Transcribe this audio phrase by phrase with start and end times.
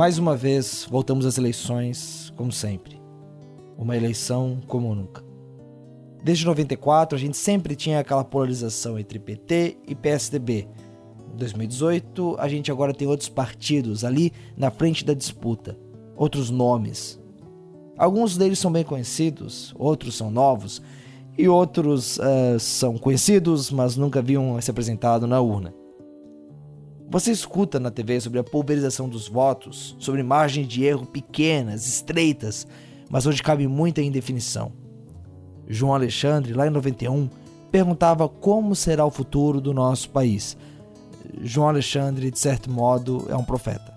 [0.00, 2.98] Mais uma vez, voltamos às eleições, como sempre.
[3.76, 5.22] Uma eleição como nunca.
[6.24, 10.66] Desde 94, a gente sempre tinha aquela polarização entre PT e PSDB.
[11.34, 15.78] Em 2018, a gente agora tem outros partidos ali na frente da disputa,
[16.16, 17.20] outros nomes.
[17.98, 20.80] Alguns deles são bem conhecidos, outros são novos
[21.36, 25.74] e outros uh, são conhecidos, mas nunca haviam se apresentado na urna.
[27.10, 32.68] Você escuta na TV sobre a pulverização dos votos, sobre margens de erro pequenas, estreitas,
[33.10, 34.70] mas onde cabe muita indefinição.
[35.66, 37.28] João Alexandre, lá em 91,
[37.68, 40.56] perguntava como será o futuro do nosso país.
[41.42, 43.92] João Alexandre, de certo modo, é um profeta.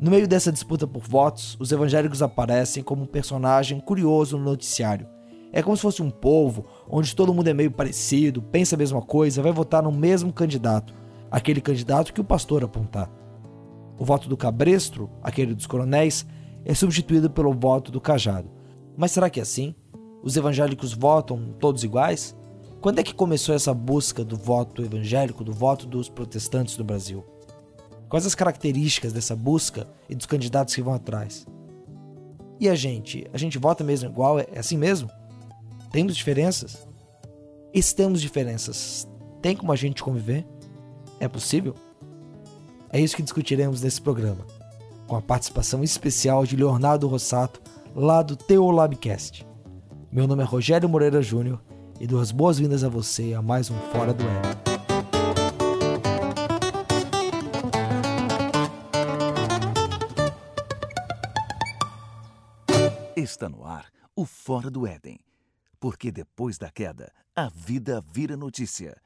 [0.00, 5.06] No meio dessa disputa por votos, os evangélicos aparecem como um personagem curioso no noticiário.
[5.52, 9.02] É como se fosse um povo onde todo mundo é meio parecido, pensa a mesma
[9.02, 10.94] coisa, vai votar no mesmo candidato,
[11.30, 13.10] aquele candidato que o pastor apontar.
[13.98, 16.26] O voto do cabresto, aquele dos coronéis,
[16.64, 18.50] é substituído pelo voto do cajado.
[18.96, 19.74] Mas será que é assim?
[20.22, 22.36] Os evangélicos votam todos iguais?
[22.80, 27.24] Quando é que começou essa busca do voto evangélico, do voto dos protestantes no Brasil?
[28.08, 31.46] Quais as características dessa busca e dos candidatos que vão atrás?
[32.58, 33.26] E a gente?
[33.32, 34.38] A gente vota mesmo igual?
[34.38, 35.10] É assim mesmo?
[35.92, 36.86] Temos diferenças?
[37.72, 39.08] E se temos diferenças,
[39.40, 40.44] tem como a gente conviver?
[41.20, 41.74] É possível?
[42.90, 44.46] É isso que discutiremos nesse programa,
[45.06, 47.60] com a participação especial de Leonardo Rossato,
[47.94, 49.46] lá do Teolabcast.
[50.10, 51.62] Meu nome é Rogério Moreira Júnior
[52.00, 54.50] e dou as boas-vindas a você a mais um Fora do Éden.
[63.14, 65.20] Está no ar o Fora do Éden,
[65.78, 68.96] porque depois da queda, a vida vira notícia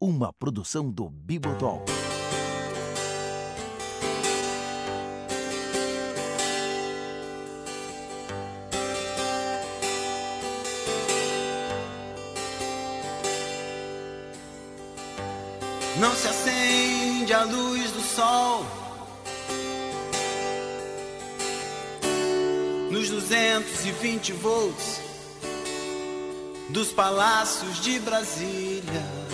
[0.00, 1.92] uma produção do Bibotalk.
[15.98, 18.64] Não se acende a luz do sol
[22.90, 24.98] nos 220 volts
[26.70, 29.29] dos palácios de Brasília.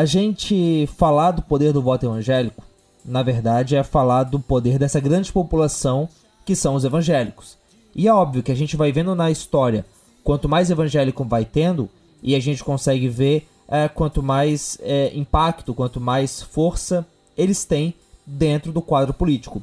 [0.00, 2.64] A gente falar do poder do voto evangélico,
[3.04, 6.08] na verdade, é falar do poder dessa grande população
[6.42, 7.58] que são os evangélicos.
[7.94, 9.84] E é óbvio que a gente vai vendo na história,
[10.24, 11.86] quanto mais evangélico vai tendo,
[12.22, 17.06] e a gente consegue ver é, quanto mais é, impacto, quanto mais força
[17.36, 17.92] eles têm
[18.24, 19.62] dentro do quadro político.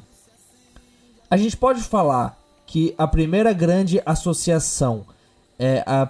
[1.28, 5.04] A gente pode falar que a primeira grande associação,
[5.58, 6.08] é, a,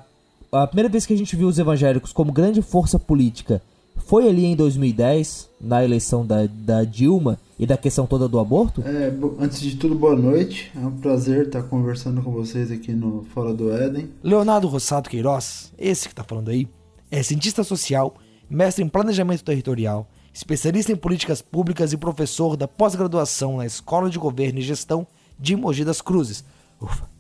[0.53, 3.63] a primeira vez que a gente viu os evangélicos como grande força política
[4.09, 8.83] foi ali em 2010, na eleição da, da Dilma e da questão toda do aborto?
[8.83, 10.73] É, antes de tudo, boa noite.
[10.75, 14.09] É um prazer estar conversando com vocês aqui no Fora do Éden.
[14.23, 16.67] Leonardo Rossato Queiroz, esse que está falando aí,
[17.11, 18.15] é cientista social,
[18.49, 24.19] mestre em planejamento territorial, especialista em políticas públicas e professor da pós-graduação na Escola de
[24.19, 25.07] Governo e Gestão
[25.39, 26.43] de Mogi das Cruzes.
[26.81, 27.18] Ufa.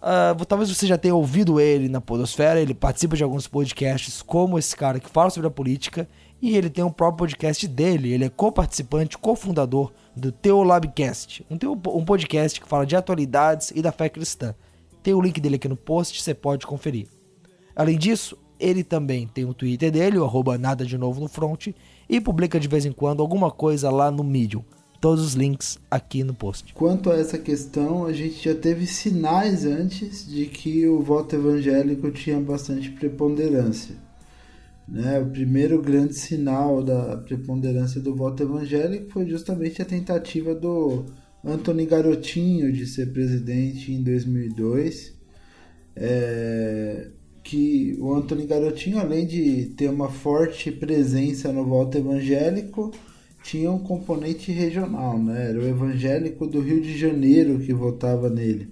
[0.00, 4.58] Uh, talvez você já tenha ouvido ele na Podosfera, ele participa de alguns podcasts, como
[4.58, 6.08] esse cara que fala sobre a política,
[6.40, 8.12] e ele tem um próprio podcast dele.
[8.12, 13.90] Ele é co-participante, cofundador do Teolabcast, um, um podcast que fala de atualidades e da
[13.90, 14.54] fé cristã.
[15.02, 17.08] Tem o link dele aqui no post, você pode conferir.
[17.74, 21.68] Além disso, ele também tem o Twitter dele, o arroba nada de novo no front,
[22.08, 24.64] e publica de vez em quando alguma coisa lá no Medium.
[25.00, 26.74] Todos os links aqui no post.
[26.74, 32.10] Quanto a essa questão, a gente já teve sinais antes de que o voto evangélico
[32.10, 33.94] tinha bastante preponderância.
[34.88, 35.20] Né?
[35.20, 41.04] O primeiro grande sinal da preponderância do voto evangélico foi justamente a tentativa do
[41.44, 45.16] Anthony Garotinho de ser presidente em 2002.
[45.94, 47.08] É,
[47.42, 52.92] que o Anthony Garotinho, além de ter uma forte presença no voto evangélico,
[53.48, 55.48] tinha um componente regional, né?
[55.48, 58.68] Era o evangélico do Rio de Janeiro que votava nele.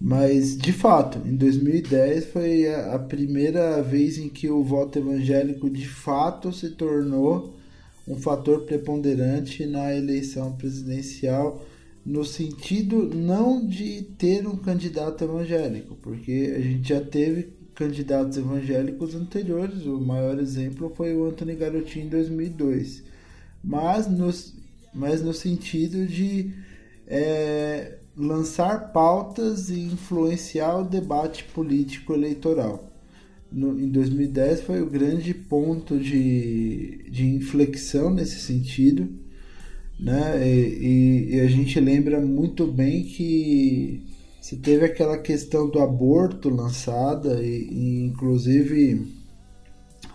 [0.00, 5.86] Mas, de fato, em 2010 foi a primeira vez em que o voto evangélico de
[5.86, 7.56] fato se tornou
[8.06, 11.62] um fator preponderante na eleição presidencial,
[12.06, 19.14] no sentido não de ter um candidato evangélico, porque a gente já teve candidatos evangélicos
[19.14, 23.07] anteriores, o maior exemplo foi o Anthony Garotinho em 2002
[23.62, 24.30] mas no,
[24.94, 26.52] mas no sentido de
[27.06, 32.92] é, lançar pautas e influenciar o debate político eleitoral.
[33.50, 39.08] no, em 2010 foi o grande ponto de, de inflexão nesse sentido,
[39.98, 40.46] né?
[40.46, 44.02] E, e, e a gente lembra muito bem que
[44.40, 49.06] se teve aquela questão do aborto lançada e, e inclusive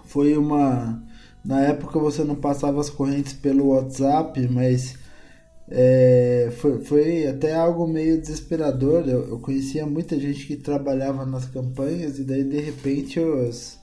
[0.05, 1.03] foi uma
[1.43, 4.95] na época você não passava as correntes pelo WhatsApp, mas
[5.69, 9.07] é, foi, foi até algo meio desesperador.
[9.07, 13.77] Eu, eu, conhecia muita gente que trabalhava nas campanhas e daí de repente os,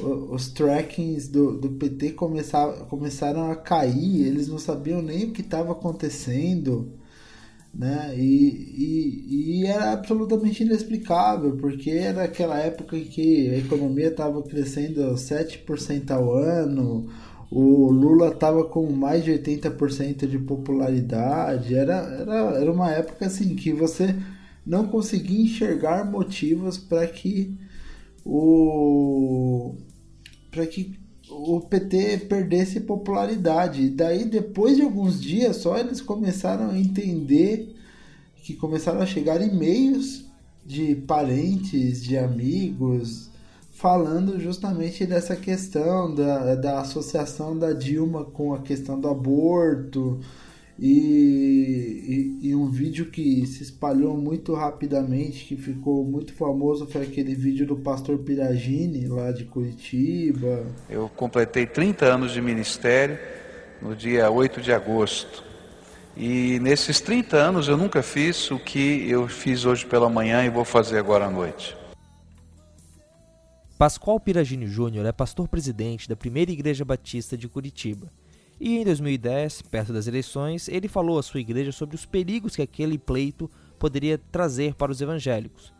[0.00, 5.32] os, os trackings do, do PT começaram, começaram a cair, eles não sabiam nem o
[5.32, 6.97] que estava acontecendo.
[7.74, 8.14] Né?
[8.16, 14.42] E, e, e, era absolutamente inexplicável, porque era aquela época em que a economia estava
[14.42, 17.08] crescendo 7% ao ano,
[17.50, 21.74] o Lula estava com mais de 80% de popularidade.
[21.74, 24.14] Era, era, era uma época assim que você
[24.66, 27.56] não conseguia enxergar motivos para que
[28.24, 29.74] o
[30.50, 30.98] para que
[31.30, 33.82] o PT perdesse popularidade.
[33.82, 37.74] E daí depois de alguns dias só eles começaram a entender
[38.42, 40.24] que começaram a chegar e-mails
[40.64, 43.30] de parentes, de amigos,
[43.70, 50.20] falando justamente dessa questão da, da associação da Dilma com a questão do aborto.
[50.80, 57.02] E, e, e, um vídeo que se espalhou muito rapidamente, que ficou muito famoso, foi
[57.02, 60.64] aquele vídeo do pastor Piragini, lá de Curitiba.
[60.88, 63.18] Eu completei 30 anos de ministério
[63.82, 65.42] no dia 8 de agosto.
[66.16, 70.48] E nesses 30 anos eu nunca fiz o que eu fiz hoje pela manhã e
[70.48, 71.76] vou fazer agora à noite.
[73.76, 78.08] Pascoal Piragini Júnior é pastor-presidente da Primeira Igreja Batista de Curitiba.
[78.60, 82.62] E em 2010, perto das eleições, ele falou à sua igreja sobre os perigos que
[82.62, 85.72] aquele pleito poderia trazer para os evangélicos.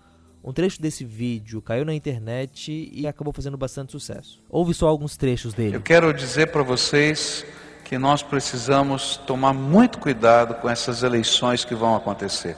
[0.44, 4.40] Um trecho desse vídeo caiu na internet e acabou fazendo bastante sucesso.
[4.48, 5.76] Ouve só alguns trechos dele.
[5.76, 7.44] Eu quero dizer para vocês
[7.84, 12.56] que nós precisamos tomar muito cuidado com essas eleições que vão acontecer.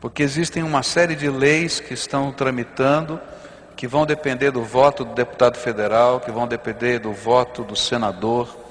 [0.00, 3.20] Porque existem uma série de leis que estão tramitando
[3.76, 8.65] que vão depender do voto do deputado federal, que vão depender do voto do senador,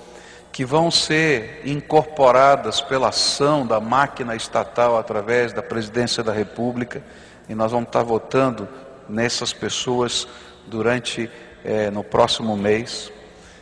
[0.56, 7.04] que vão ser incorporadas pela ação da máquina estatal através da presidência da República,
[7.50, 8.66] e nós vamos estar votando
[9.10, 10.26] nessas pessoas
[10.66, 11.30] durante
[11.62, 13.12] eh, no próximo mês,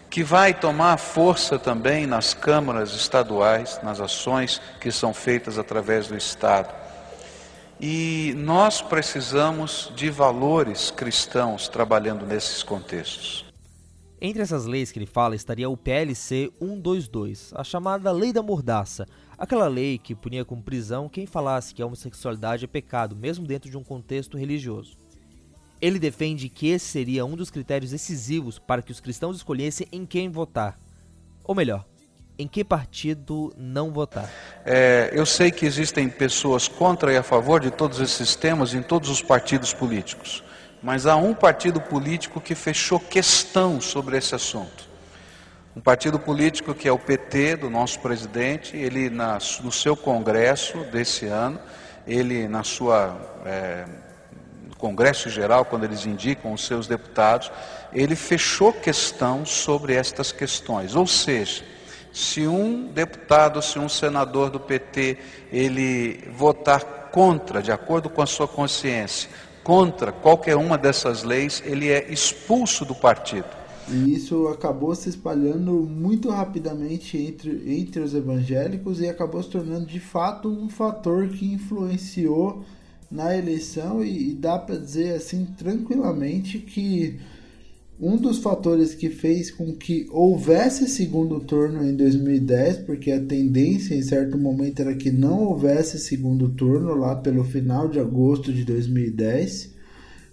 [0.08, 6.16] que vai tomar força também nas câmaras estaduais, nas ações que são feitas através do
[6.16, 6.72] Estado.
[7.82, 13.43] E nós precisamos de valores cristãos trabalhando nesses contextos.
[14.26, 19.06] Entre essas leis que ele fala estaria o PLC 122, a chamada Lei da Mordaça,
[19.38, 23.70] aquela lei que punia com prisão quem falasse que a homossexualidade é pecado, mesmo dentro
[23.70, 24.96] de um contexto religioso.
[25.82, 30.06] Ele defende que esse seria um dos critérios decisivos para que os cristãos escolhessem em
[30.06, 30.80] quem votar.
[31.44, 31.86] Ou melhor,
[32.40, 34.32] em que partido não votar?
[34.66, 38.82] É, eu sei que existem pessoas contra e a favor de todos esses temas em
[38.82, 40.42] todos os partidos políticos,
[40.84, 44.92] mas há um partido político que fechou questão sobre esse assunto.
[45.76, 51.26] Um partido político que é o PT, do nosso presidente, ele no seu congresso desse
[51.26, 51.60] ano,
[52.06, 53.86] ele na sua é,
[54.84, 57.50] Congresso Geral, quando eles indicam os seus deputados,
[57.94, 60.94] ele fechou questão sobre estas questões.
[60.94, 61.64] Ou seja,
[62.12, 65.18] se um deputado, se um senador do PT,
[65.54, 69.30] ele votar contra, de acordo com a sua consciência,
[69.64, 73.48] contra qualquer uma dessas leis, ele é expulso do partido.
[73.90, 79.86] E isso acabou se espalhando muito rapidamente entre, entre os evangélicos e acabou se tornando
[79.86, 82.64] de fato um fator que influenciou
[83.12, 87.20] na eleição e, e dá para dizer assim tranquilamente que
[88.00, 93.96] um dos fatores que fez com que houvesse segundo turno em 2010, porque a tendência
[93.96, 98.66] em certo momento era que não houvesse segundo turno lá pelo final de agosto de
[98.66, 99.74] 2010,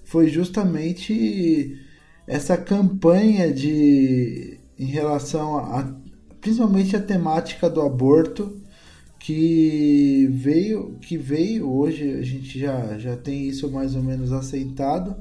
[0.05, 1.79] foi justamente
[2.27, 5.95] essa campanha de em relação a
[6.41, 8.61] principalmente a temática do aborto
[9.19, 15.15] que veio que veio hoje a gente já já tem isso mais ou menos aceitado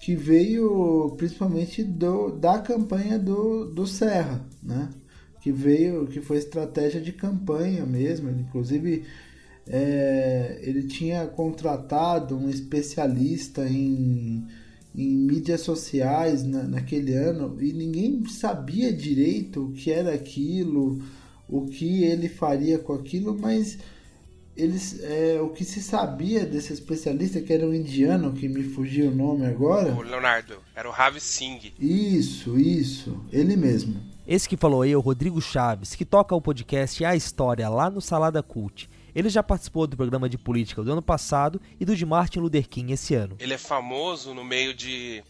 [0.00, 4.88] que veio principalmente do, da campanha do, do Serra, né?
[5.40, 8.30] Que veio, que foi estratégia de campanha mesmo.
[8.30, 9.04] Inclusive,
[9.66, 14.46] é, ele tinha contratado um especialista em,
[14.94, 21.02] em mídias sociais na, naquele ano e ninguém sabia direito o que era aquilo,
[21.48, 23.78] o que ele faria com aquilo, mas
[24.58, 29.08] eles, é, o que se sabia desse especialista, que era um indiano, que me fugiu
[29.08, 29.92] o nome agora.
[29.94, 31.72] O Leonardo, era o Ravi Singh.
[31.78, 34.02] Isso, isso, ele mesmo.
[34.26, 37.88] Esse que falou aí é o Rodrigo Chaves, que toca o podcast A História lá
[37.88, 38.90] no Salada Cult.
[39.14, 42.68] Ele já participou do programa de política do ano passado e do de Martin Luther
[42.68, 43.36] King esse ano.
[43.38, 45.22] Ele é famoso no meio de,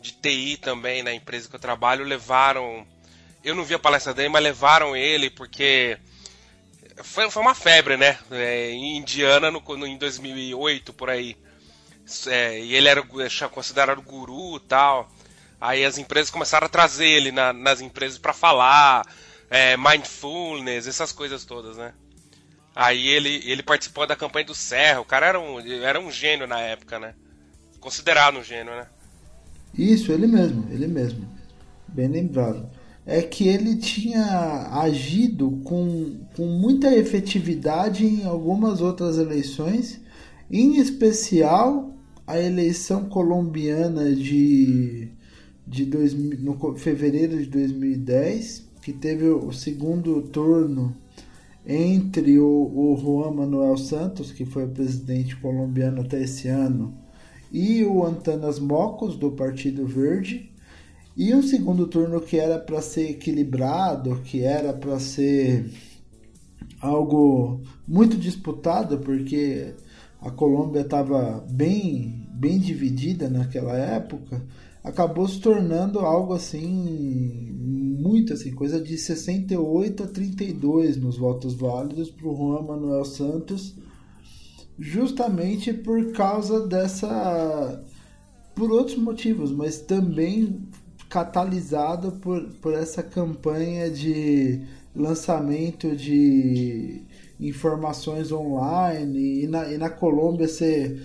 [0.00, 2.86] de TI também, na empresa que eu trabalho, levaram.
[3.42, 5.98] Eu não vi a palestra dele, mas levaram ele porque
[7.02, 8.18] foi, foi uma febre, né?
[8.30, 11.36] É, em Indiana no, no, em 2008, por aí.
[12.26, 13.02] É, e ele era
[13.50, 15.10] considerado guru tal.
[15.60, 19.06] Aí as empresas começaram a trazer ele na, nas empresas para falar,
[19.50, 21.92] é, mindfulness, essas coisas todas, né?
[22.74, 25.00] Aí ele, ele participou da campanha do Serra.
[25.00, 27.14] O cara era um, era um gênio na época, né?
[27.80, 28.86] Considerado um gênio, né?
[29.74, 31.26] Isso, ele mesmo, ele mesmo.
[31.88, 32.75] Bem lembrado
[33.06, 40.00] é que ele tinha agido com, com muita efetividade em algumas outras eleições,
[40.50, 41.94] em especial
[42.26, 45.08] a eleição colombiana de,
[45.64, 50.92] de dois, no fevereiro de 2010, que teve o segundo turno
[51.64, 56.92] entre o, o Juan Manuel Santos, que foi presidente colombiano até esse ano,
[57.52, 60.50] e o Antanas Mocos, do Partido Verde
[61.16, 65.70] e um segundo turno que era para ser equilibrado, que era para ser
[66.80, 69.74] algo muito disputado, porque
[70.20, 74.42] a Colômbia estava bem, bem dividida naquela época,
[74.82, 77.52] acabou se tornando algo assim,
[78.00, 83.74] muito assim, coisa de 68 a 32 nos votos válidos para o Juan Manuel Santos,
[84.78, 87.82] justamente por causa dessa.
[88.54, 90.65] por outros motivos, mas também
[91.08, 94.60] catalisado por, por essa campanha de
[94.94, 97.02] lançamento de
[97.38, 99.44] informações online.
[99.44, 101.00] E na, e na Colômbia você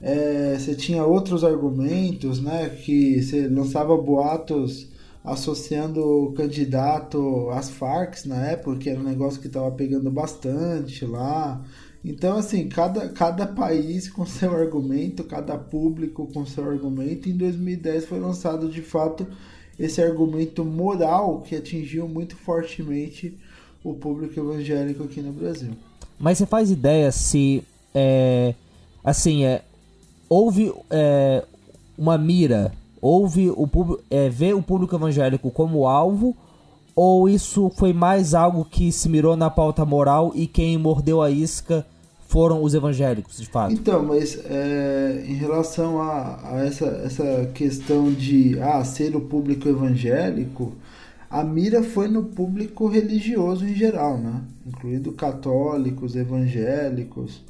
[0.00, 2.68] é, você tinha outros argumentos né?
[2.68, 4.88] Que você lançava boatos
[5.24, 11.06] associando o candidato às Farc na época que era um negócio que estava pegando bastante
[11.06, 11.64] lá
[12.04, 17.30] então, assim, cada, cada país com seu argumento, cada público com seu argumento.
[17.30, 19.26] Em 2010 foi lançado de fato
[19.78, 23.38] esse argumento moral que atingiu muito fortemente
[23.82, 25.70] o público evangélico aqui no Brasil.
[26.18, 28.54] Mas você faz ideia se, é,
[29.02, 29.62] assim, é,
[30.28, 31.42] houve é,
[31.96, 32.70] uma mira,
[33.00, 36.36] houve o público, é, ver o público evangélico como alvo
[36.94, 41.30] ou isso foi mais algo que se mirou na pauta moral e quem mordeu a
[41.30, 41.84] isca
[42.34, 43.72] foram os evangélicos, de fato.
[43.72, 49.68] Então, mas é, em relação a, a, essa, essa questão de ah, ser o público
[49.68, 50.72] evangélico,
[51.30, 54.42] a mira foi no público religioso em geral, né?
[54.66, 57.40] incluindo católicos, evangélicos.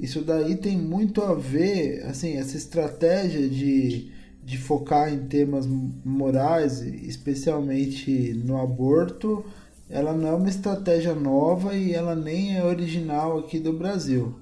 [0.00, 4.10] Isso daí tem muito a ver, assim, essa estratégia de,
[4.42, 5.64] de focar em temas
[6.04, 9.44] morais, especialmente no aborto,
[9.88, 14.34] ela não é uma estratégia nova e ela nem é original aqui do Brasil.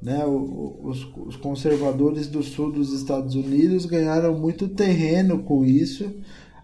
[0.00, 0.24] Né?
[0.24, 6.10] Os, os conservadores do sul dos Estados Unidos ganharam muito terreno com isso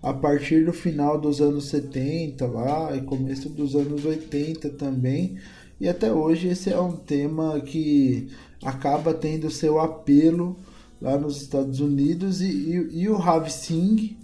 [0.03, 5.37] a partir do final dos anos 70 lá e começo dos anos 80 também.
[5.81, 8.29] E até hoje esse é um tema que
[8.63, 10.57] acaba tendo seu apelo
[11.01, 14.17] lá nos Estados Unidos e, e, e o Rav Singh,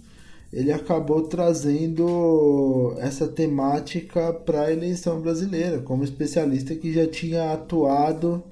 [0.51, 8.43] ele acabou trazendo essa temática para a eleição brasileira, como especialista que já tinha atuado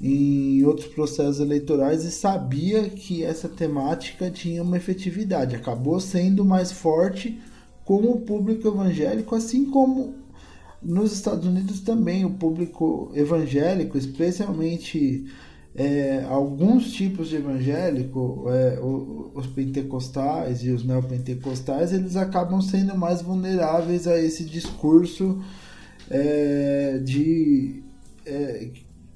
[0.00, 5.56] em outros processos eleitorais e sabia que essa temática tinha uma efetividade.
[5.56, 7.40] Acabou sendo mais forte
[7.84, 10.14] com o público evangélico, assim como
[10.82, 15.26] nos Estados Unidos também o público evangélico, especialmente
[15.76, 18.78] é, alguns tipos de evangélico, é,
[19.34, 25.42] os pentecostais e os neopentecostais, eles acabam sendo mais vulneráveis a esse discurso
[26.10, 27.82] é, de,
[28.24, 28.70] é,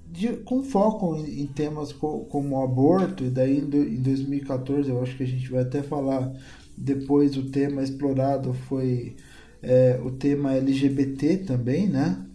[0.07, 5.17] de, com foco em, em temas co, como aborto, e daí em 2014 eu acho
[5.17, 6.31] que a gente vai até falar
[6.77, 9.17] depois o tema explorado foi
[9.63, 12.27] é, o tema LGBT também, né?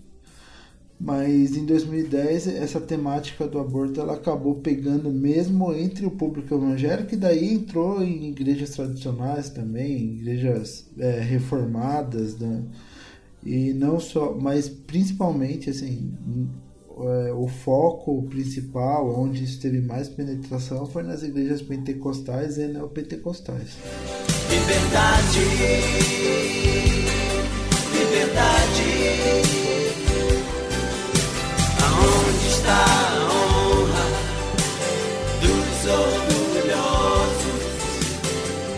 [1.00, 7.14] Mas em 2010 essa temática do aborto ela acabou pegando mesmo entre o público evangélico
[7.14, 12.64] e daí entrou em igrejas tradicionais também, igrejas é, reformadas, né?
[13.46, 16.12] e não só, mas principalmente assim
[16.98, 23.78] é, o foco principal, onde isso teve mais penetração, foi nas igrejas pentecostais e neopentecostais.
[24.50, 25.40] Liberdade,
[27.92, 29.45] liberdade.
[32.66, 32.86] da
[33.26, 34.06] honra
[35.42, 37.64] dos orgulhosos.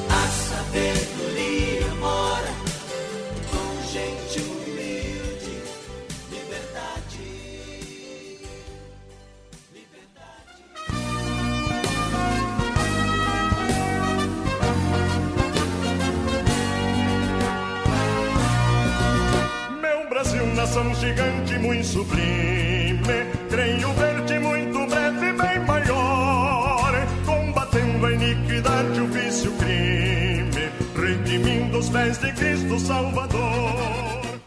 [0.09, 2.53] A sabedoria mora
[3.49, 5.55] com gente humilde.
[6.29, 7.25] Liberdade.
[9.73, 10.61] Liberdade.
[19.81, 22.66] Meu Brasil, nação gigante, muito sublime
[23.57, 26.93] Creio ver-te muito breve, bem maior,
[27.25, 33.41] combatendo a iniquidade, o vício, o crime, redimindo os pés de Cristo Salvador.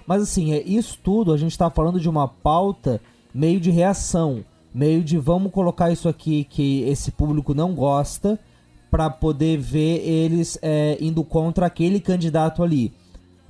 [0.06, 3.00] Mas assim, é isso tudo, a gente tá falando de uma pauta
[3.34, 8.38] meio de reação, meio de vamos colocar isso aqui que esse público não gosta
[8.92, 12.92] para poder ver eles é, indo contra aquele candidato ali.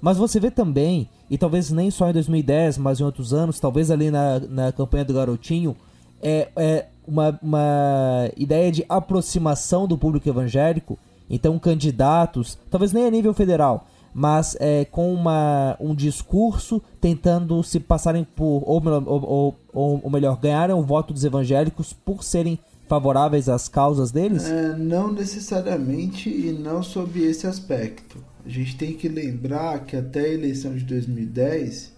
[0.00, 3.90] Mas você vê também, e talvez nem só em 2010, mas em outros anos, talvez
[3.90, 5.76] ali na, na campanha do Garotinho,
[6.22, 10.98] é, é uma, uma ideia de aproximação do público evangélico.
[11.28, 17.78] Então, candidatos, talvez nem a nível federal, mas é, com uma, um discurso tentando se
[17.78, 23.48] passarem por, ou, ou, ou, ou melhor, ganharem o voto dos evangélicos por serem favoráveis
[23.48, 24.44] às causas deles?
[24.44, 28.29] É, não necessariamente e não sob esse aspecto.
[28.44, 31.92] A gente tem que lembrar que até a eleição de 2010,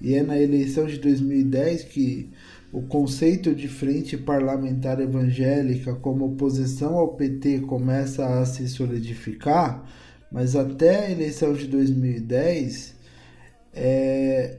[0.00, 2.30] e é na eleição de 2010 que
[2.72, 9.84] o conceito de frente parlamentar evangélica como oposição ao PT começa a se solidificar,
[10.30, 12.94] mas até a eleição de 2010,
[13.74, 14.58] é,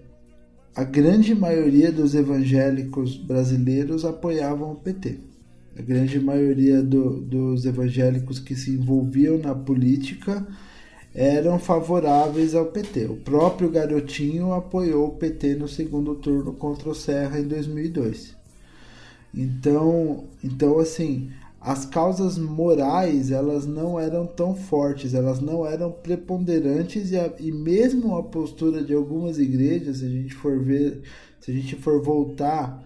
[0.75, 5.19] a grande maioria dos evangélicos brasileiros apoiavam o PT.
[5.77, 10.45] A grande maioria do, dos evangélicos que se envolviam na política
[11.13, 13.05] eram favoráveis ao PT.
[13.05, 18.35] O próprio Garotinho apoiou o PT no segundo turno contra o Serra em 2002.
[19.33, 27.11] Então, então assim, as causas morais elas não eram tão fortes, elas não eram preponderantes
[27.11, 31.01] e, a, e mesmo a postura de algumas igrejas, se a gente for ver,
[31.39, 32.83] se a gente for voltar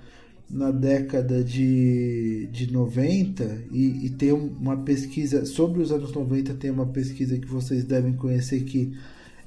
[0.49, 6.69] na década de, de 90 e, e tem uma pesquisa sobre os anos 90 tem
[6.69, 8.95] uma pesquisa que vocês devem conhecer que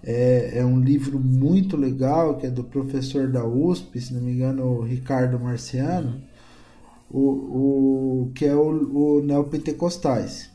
[0.03, 4.33] é, é um livro muito legal que é do professor da USP se não me
[4.33, 6.21] engano Ricardo Marciano
[7.11, 10.51] o, o que é o, o neopentecostais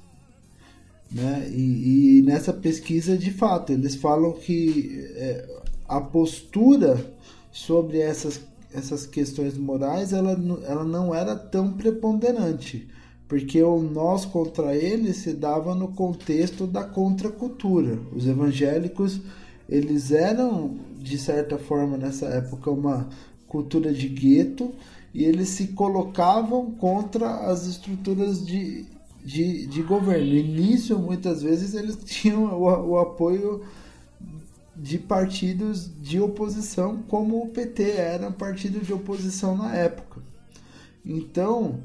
[1.09, 1.47] né?
[1.53, 5.47] E, e, nessa pesquisa de fato eles falam que é,
[5.87, 7.13] a postura
[7.51, 8.41] sobre essas
[8.73, 10.31] essas questões morais ela,
[10.65, 12.87] ela não era tão preponderante,
[13.27, 17.99] porque o nós contra ele se dava no contexto da contracultura.
[18.15, 19.21] Os evangélicos
[19.69, 23.07] eles eram de certa forma nessa época uma
[23.47, 24.73] cultura de gueto
[25.13, 28.85] e eles se colocavam contra as estruturas de,
[29.23, 30.25] de, de governo.
[30.25, 33.61] No início, muitas vezes, eles tinham o, o apoio
[34.83, 40.21] de partidos de oposição, como o PT era um partido de oposição na época.
[41.05, 41.79] Então,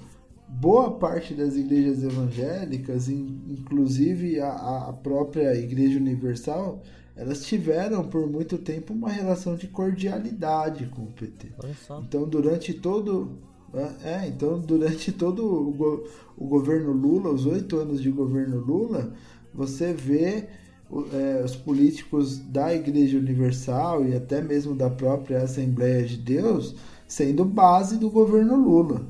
[0.48, 6.82] boa parte das igrejas evangélicas, inclusive a, a própria Igreja Universal,
[7.14, 11.52] elas tiveram por muito tempo uma relação de cordialidade com o PT.
[12.04, 13.38] Então, durante todo
[14.02, 16.04] é, então durante todo o, go,
[16.36, 19.12] o governo Lula, os oito anos de governo Lula,
[19.54, 20.48] você vê
[20.90, 26.74] os políticos da Igreja Universal e até mesmo da própria Assembleia de Deus
[27.06, 29.02] sendo base do governo Lula.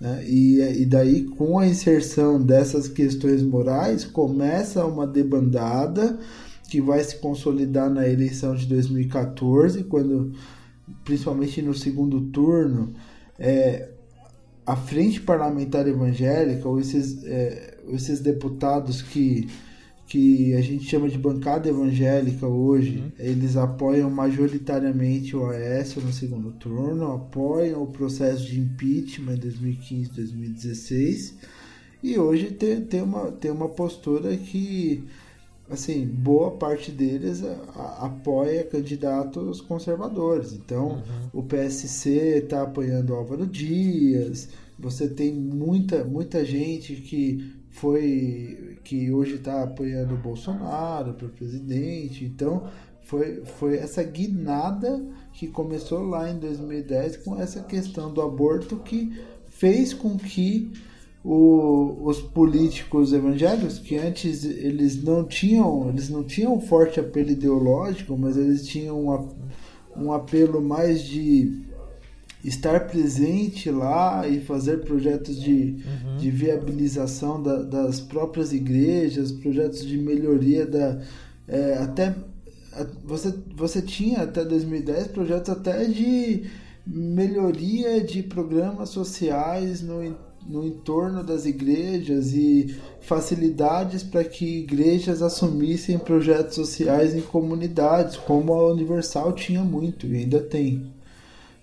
[0.00, 0.24] Né?
[0.26, 6.18] E, e daí, com a inserção dessas questões morais, começa uma debandada
[6.68, 10.32] que vai se consolidar na eleição de 2014, quando,
[11.04, 12.92] principalmente no segundo turno,
[13.38, 13.90] é,
[14.66, 19.48] a Frente Parlamentar Evangélica, ou esses, é, esses deputados que
[20.06, 23.12] que a gente chama de bancada evangélica hoje, uhum.
[23.18, 30.10] eles apoiam majoritariamente o Aécio no segundo turno, apoiam o processo de impeachment em 2015,
[30.10, 31.34] 2016,
[32.02, 35.02] e hoje tem, tem, uma, tem uma postura que,
[35.70, 40.52] assim, boa parte deles a, a, apoia candidatos conservadores.
[40.52, 41.40] Então, uhum.
[41.40, 49.36] o PSC está apoiando Álvaro Dias, você tem muita, muita gente que foi que hoje
[49.36, 52.24] está apoiando o Bolsonaro para presidente.
[52.24, 52.68] Então
[53.02, 59.12] foi, foi essa guinada que começou lá em 2010 com essa questão do aborto que
[59.48, 60.72] fez com que
[61.24, 67.30] o, os políticos evangélicos que antes eles não tinham eles não tinham um forte apelo
[67.30, 69.28] ideológico mas eles tinham um,
[69.96, 71.63] um apelo mais de
[72.44, 76.16] estar presente lá e fazer projetos de, uhum.
[76.18, 81.00] de viabilização da, das próprias igrejas, projetos de melhoria da.
[81.48, 82.14] É, até
[83.04, 86.44] você, você tinha até 2010 projetos até de
[86.86, 90.02] melhoria de programas sociais no,
[90.46, 98.52] no entorno das igrejas e facilidades para que igrejas assumissem projetos sociais em comunidades, como
[98.52, 100.93] a Universal tinha muito e ainda tem.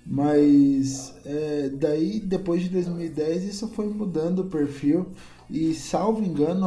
[0.06, 5.08] Mas é, daí, depois de 2010, isso foi mudando o perfil.
[5.50, 6.66] E, salvo engano,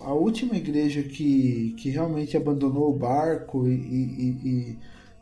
[0.00, 4.78] a, a última igreja que, que realmente abandonou o barco e, e, e,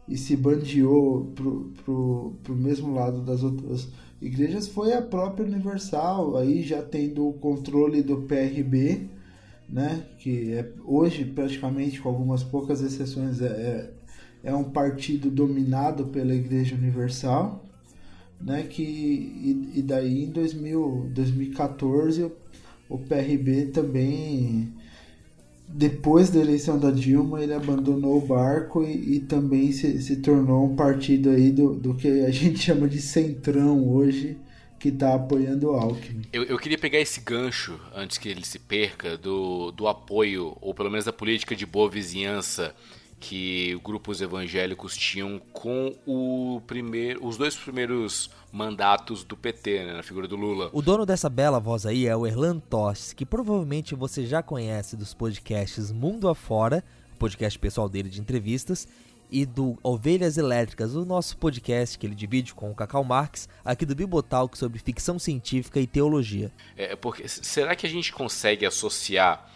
[0.08, 3.88] e se bandeou pro, pro, pro mesmo lado das outras
[4.20, 9.08] igrejas foi a própria Universal, aí já tendo o controle do PRB,
[9.68, 13.90] né, que é, hoje praticamente com algumas poucas exceções é,
[14.46, 17.64] é, um partido dominado pela Igreja Universal,
[18.40, 22.30] né, que e, e daí em 2000, 2014
[22.88, 24.72] o PRB também
[25.68, 30.64] depois da eleição da Dilma, ele abandonou o barco e, e também se, se, tornou
[30.64, 34.38] um partido aí do, do que a gente chama de centrão hoje,
[34.78, 36.22] que está apoiando o Alckmin.
[36.32, 40.72] Eu, eu, queria pegar esse gancho, antes que ele se perca, do, do apoio, ou
[40.72, 42.72] pelo menos da política de boa vizinhança
[43.18, 50.02] que grupos evangélicos tinham com o primeiro, os dois primeiros mandatos do PT, né, na
[50.02, 50.70] figura do Lula.
[50.72, 54.96] O dono dessa bela voz aí é o Erlan Toss, que provavelmente você já conhece
[54.96, 56.84] dos podcasts Mundo Afora,
[57.18, 58.86] podcast pessoal dele de entrevistas,
[59.30, 63.84] e do Ovelhas Elétricas, o nosso podcast que ele divide com o Cacau Marx, aqui
[63.84, 66.52] do Bibotalk sobre ficção científica e teologia.
[66.76, 69.50] É, porque será que a gente consegue associar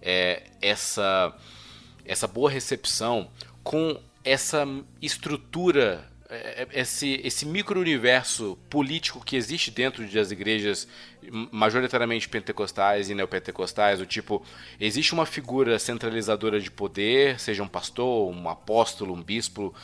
[0.00, 1.34] é, essa
[2.08, 3.30] essa boa recepção
[3.62, 4.66] com essa
[5.00, 10.88] estrutura, é, é, esse, esse micro-universo político que existe dentro das igrejas
[11.30, 14.42] majoritariamente pentecostais e neopentecostais, do tipo,
[14.80, 19.74] existe uma figura centralizadora de poder, seja um pastor, um apóstolo, um bispo,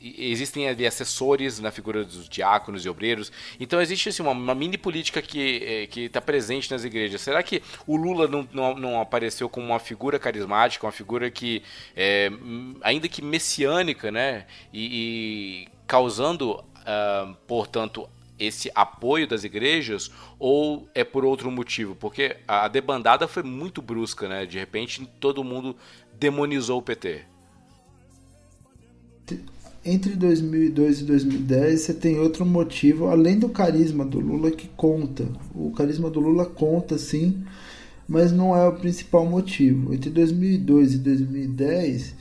[0.00, 3.32] existem ali assessores na figura dos diáconos e obreiros.
[3.58, 7.20] Então existe assim, uma, uma mini política que está presente nas igrejas.
[7.20, 11.62] Será que o Lula não, não, não, apareceu como uma figura carismática, uma figura que
[11.96, 12.30] é,
[12.82, 21.04] ainda que messiânica, né, e, e causando, uh, portanto, esse apoio das igrejas ou é
[21.04, 21.94] por outro motivo?
[21.94, 24.46] Porque a debandada foi muito brusca, né?
[24.46, 25.76] De repente todo mundo
[26.18, 27.22] demonizou o PT
[29.84, 35.26] entre 2002 e 2010 você tem outro motivo, além do carisma do Lula que conta.
[35.54, 37.44] O carisma do Lula conta sim,
[38.08, 39.92] mas não é o principal motivo.
[39.92, 42.14] Entre 2002 e 2010,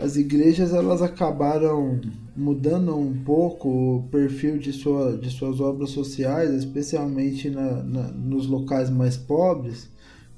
[0.00, 2.00] as igrejas elas acabaram
[2.36, 8.46] mudando um pouco o perfil de, sua, de suas obras sociais, especialmente na, na, nos
[8.46, 9.88] locais mais pobres,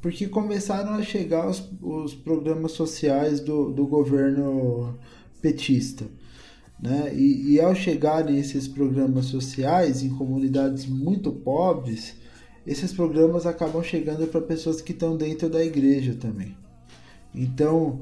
[0.01, 4.99] porque começaram a chegar os, os programas sociais do, do governo
[5.41, 6.07] petista.
[6.83, 7.15] Né?
[7.15, 12.17] E, e ao chegarem esses programas sociais em comunidades muito pobres,
[12.67, 16.57] esses programas acabam chegando para pessoas que estão dentro da igreja também.
[17.33, 18.01] Então,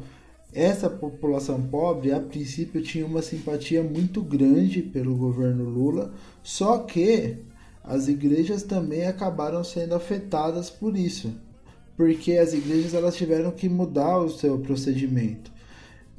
[0.53, 7.37] essa população pobre, a princípio, tinha uma simpatia muito grande pelo governo Lula, só que
[7.83, 11.33] as igrejas também acabaram sendo afetadas por isso,
[11.97, 15.51] porque as igrejas elas tiveram que mudar o seu procedimento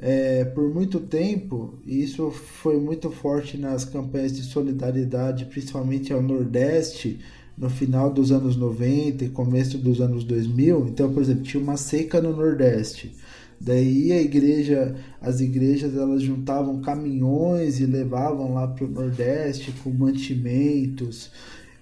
[0.02, 6.24] é, por muito tempo, e isso foi muito forte nas campanhas de solidariedade, principalmente ao
[6.24, 7.20] Nordeste,
[7.56, 10.88] no final dos anos 90 e começo dos anos 2000.
[10.88, 13.16] Então, por exemplo, tinha uma seca no Nordeste.
[13.64, 19.92] Daí a igreja, as igrejas elas juntavam caminhões e levavam lá para o Nordeste com
[19.92, 21.30] mantimentos,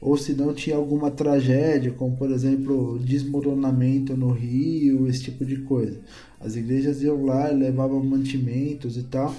[0.02, 5.62] ou se não tinha alguma tragédia, como por exemplo desmoronamento no rio, esse tipo de
[5.62, 5.98] coisa.
[6.38, 9.34] As igrejas iam lá e levavam mantimentos e tal.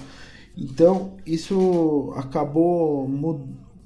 [0.57, 3.07] Então, isso acabou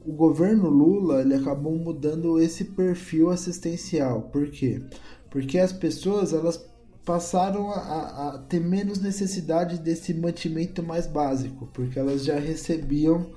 [0.05, 4.29] o governo Lula, ele acabou mudando esse perfil assistencial.
[4.31, 4.81] Por quê?
[5.29, 6.57] Porque as pessoas, elas
[7.05, 13.27] passaram a, a ter menos necessidade desse mantimento mais básico, porque elas já recebiam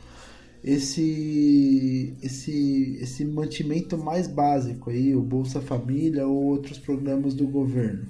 [0.64, 8.06] esse esse esse mantimento mais básico aí, o Bolsa Família ou outros programas do governo.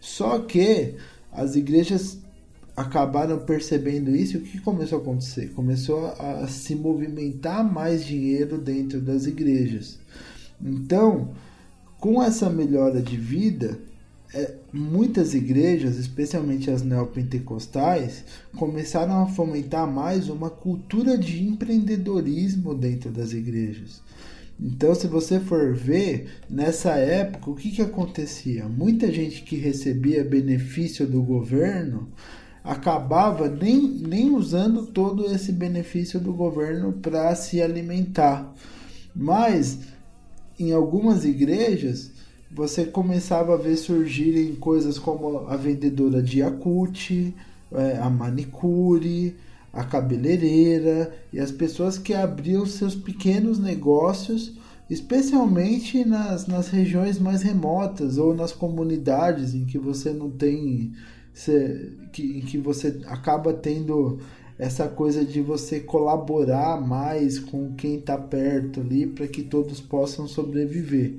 [0.00, 0.94] Só que
[1.30, 2.18] as igrejas
[2.74, 5.52] acabaram percebendo isso e o que começou a acontecer?
[5.52, 9.98] Começou a, a se movimentar mais dinheiro dentro das igrejas.
[10.60, 11.32] Então,
[11.98, 13.78] com essa melhora de vida,
[14.34, 18.24] é, muitas igrejas, especialmente as neopentecostais,
[18.56, 24.02] começaram a fomentar mais uma cultura de empreendedorismo dentro das igrejas.
[24.60, 28.68] Então, se você for ver, nessa época, o que, que acontecia?
[28.68, 32.08] Muita gente que recebia benefício do governo
[32.64, 38.52] acabava nem, nem usando todo esse benefício do governo para se alimentar.
[39.14, 39.78] Mas
[40.58, 42.17] em algumas igrejas
[42.50, 47.34] você começava a ver surgirem coisas como a vendedora de Yakut,
[47.72, 49.36] é, a manicure,
[49.72, 54.54] a cabeleireira e as pessoas que abriam seus pequenos negócios,
[54.88, 60.92] especialmente nas, nas regiões mais remotas ou nas comunidades em que você não tem.
[61.34, 64.18] Se, que, em que você acaba tendo
[64.58, 70.26] essa coisa de você colaborar mais com quem está perto ali para que todos possam
[70.26, 71.18] sobreviver.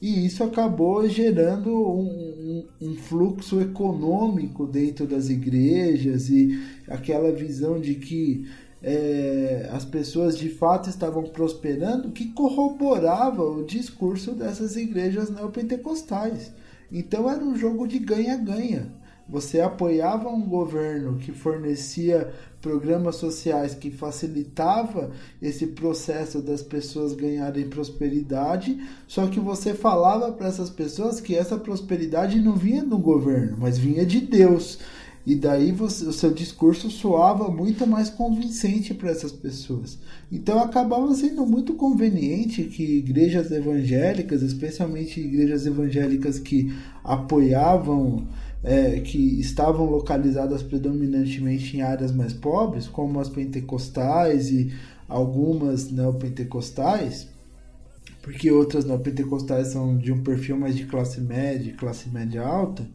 [0.00, 6.56] E isso acabou gerando um, um, um, fluxo econômico dentro das igrejas e
[6.86, 8.46] aquela visão de que
[8.80, 16.52] é, as pessoas de fato estavam prosperando, que corroborava o discurso dessas igrejas neopentecostais.
[16.92, 18.92] Então era um jogo de ganha-ganha.
[19.28, 25.10] Você apoiava um governo que fornecia programas sociais que facilitava
[25.40, 31.58] esse processo das pessoas ganharem prosperidade, só que você falava para essas pessoas que essa
[31.58, 34.78] prosperidade não vinha do governo, mas vinha de Deus.
[35.26, 39.98] E daí você, o seu discurso soava muito mais convincente para essas pessoas.
[40.32, 46.72] Então acabava sendo muito conveniente que igrejas evangélicas, especialmente igrejas evangélicas que
[47.04, 48.26] apoiavam
[48.62, 54.72] é, que estavam localizadas predominantemente em áreas mais pobres, como as pentecostais e
[55.08, 57.28] algumas neopentecostais,
[58.22, 62.86] porque outras neopentecostais são de um perfil mais de classe média, classe média alta,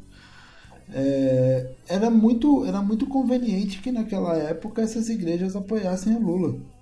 [0.93, 6.72] é, era, muito, era muito conveniente que naquela época essas igrejas apoiassem o Lula.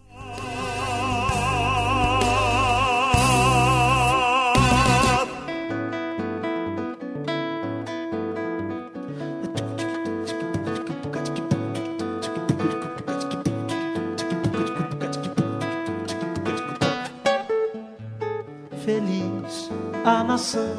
[20.56, 20.76] A nação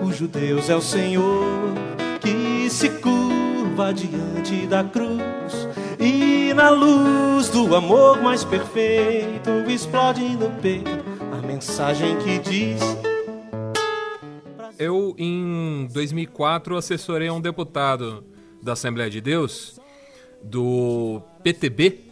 [0.00, 1.44] cujo Deus é o Senhor,
[2.20, 10.50] que se curva diante da cruz e na luz do amor mais perfeito explode no
[10.60, 10.90] peito
[11.32, 12.80] a mensagem que diz.
[14.78, 18.24] Eu, em 2004, assessorei um deputado
[18.60, 19.80] da Assembleia de Deus,
[20.42, 22.11] do PTB,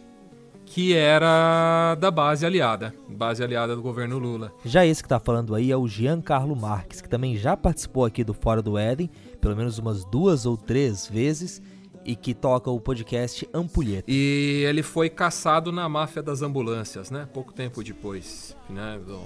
[0.73, 4.53] que era da base aliada, base aliada do governo Lula.
[4.63, 8.23] Já esse que está falando aí é o Giancarlo Marques, que também já participou aqui
[8.23, 9.09] do Fora do Éden,
[9.41, 11.61] pelo menos umas duas ou três vezes,
[12.05, 14.05] e que toca o podcast Ampulheta.
[14.07, 17.27] E ele foi caçado na máfia das ambulâncias, né?
[17.33, 18.55] Pouco tempo depois.
[18.69, 18.97] Né?
[19.05, 19.19] Do...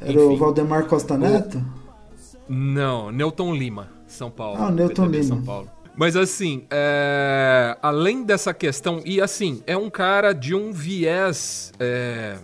[0.00, 1.58] Era o Valdemar Costa Neto?
[1.58, 2.52] O...
[2.52, 4.56] Não, Newton Lima, São Paulo.
[4.58, 5.24] Ah, Newton Lima.
[5.24, 5.68] São Paulo.
[5.96, 7.76] Mas assim, é...
[7.82, 12.38] além dessa questão, e assim, é um cara de um viés é...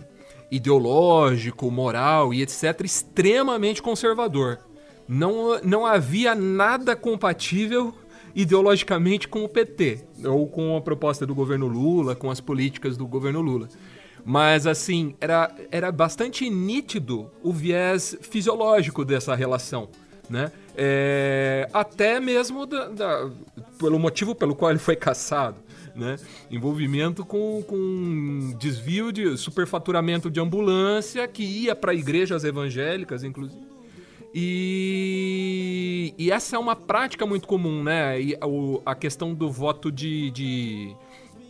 [0.51, 4.59] ideológico, moral e etc., extremamente conservador.
[5.07, 7.93] Não, não havia nada compatível
[8.35, 13.07] ideologicamente com o PT, ou com a proposta do governo Lula, com as políticas do
[13.07, 13.67] governo Lula.
[14.23, 19.89] Mas, assim, era, era bastante nítido o viés fisiológico dessa relação,
[20.29, 20.51] né?
[20.79, 23.31] É, até mesmo da, da,
[23.79, 25.57] pelo motivo pelo qual ele foi caçado.
[25.95, 26.17] Né?
[26.51, 33.65] Envolvimento com, com desvio de superfaturamento de ambulância que ia para igrejas evangélicas, inclusive.
[34.39, 38.21] E, e, essa é uma prática muito comum, né?
[38.21, 40.95] E, o, a questão do voto de, de,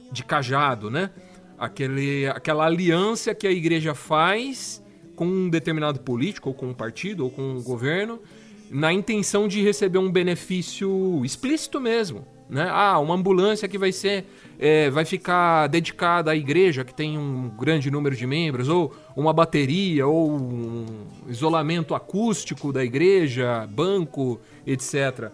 [0.10, 1.10] de cajado, né?
[1.58, 4.82] Aquele, aquela aliança que a igreja faz
[5.18, 8.22] com um determinado político, ou com um partido, ou com um governo,
[8.70, 12.26] na intenção de receber um benefício explícito mesmo.
[12.50, 12.68] Né?
[12.70, 14.26] Ah, uma ambulância que vai ser
[14.60, 19.34] é, vai ficar dedicada à igreja que tem um grande número de membros, ou uma
[19.34, 20.86] bateria, ou um
[21.28, 25.30] isolamento acústico da igreja, banco, etc.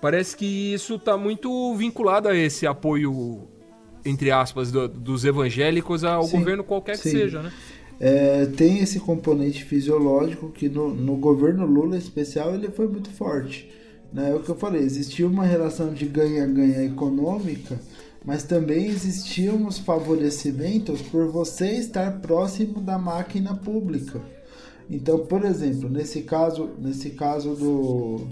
[0.00, 3.46] Parece que isso está muito vinculado a esse apoio,
[4.04, 7.02] entre aspas, do, dos evangélicos ao sim, governo qualquer sim.
[7.02, 7.52] que seja, né?
[8.00, 13.10] É, tem esse componente fisiológico que no, no governo Lula em especial ele foi muito
[13.10, 13.70] forte.
[14.12, 14.30] Né?
[14.30, 17.78] É o que eu falei, existia uma relação de ganha-ganha econômica,
[18.24, 24.20] mas também existiam os favorecimentos por você estar próximo da máquina pública.
[24.90, 28.26] Então, por exemplo, nesse caso, nesse caso do,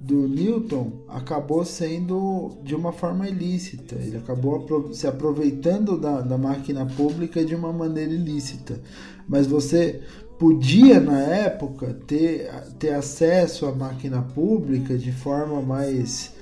[0.00, 3.96] do Newton acabou sendo de uma forma ilícita.
[3.96, 8.80] Ele acabou se aproveitando da, da máquina pública de uma maneira ilícita.
[9.28, 10.00] Mas você
[10.38, 16.32] podia, na época, ter, ter acesso à máquina pública de forma mais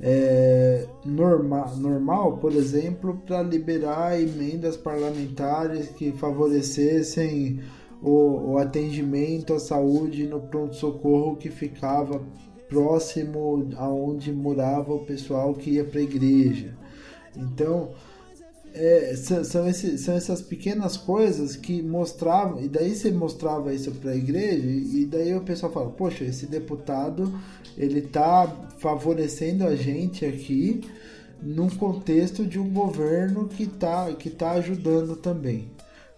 [0.00, 7.60] é, norma, normal, por exemplo, para liberar emendas parlamentares que favorecessem
[8.02, 12.20] o, o atendimento à saúde no pronto-socorro que ficava
[12.68, 16.74] próximo aonde morava o pessoal que ia para a igreja.
[17.36, 17.90] Então,
[18.74, 24.10] é, são, são, são, essas pequenas coisas que mostravam, e daí você mostrava isso para
[24.10, 27.32] a igreja, e daí o pessoal fala: Poxa, esse deputado
[27.76, 30.82] ele tá favorecendo a gente aqui
[31.42, 35.70] num contexto de um governo que tá, que tá ajudando também.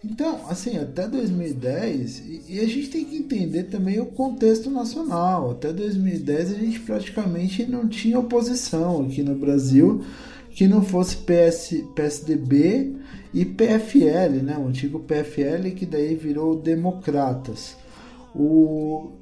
[0.05, 5.51] Então, assim, até 2010, e, e a gente tem que entender também o contexto nacional.
[5.51, 10.05] Até 2010 a gente praticamente não tinha oposição aqui no Brasil
[10.51, 12.97] que não fosse PS, PSDB
[13.33, 14.57] e PFL, né?
[14.59, 17.77] O antigo PFL que daí virou Democratas.
[18.35, 19.13] O,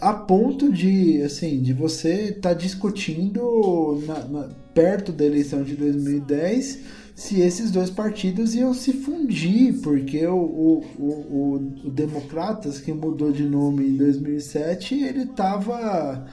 [0.00, 5.74] a ponto de assim de você estar tá discutindo na, na, perto da eleição de
[5.74, 6.80] 2010
[7.14, 13.30] se esses dois partidos iam se fundir, porque o, o, o, o Democratas, que mudou
[13.30, 16.26] de nome em 2007, ele estava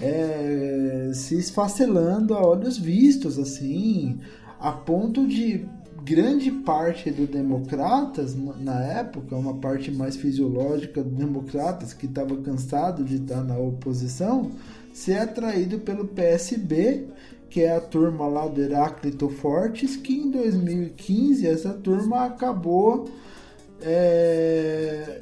[0.00, 4.20] é, se esfacelando a olhos vistos, assim,
[4.60, 5.66] a ponto de
[6.04, 13.04] grande parte do Democratas, na época, uma parte mais fisiológica do Democratas, que estava cansado
[13.04, 14.52] de estar na oposição,
[14.92, 17.08] ser atraído pelo PSB,
[17.50, 23.10] que é a turma lá do Heráclito Fortes, que em 2015 essa turma acabou
[23.82, 25.20] é,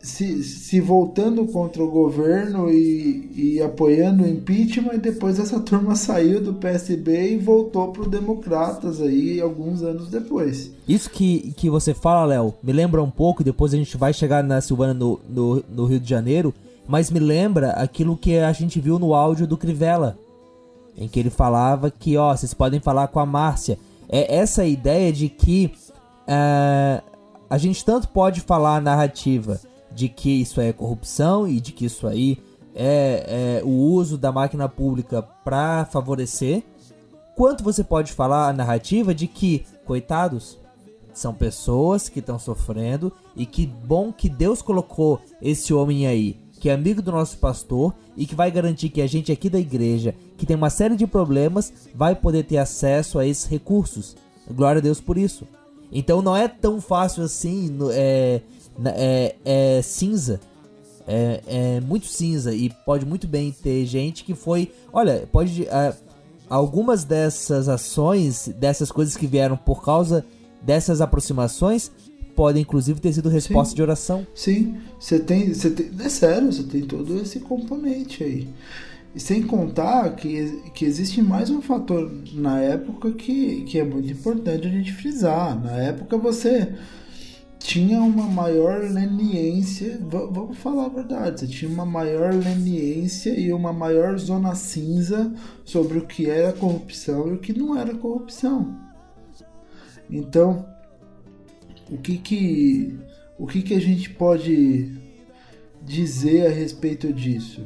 [0.00, 5.94] se, se voltando contra o governo e, e apoiando o impeachment, e depois essa turma
[5.96, 10.70] saiu do PSB e voltou para o Democratas aí alguns anos depois.
[10.88, 14.42] Isso que, que você fala, Léo, me lembra um pouco, depois a gente vai chegar
[14.42, 16.54] na Silvana no, no, no Rio de Janeiro,
[16.86, 20.18] mas me lembra aquilo que a gente viu no áudio do Crivella,
[20.96, 23.78] em que ele falava que, ó, vocês podem falar com a Márcia.
[24.08, 25.72] É essa ideia de que
[26.28, 27.02] uh,
[27.48, 29.60] a gente tanto pode falar a narrativa
[29.92, 32.38] de que isso é corrupção e de que isso aí
[32.74, 36.64] é, é o uso da máquina pública para favorecer,
[37.36, 40.58] quanto você pode falar a narrativa de que, coitados,
[41.12, 46.70] são pessoas que estão sofrendo e que bom que Deus colocou esse homem aí, que
[46.70, 50.14] é amigo do nosso pastor e que vai garantir que a gente aqui da igreja,
[50.38, 54.16] que tem uma série de problemas, vai poder ter acesso a esses recursos.
[54.50, 55.46] Glória a Deus por isso.
[55.92, 58.40] Então não é tão fácil assim é,
[58.82, 60.40] é, é cinza.
[61.06, 64.72] É, é, muito cinza e pode muito bem ter gente que foi.
[64.90, 65.68] Olha, pode.
[65.68, 65.94] É,
[66.48, 70.24] algumas dessas ações, dessas coisas que vieram por causa
[70.62, 71.92] dessas aproximações,
[72.34, 74.26] podem inclusive ter sido resposta sim, de oração.
[74.34, 75.90] Sim, você tem, você tem.
[75.98, 78.48] É sério, você tem todo esse componente aí.
[79.14, 84.10] E sem contar que, que existe mais um fator na época que, que é muito
[84.10, 85.58] importante a gente frisar.
[85.62, 86.74] Na época você
[87.64, 93.72] tinha uma maior leniência, vamos falar a verdade, você tinha uma maior leniência e uma
[93.72, 95.32] maior zona cinza
[95.64, 98.76] sobre o que era corrupção e o que não era corrupção.
[100.10, 100.66] Então,
[101.90, 102.98] o que que
[103.38, 104.90] o que que a gente pode
[105.82, 107.62] dizer a respeito disso?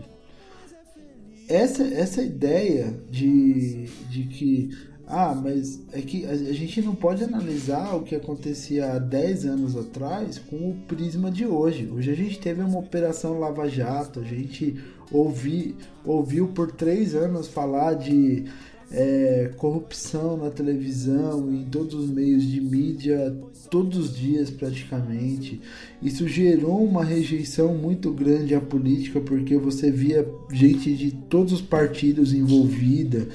[1.48, 4.70] Essa, essa ideia de, de que
[5.10, 9.74] ah, mas é que a gente não pode analisar o que acontecia há 10 anos
[9.74, 11.88] atrás com o prisma de hoje.
[11.90, 14.76] Hoje a gente teve uma operação Lava Jato, a gente
[15.10, 18.44] ouvi, ouviu por três anos falar de
[18.90, 23.36] é, corrupção na televisão, em todos os meios de mídia,
[23.70, 25.60] todos os dias praticamente.
[26.02, 31.60] Isso gerou uma rejeição muito grande à política, porque você via gente de todos os
[31.60, 33.28] partidos envolvida.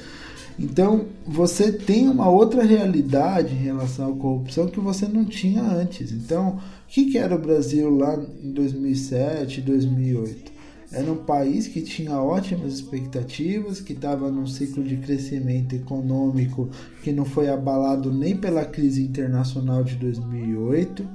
[0.58, 6.12] Então você tem uma outra realidade em relação à corrupção que você não tinha antes.
[6.12, 10.53] Então, o que, que era o Brasil lá em 2007, 2008?
[10.94, 16.70] Era um país que tinha ótimas expectativas, que estava num ciclo de crescimento econômico
[17.02, 21.08] que não foi abalado nem pela crise internacional de 2008,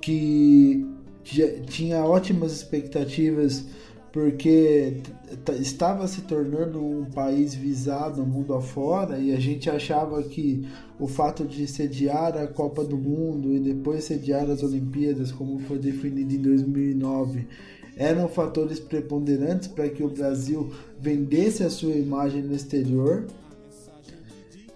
[0.00, 0.86] que
[1.66, 3.64] tinha ótimas expectativas
[4.12, 4.96] porque
[5.60, 10.66] estava se tornando um país visado mundo afora e a gente achava que
[10.98, 15.78] o fato de sediar a Copa do Mundo e depois sediar as Olimpíadas, como foi
[15.78, 17.46] definido em 2009,
[17.98, 23.26] eram fatores preponderantes para que o Brasil vendesse a sua imagem no exterior.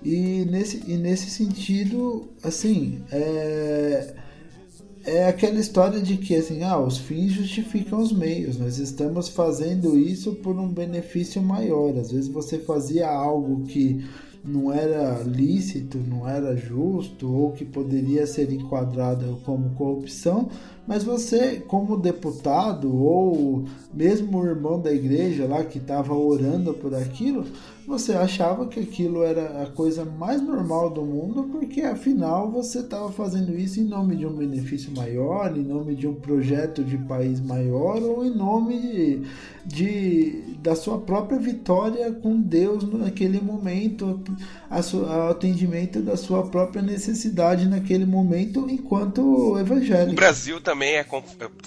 [0.03, 4.15] E nesse, e nesse sentido, assim, é,
[5.05, 8.59] é aquela história de que assim, ah, os fins justificam os meios.
[8.59, 11.97] Nós estamos fazendo isso por um benefício maior.
[11.97, 14.05] Às vezes você fazia algo que
[14.45, 20.51] não era lícito, não era justo ou que poderia ser enquadrado como corrupção,
[20.87, 26.95] mas você, como deputado ou mesmo o irmão da igreja lá que estava orando por
[26.95, 27.47] aquilo,
[27.87, 33.11] você achava que aquilo era a coisa mais normal do mundo, porque afinal você estava
[33.11, 37.41] fazendo isso em nome de um benefício maior, em nome de um projeto de país
[37.41, 39.23] maior ou em nome de,
[39.67, 44.21] de da sua própria vitória com Deus naquele momento,
[44.71, 50.13] a atendimento da sua própria necessidade naquele momento enquanto evangélico.
[50.13, 51.07] O Brasil também é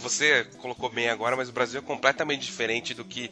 [0.01, 3.29] você colocou bem agora, mas o Brasil é completamente diferente do que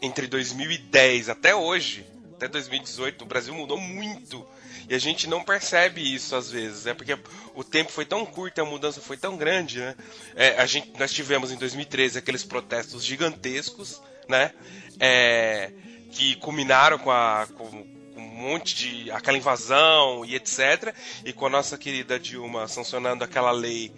[0.00, 2.04] entre 2010 até hoje
[2.40, 4.46] até 2018, o Brasil mudou muito.
[4.88, 7.16] E a gente não percebe isso às vezes, é porque
[7.54, 9.94] o tempo foi tão curto, a mudança foi tão grande, né?
[10.34, 14.52] É, a gente, nós tivemos em 2013 aqueles protestos gigantescos, né?
[14.98, 15.70] É,
[16.12, 17.86] que culminaram com, a, com, com,
[18.16, 20.94] um monte de aquela invasão e etc.
[21.24, 23.92] E com a nossa querida Dilma sancionando aquela lei,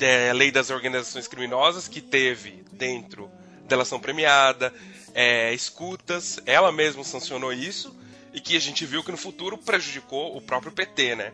[0.00, 3.30] é, lei das organizações criminosas que teve dentro
[3.66, 4.72] delação premiada,
[5.14, 7.96] é, escutas, ela mesma sancionou isso
[8.32, 11.32] e que a gente viu que no futuro prejudicou o próprio PT, né?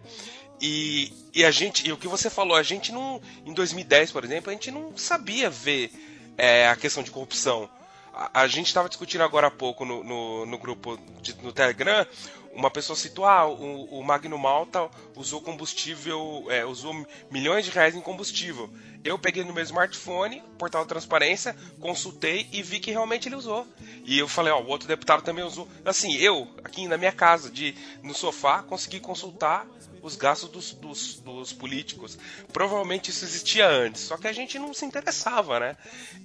[0.61, 4.23] E, e a gente, e o que você falou, a gente não, em 2010, por
[4.23, 5.91] exemplo, a gente não sabia ver
[6.37, 7.71] é, a questão de corrupção.
[8.13, 12.07] A, a gente estava discutindo agora há pouco no, no, no grupo de, no Telegram
[12.53, 16.95] uma pessoa citou, ah, o, o Magno Malta usou combustível, é, usou
[17.31, 18.69] milhões de reais em combustível.
[19.03, 23.67] Eu peguei no meu smartphone, portal transparência, consultei e vi que realmente ele usou.
[24.05, 25.67] E eu falei, ó, o outro deputado também usou.
[25.85, 29.67] Assim, eu, aqui na minha casa, de no sofá, consegui consultar
[30.03, 32.19] os gastos dos, dos, dos, políticos.
[32.53, 35.77] Provavelmente isso existia antes, só que a gente não se interessava, né?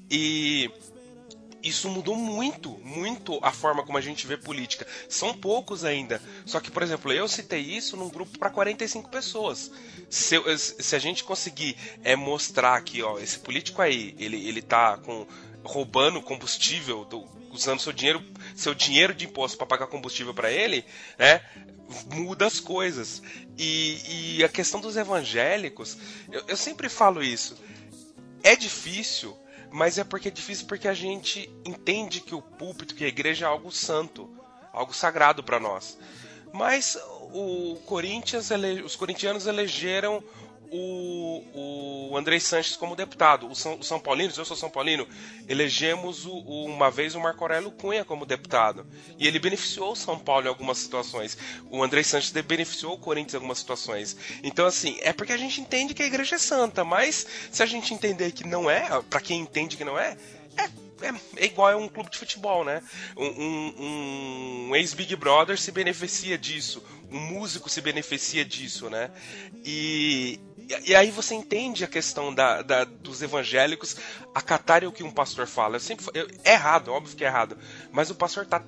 [0.10, 0.72] E
[1.66, 4.86] isso mudou muito, muito a forma como a gente vê política.
[5.10, 6.22] São poucos ainda.
[6.46, 9.72] Só que, por exemplo, eu citei isso num grupo para 45 pessoas.
[10.08, 14.98] Se, se, a gente conseguir é, mostrar que, ó, esse político aí, ele, ele tá
[14.98, 15.26] com,
[15.64, 18.24] roubando combustível, do, usando seu dinheiro,
[18.56, 20.86] seu dinheiro de imposto para pagar combustível para ele,
[21.18, 21.42] né?
[22.14, 23.24] Muda as coisas.
[23.58, 25.98] E, e a questão dos evangélicos,
[26.32, 27.58] eu, eu sempre falo isso.
[28.44, 29.36] É difícil
[29.76, 33.46] mas é porque é difícil porque a gente entende que o púlpito, que a igreja
[33.46, 34.30] é algo santo,
[34.72, 35.98] algo sagrado para nós.
[36.54, 36.98] Mas
[37.34, 38.50] o Corinthians,
[38.86, 40.24] os corintianos elegeram
[40.72, 43.50] o, o Andrei Sanches como deputado.
[43.50, 45.08] O São, o São Paulino, eu sou São Paulino,
[45.48, 48.86] elegemos o, o, uma vez o Marco Aurélio Cunha como deputado.
[49.20, 51.38] E ele beneficiou o São Paulo em algumas situações.
[51.70, 54.18] O Andrei Sanches beneficiou o Corinthians em algumas situações.
[54.44, 57.66] Então, assim, é porque a gente entende que a igreja é santa, mas se a
[57.66, 60.18] gente entender que não é, para quem entende que não é,
[60.58, 60.70] é
[61.02, 62.82] é, é, igual a um clube de futebol, né?
[63.18, 69.12] Um, um, um ex-Big Brother se beneficia disso, um músico se beneficia disso, né?
[69.64, 70.40] E,
[70.86, 73.98] e aí você entende a questão da, da, dos evangélicos
[74.34, 75.76] acatarem o que um pastor fala.
[75.76, 77.58] Eu sempre, eu, é errado, óbvio que é errado.
[77.92, 78.64] Mas o pastor tá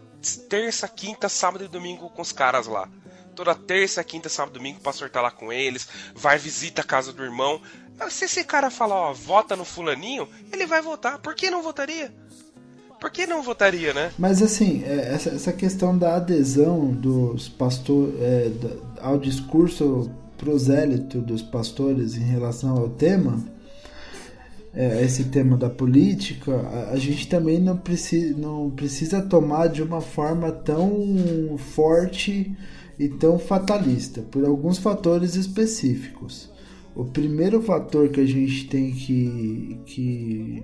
[0.49, 2.89] terça, quinta, sábado e domingo com os caras lá.
[3.35, 6.85] Toda terça, quinta, sábado e domingo o pastor tá lá com eles, vai visita a
[6.85, 7.61] casa do irmão.
[8.09, 11.19] Se esse cara falar, ó, vota no fulaninho, ele vai votar.
[11.19, 12.11] Por que não votaria?
[12.99, 14.11] Por que não votaria, né?
[14.17, 18.51] Mas assim, é, essa, questão da adesão dos pastores é,
[19.01, 23.43] ao discurso prosélito dos pastores em relação ao tema,
[24.73, 29.81] é, esse tema da política, a, a, gente também não precisa, não precisa tomar de
[29.81, 32.55] uma forma tão forte
[32.97, 36.49] e tão fatalista, por alguns fatores específicos.
[36.97, 40.63] O primeiro fator que a gente tem que, que,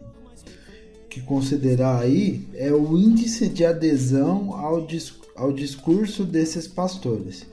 [1.08, 4.88] que considerar aí é o índice de adesão ao,
[5.36, 7.46] ao discurso desses pastores.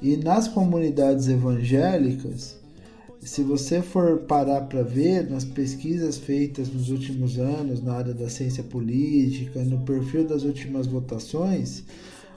[0.00, 2.56] E nas comunidades evangélicas,
[3.20, 8.30] se você for parar para ver nas pesquisas feitas nos últimos anos na área da
[8.30, 11.84] ciência política, no perfil das últimas votações,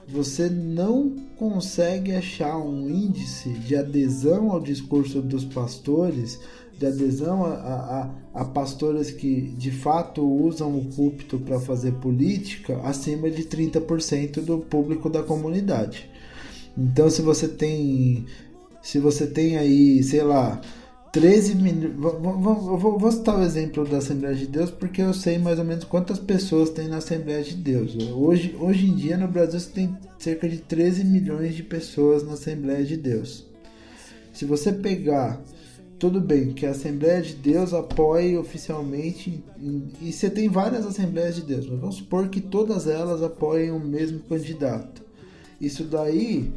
[0.08, 6.38] você não consegue achar um índice de adesão ao discurso dos pastores,
[6.78, 12.78] de adesão a, a, a pastores que de fato usam o púlpito para fazer política,
[12.84, 16.08] acima de 30% do público da comunidade.
[16.76, 18.26] Então, se você tem,
[18.82, 20.60] se você tem aí, sei lá,
[21.16, 21.94] 13 milhões.
[21.96, 25.64] Vou, vou, vou, citar o exemplo da Assembleia de Deus porque eu sei mais ou
[25.64, 27.96] menos quantas pessoas tem na Assembleia de Deus.
[28.12, 32.34] Hoje, hoje em dia no Brasil você tem cerca de 13 milhões de pessoas na
[32.34, 33.46] Assembleia de Deus.
[34.34, 35.40] Se você pegar,
[35.98, 39.42] tudo bem que a Assembleia de Deus apoie oficialmente,
[40.02, 43.80] e você tem várias Assembleias de Deus, mas vamos supor que todas elas apoiem o
[43.80, 45.02] mesmo candidato.
[45.58, 46.52] Isso daí,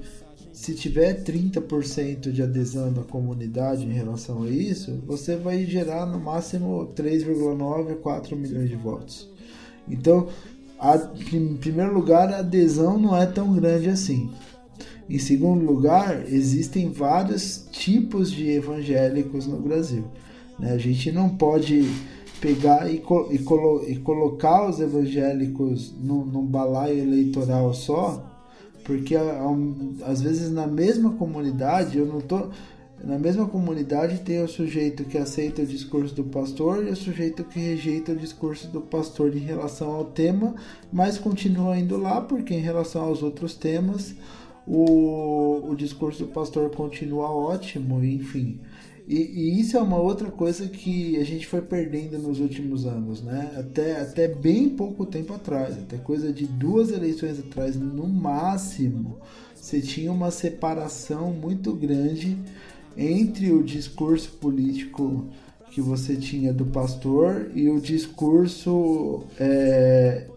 [0.60, 6.20] se tiver 30% de adesão da comunidade em relação a isso, você vai gerar no
[6.20, 9.30] máximo 3,9 a 4 milhões de votos.
[9.88, 10.28] Então,
[10.78, 10.98] a,
[11.32, 14.30] em primeiro lugar, a adesão não é tão grande assim.
[15.10, 20.04] Em segundo lugar, existem vários tipos de evangélicos no Brasil.
[20.60, 20.74] Né?
[20.74, 21.90] A gente não pode
[22.42, 28.29] pegar e, e, colo e colocar os evangélicos num, num balaio eleitoral só,
[28.90, 29.16] porque
[30.04, 32.50] às vezes na mesma comunidade, eu não tô.
[33.04, 37.44] Na mesma comunidade tem o sujeito que aceita o discurso do pastor e o sujeito
[37.44, 40.56] que rejeita o discurso do pastor em relação ao tema,
[40.92, 44.16] mas continua indo lá porque em relação aos outros temas
[44.66, 48.60] o, o discurso do pastor continua ótimo, enfim.
[49.10, 53.24] E, e, isso é uma outra coisa que a gente foi perdendo nos últimos anos,
[53.24, 53.52] né?
[53.58, 59.18] Até, até bem pouco tempo atrás, até coisa de duas eleições atrás, no máximo,
[59.56, 62.38] você tinha uma separação muito grande
[62.96, 65.26] entre o discurso político
[65.72, 70.28] que você tinha do pastor e o discurso é,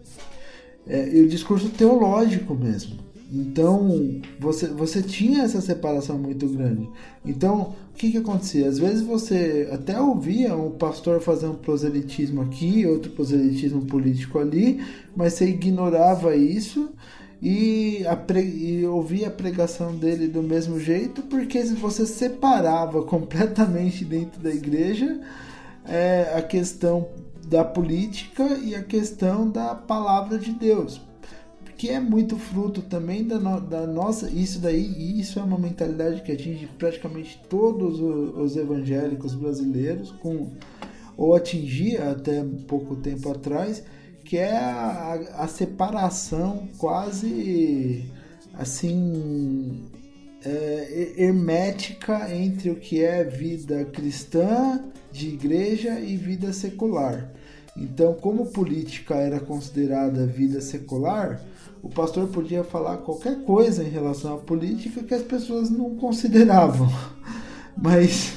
[0.87, 2.97] é, e o discurso teológico mesmo.
[3.31, 6.87] Então, você, você tinha essa separação muito grande.
[7.25, 8.67] Então, o que, que acontecia?
[8.67, 14.83] Às vezes você até ouvia um pastor fazer um proselitismo aqui, outro proselitismo político ali,
[15.15, 16.89] mas você ignorava isso
[17.39, 18.41] e, a pre...
[18.41, 25.21] e ouvia a pregação dele do mesmo jeito, porque você separava completamente dentro da igreja
[25.85, 27.07] é, a questão
[27.47, 30.99] da política e a questão da palavra de Deus
[31.77, 34.29] que é muito fruto também da, no, da nossa.
[34.29, 40.51] Isso daí, isso é uma mentalidade que atinge praticamente todos os, os evangélicos brasileiros, com
[41.15, 43.83] ou atingia até pouco tempo atrás,
[44.25, 48.05] que é a, a separação quase
[48.53, 49.83] assim
[50.43, 57.31] é, hermética entre o que é vida cristã de igreja e vida secular.
[57.75, 61.41] Então, como política era considerada vida secular,
[61.83, 66.89] o pastor podia falar qualquer coisa em relação à política que as pessoas não consideravam.
[67.75, 68.35] Mas,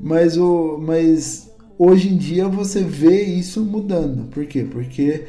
[0.00, 4.26] mas, o, mas hoje em dia você vê isso mudando.
[4.30, 4.66] Por quê?
[4.68, 5.26] Porque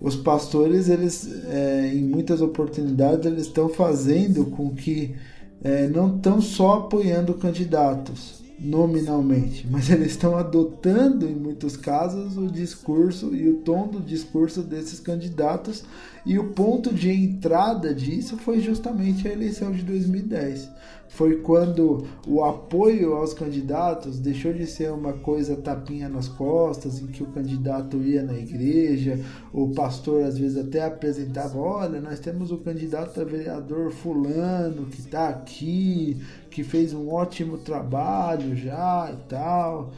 [0.00, 5.14] os pastores, eles, é, em muitas oportunidades, eles estão fazendo com que
[5.62, 12.48] é, não estão só apoiando candidatos, nominalmente, mas eles estão adotando em muitos casos o
[12.48, 15.84] discurso e o tom do discurso desses candidatos
[16.26, 20.68] e o ponto de entrada disso foi justamente a eleição de 2010.
[21.08, 27.06] Foi quando o apoio aos candidatos deixou de ser uma coisa tapinha nas costas, em
[27.06, 29.18] que o candidato ia na igreja,
[29.52, 35.00] o pastor às vezes até apresentava: olha, nós temos o candidato a vereador Fulano que
[35.00, 36.18] está aqui,
[36.50, 39.92] que fez um ótimo trabalho já e tal.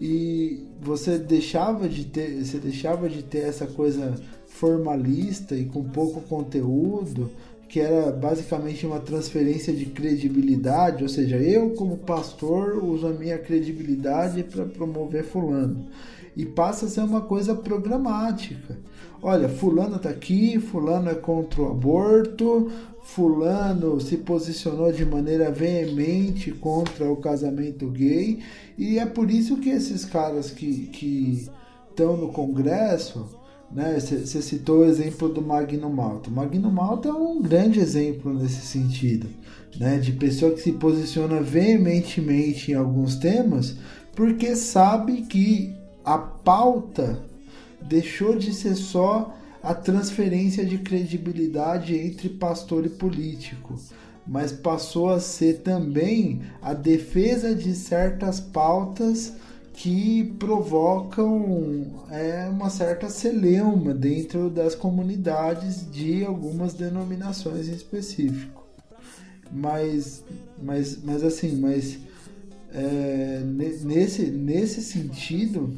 [0.00, 4.14] E você deixava de ter, você deixava de ter essa coisa
[4.46, 7.30] formalista e com pouco conteúdo,
[7.70, 13.38] que era basicamente uma transferência de credibilidade, ou seja, eu como pastor uso a minha
[13.38, 15.86] credibilidade para promover fulano.
[16.36, 18.76] E passa a ser uma coisa programática.
[19.22, 22.70] Olha, fulano está aqui, fulano é contra o aborto,
[23.02, 28.40] fulano se posicionou de maneira veemente contra o casamento gay
[28.76, 31.48] e é por isso que esses caras que
[31.90, 33.39] estão no Congresso,
[33.70, 33.98] né?
[33.98, 36.30] Você citou o exemplo do Magno Malta.
[36.30, 39.28] Magno Malta é um grande exemplo nesse sentido,
[39.78, 39.98] né?
[39.98, 43.76] De pessoa que se posiciona veementemente em alguns temas
[44.14, 47.22] porque sabe que a pauta
[47.80, 53.78] deixou de ser só a transferência de credibilidade entre pastor e político,
[54.26, 59.34] mas passou a ser também a defesa de certas pautas
[59.82, 68.66] que provocam é, uma certa celeuma dentro das comunidades de algumas denominações em específico.
[69.50, 70.22] Mas,
[70.62, 71.98] mas, mas assim, mas
[72.74, 73.42] é,
[73.82, 75.72] nesse, nesse sentido,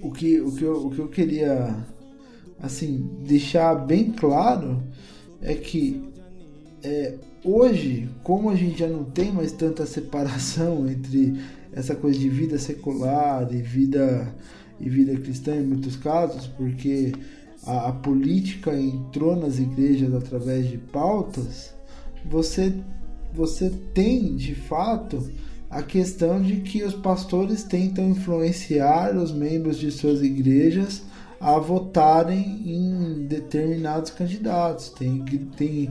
[0.00, 1.76] o que, o, que eu, o que eu queria
[2.60, 4.82] assim deixar bem claro
[5.40, 6.02] é que
[6.82, 11.38] é, hoje, como a gente já não tem mais tanta separação entre
[11.78, 14.34] essa coisa de vida secular e vida
[14.80, 17.12] e vida cristã em muitos casos, porque
[17.64, 21.74] a, a política entrou nas igrejas através de pautas,
[22.28, 22.74] você
[23.32, 25.30] você tem de fato
[25.70, 31.02] a questão de que os pastores tentam influenciar os membros de suas igrejas
[31.38, 34.88] a votarem em determinados candidatos.
[34.88, 35.24] Tem,
[35.56, 35.90] tem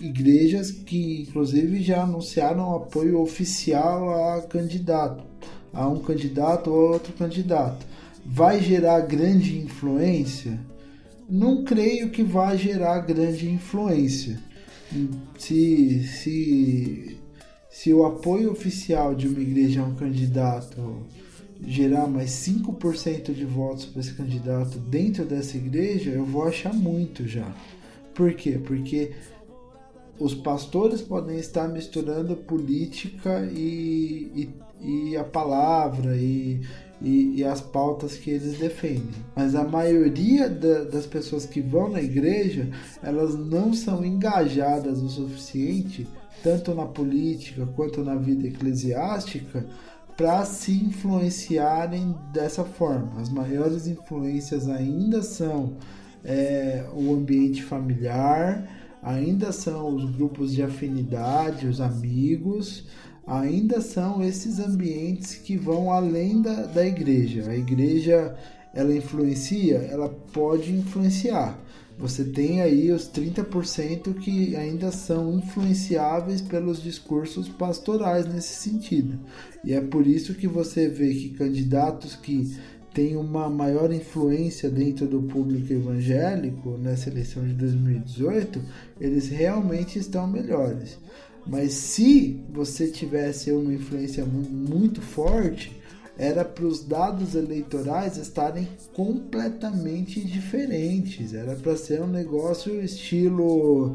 [0.00, 5.24] igrejas que inclusive já anunciaram apoio oficial a candidato,
[5.72, 7.86] a um candidato ou outro candidato.
[8.24, 10.58] Vai gerar grande influência?
[11.28, 14.38] Não creio que vai gerar grande influência.
[15.38, 17.18] Se, se,
[17.70, 21.06] se o apoio oficial de uma igreja a um candidato
[21.64, 27.26] gerar mais 5% de votos para esse candidato dentro dessa igreja, eu vou achar muito
[27.26, 27.54] já.
[28.14, 28.58] Por quê?
[28.62, 29.12] Porque
[30.18, 34.50] os pastores podem estar misturando política e,
[34.80, 36.60] e, e a palavra e,
[37.00, 39.08] e, e, as pautas que eles defendem.
[39.34, 42.68] Mas a maioria da, das pessoas que vão na igreja,
[43.02, 46.06] elas não são engajadas o suficiente,
[46.42, 49.66] tanto na política quanto na vida eclesiástica,
[50.16, 53.20] para se influenciarem dessa forma.
[53.20, 55.74] As maiores influências ainda são
[56.24, 58.66] é, o ambiente familiar,
[59.02, 62.84] ainda são os grupos de afinidade, os amigos,
[63.26, 67.50] ainda são esses ambientes que vão além da, da igreja.
[67.50, 68.36] A igreja
[68.74, 71.58] ela influencia, ela pode influenciar,
[71.98, 79.18] você tem aí os 30% que ainda são influenciáveis pelos discursos pastorais nesse sentido.
[79.64, 82.54] E é por isso que você vê que candidatos que
[82.96, 88.58] têm uma maior influência dentro do público evangélico nessa eleição de 2018,
[88.98, 90.96] eles realmente estão melhores.
[91.46, 95.78] Mas se você tivesse uma influência muito forte,
[96.16, 101.34] era para os dados eleitorais estarem completamente diferentes.
[101.34, 103.94] Era para ser um negócio estilo.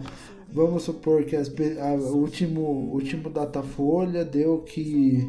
[0.53, 2.61] Vamos supor que o último,
[2.93, 5.27] último Datafolha deu que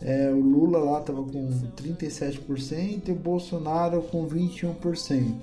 [0.00, 5.34] é, o Lula lá estava com 37% e o Bolsonaro com 21%.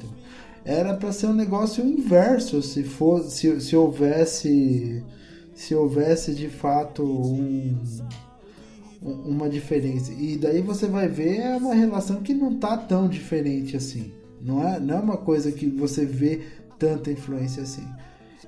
[0.63, 5.03] Era para ser um negócio inverso se, fosse, se, se houvesse
[5.53, 7.77] se houvesse de fato um
[9.01, 10.11] uma diferença.
[10.13, 14.11] E daí você vai ver é uma relação que não tá tão diferente assim.
[14.41, 16.41] Não é, não é uma coisa que você vê
[16.79, 17.87] tanta influência assim.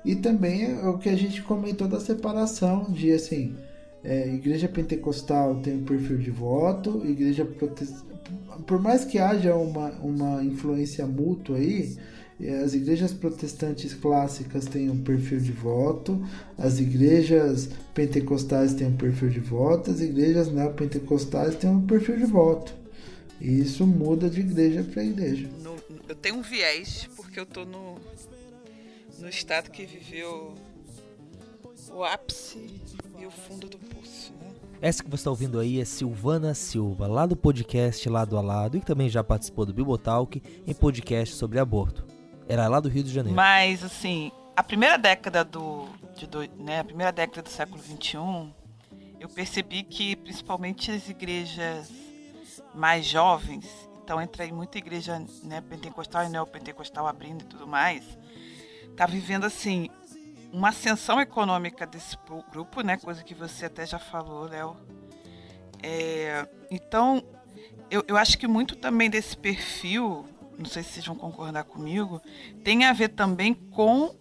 [0.04, 3.54] E também é o que a gente comentou da separação de assim,
[4.04, 8.08] é, igreja pentecostal tem um perfil de voto, igreja protestante,
[8.66, 11.96] por mais que haja uma, uma influência mútua aí,
[12.64, 16.24] as igrejas protestantes clássicas têm um perfil de voto,
[16.56, 22.26] as igrejas pentecostais têm um perfil de voto, as igrejas neopentecostais têm um perfil de
[22.26, 22.72] voto.
[23.40, 25.48] E isso muda de igreja para igreja.
[25.62, 25.76] No,
[26.08, 27.98] eu tenho um viés, porque eu estou no,
[29.18, 30.54] no estado que viveu
[31.90, 32.80] o ápice
[33.18, 34.32] e o fundo do poço.
[34.40, 34.54] Né?
[34.80, 38.76] Essa que você está ouvindo aí é Silvana Silva, lá do podcast Lado a Lado,
[38.76, 42.06] e que também já participou do Bibotalk em podcast sobre aborto.
[42.48, 43.34] Era lá do Rio de Janeiro.
[43.34, 45.86] Mas, assim, a primeira década do,
[46.30, 48.18] do né, a primeira década do século XXI,
[49.20, 51.90] eu percebi que principalmente as igrejas
[52.74, 53.66] mais jovens,
[54.02, 58.04] então entra aí muita igreja né, pentecostal e neopentecostal abrindo e tudo mais,
[58.96, 59.88] tá vivendo assim
[60.52, 62.16] uma ascensão econômica desse
[62.50, 64.76] grupo, né, coisa que você até já falou, Léo.
[65.82, 67.22] É, então,
[67.90, 70.26] eu, eu acho que muito também desse perfil
[70.58, 72.20] não sei se vocês vão concordar comigo,
[72.64, 74.14] tem a ver também com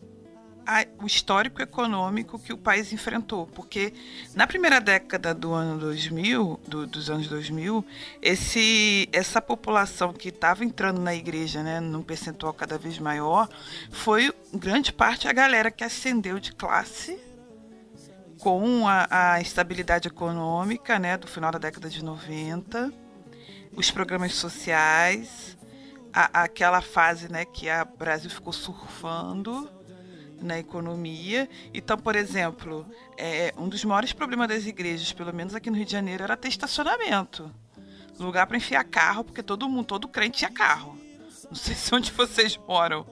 [0.68, 3.48] a, o histórico econômico que o país enfrentou.
[3.48, 3.94] Porque
[4.36, 7.86] na primeira década do ano 2000, do, dos anos 2000,
[8.22, 13.48] esse, essa população que estava entrando na igreja, né, num percentual cada vez maior,
[13.90, 17.18] foi grande parte a galera que ascendeu de classe
[18.42, 22.92] com a, a estabilidade econômica né, do final da década de 90,
[23.74, 25.58] os programas sociais,
[26.14, 29.77] a, aquela fase né, que o Brasil ficou surfando
[30.42, 31.50] na economia.
[31.74, 32.86] Então, por exemplo,
[33.18, 36.38] é, um dos maiores problemas das igrejas, pelo menos aqui no Rio de Janeiro, era
[36.38, 37.52] ter estacionamento.
[38.20, 40.98] Lugar para enfiar carro, porque todo mundo, todo crente tinha carro.
[41.50, 43.06] Não sei se onde vocês moram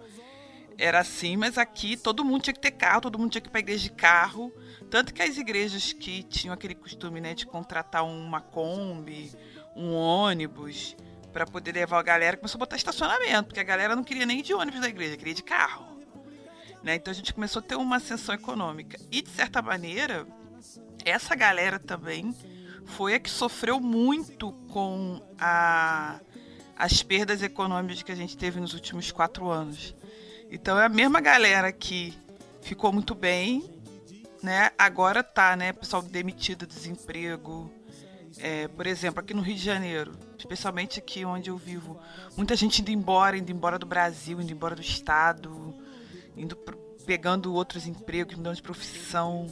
[0.77, 3.51] era assim, mas aqui todo mundo tinha que ter carro, todo mundo tinha que ir
[3.51, 4.51] para igreja de carro.
[4.89, 9.31] Tanto que as igrejas que tinham aquele costume né, de contratar uma Kombi,
[9.75, 10.95] um ônibus,
[11.31, 14.41] para poder levar a galera, começou a botar estacionamento, porque a galera não queria nem
[14.41, 15.94] de ônibus da igreja, queria de carro.
[16.85, 16.95] Né?
[16.95, 18.99] Então a gente começou a ter uma ascensão econômica.
[19.11, 20.27] E, de certa maneira,
[21.03, 22.33] essa galera também
[22.85, 26.19] foi a que sofreu muito com a,
[26.77, 29.95] as perdas econômicas que a gente teve nos últimos quatro anos.
[30.51, 32.15] Então é a mesma galera que
[32.61, 33.67] ficou muito bem,
[34.43, 34.69] né?
[34.77, 35.73] Agora tá, né?
[35.73, 37.73] Pessoal demitido, desemprego,
[38.37, 41.99] é, por exemplo, aqui no Rio de Janeiro, especialmente aqui onde eu vivo,
[42.37, 45.73] muita gente indo embora, indo embora do Brasil, indo embora do estado,
[46.37, 46.55] indo
[47.05, 49.47] pegando outros empregos, mudando de profissão.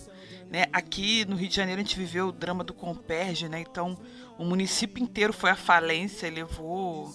[0.49, 0.65] Né?
[0.73, 3.59] Aqui no Rio de Janeiro a gente viveu o drama do Comperge, né?
[3.59, 3.97] Então
[4.37, 7.13] o município inteiro foi à falência, levou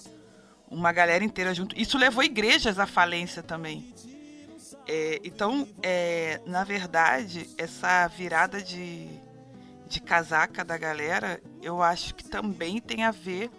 [0.69, 1.77] uma galera inteira junto.
[1.79, 3.93] Isso levou igrejas à falência também.
[4.87, 9.07] É, então, é, na verdade, essa virada de,
[9.87, 13.49] de casaca da galera, eu acho que também tem a ver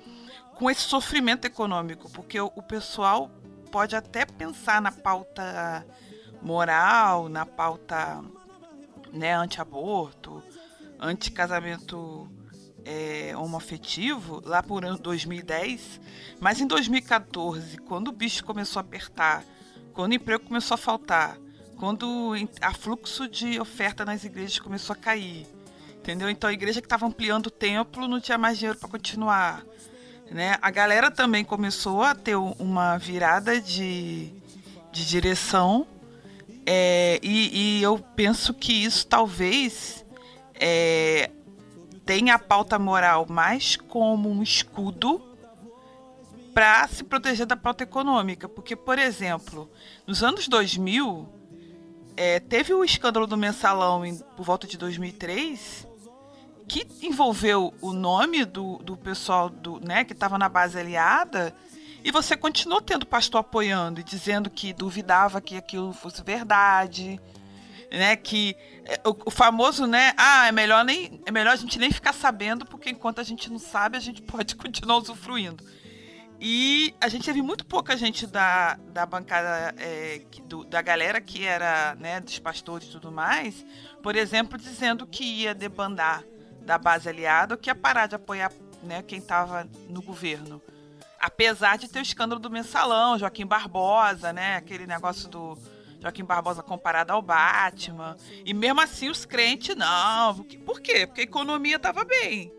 [0.56, 3.30] com esse sofrimento econômico, porque o, o pessoal
[3.71, 5.87] pode até pensar na pauta
[6.43, 8.23] moral, na pauta
[9.12, 10.43] né, anti-aborto,
[10.99, 12.29] anti-casamento
[12.85, 16.01] é, homoafetivo, lá por 2010,
[16.41, 19.45] mas em 2014, quando o bicho começou a apertar,
[19.93, 21.39] quando o emprego começou a faltar,
[21.79, 25.47] quando a fluxo de oferta nas igrejas começou a cair,
[25.97, 26.29] entendeu?
[26.29, 29.64] Então a igreja que estava ampliando o templo não tinha mais dinheiro para continuar,
[30.31, 30.57] né?
[30.62, 34.33] A galera também começou a ter uma virada de,
[34.93, 35.87] de direção
[36.64, 40.05] é, e, e, eu penso que isso talvez
[40.55, 41.31] é,
[42.05, 45.20] tenha a pauta moral mais como um escudo
[46.55, 48.49] para se proteger da pauta econômica.
[48.49, 49.70] Porque, por exemplo,
[50.07, 51.28] nos anos 2000,
[52.16, 55.89] é, teve o escândalo do mensalão em, por volta de 2003,
[56.71, 61.53] que envolveu o nome do, do pessoal do, né, que estava na base aliada,
[62.05, 67.21] e você continuou tendo pastor apoiando e dizendo que duvidava que aquilo fosse verdade,
[67.93, 68.16] né?
[68.16, 68.57] Que
[68.87, 70.14] é, o, o, famoso, né?
[70.16, 73.51] Ah, é melhor nem é melhor a gente nem ficar sabendo, porque enquanto a gente
[73.51, 75.62] não sabe, a gente pode continuar usufruindo.
[76.41, 81.45] E a gente teve muito pouca gente da, da bancada, é, do, da galera que
[81.45, 83.62] era, né, dos pastores e tudo mais,
[84.03, 86.25] por exemplo, dizendo que ia debandar
[86.62, 88.52] da base aliada que ia parar de apoiar
[88.82, 90.62] né, quem estava no governo.
[91.18, 95.58] Apesar de ter o escândalo do mensalão, Joaquim Barbosa, né, aquele negócio do
[96.00, 98.16] Joaquim Barbosa comparado ao Batman.
[98.44, 100.36] E mesmo assim os crentes, não.
[100.64, 101.06] Por quê?
[101.06, 102.52] Porque a economia estava bem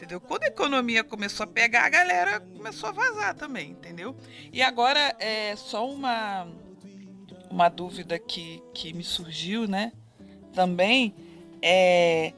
[0.00, 0.18] entendeu?
[0.18, 4.16] Quando a economia começou a pegar, a galera começou a vazar também, entendeu?
[4.50, 6.48] E agora é só uma
[7.50, 9.92] uma dúvida que, que me surgiu, né?
[10.54, 11.14] Também
[11.60, 12.32] é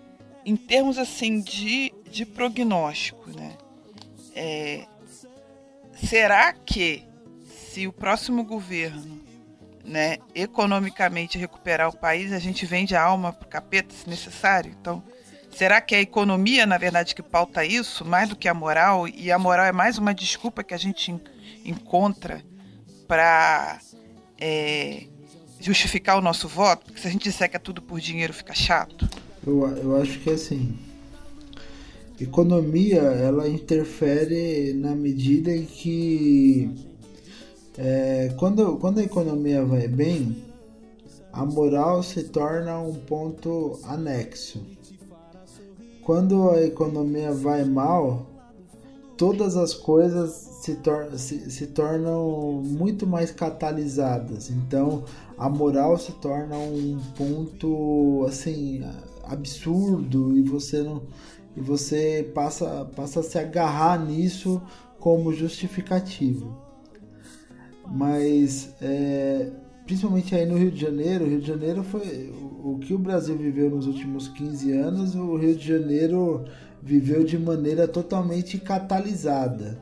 [0.45, 3.57] em termos assim de, de prognóstico, né?
[4.34, 4.86] É,
[5.95, 7.05] será que
[7.47, 9.20] se o próximo governo,
[9.84, 14.74] né, economicamente recuperar o país, a gente vende a alma pro capeta se necessário?
[14.80, 15.03] Então,
[15.55, 19.07] Será que é a economia, na verdade, que pauta isso, mais do que a moral?
[19.07, 21.14] E a moral é mais uma desculpa que a gente
[21.62, 22.43] encontra
[23.07, 23.78] para
[24.40, 25.05] é,
[25.61, 26.86] justificar o nosso voto?
[26.86, 29.09] Porque se a gente disser que é tudo por dinheiro, fica chato.
[29.47, 30.74] Eu, eu acho que assim.
[32.20, 36.70] Economia ela interfere na medida em que
[37.76, 40.36] é, quando, quando a economia vai bem,
[41.32, 44.61] a moral se torna um ponto anexo
[46.03, 48.26] quando a economia vai mal,
[49.16, 54.51] todas as coisas se, tor se, se, tornam muito mais catalisadas.
[54.51, 55.05] Então
[55.38, 58.84] a moral se torna um ponto assim
[59.32, 61.02] absurdo e você não
[61.56, 64.62] e você passa, passa a se agarrar nisso
[64.98, 66.56] como justificativo.
[67.86, 69.50] Mas é,
[69.84, 72.32] principalmente aí no Rio de Janeiro, o Rio de Janeiro foi
[72.64, 76.44] o que o Brasil viveu nos últimos 15 anos, o Rio de Janeiro
[76.82, 79.78] viveu de maneira totalmente catalisada.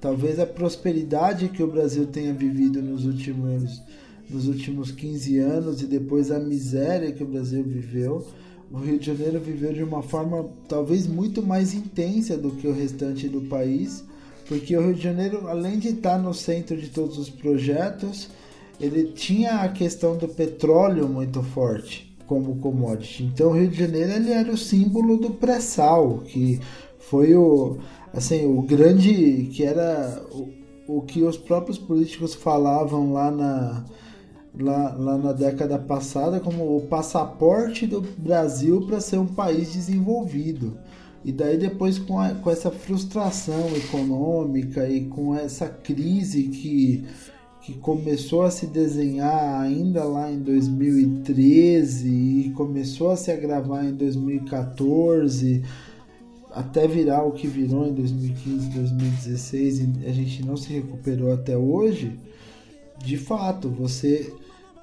[0.00, 3.82] Talvez a prosperidade que o Brasil tenha vivido nos últimos,
[4.30, 8.24] nos últimos 15 anos e depois a miséria que o Brasil viveu,
[8.70, 12.72] o Rio de Janeiro viveu de uma forma talvez muito mais intensa do que o
[12.72, 14.04] restante do país,
[14.46, 18.28] porque o Rio de Janeiro, além de estar no centro de todos os projetos,
[18.80, 23.24] ele tinha a questão do petróleo muito forte como commodity.
[23.24, 26.60] Então, o Rio de Janeiro ele era o símbolo do pré-sal, que
[26.98, 27.78] foi o
[28.12, 30.48] assim o grande que era o,
[30.98, 33.84] o que os próprios políticos falavam lá na
[34.58, 40.78] lá, lá na década passada como o passaporte do Brasil para ser um país desenvolvido.
[41.24, 47.04] E daí depois com, a, com essa frustração econômica e com essa crise que
[47.60, 53.92] que começou a se desenhar ainda lá em 2013 e começou a se agravar em
[53.92, 55.62] 2014
[56.50, 61.56] até virar o que virou em 2015, 2016 e a gente não se recuperou até
[61.56, 62.18] hoje,
[62.98, 64.32] de fato, você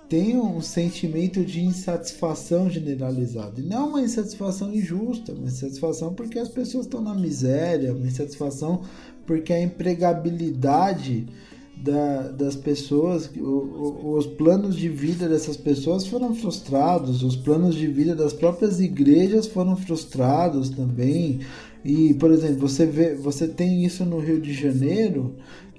[0.08, 3.60] tem um sentimento de insatisfação generalizado.
[3.60, 8.82] E não uma insatisfação injusta, uma insatisfação porque as pessoas estão na miséria, uma insatisfação
[9.26, 11.26] porque a empregabilidade
[11.76, 17.76] da, das pessoas, o, o, os planos de vida dessas pessoas foram frustrados, os planos
[17.76, 21.40] de vida das próprias igrejas foram frustrados também.
[21.84, 25.36] E, por exemplo, você vê, você tem isso no Rio de Janeiro,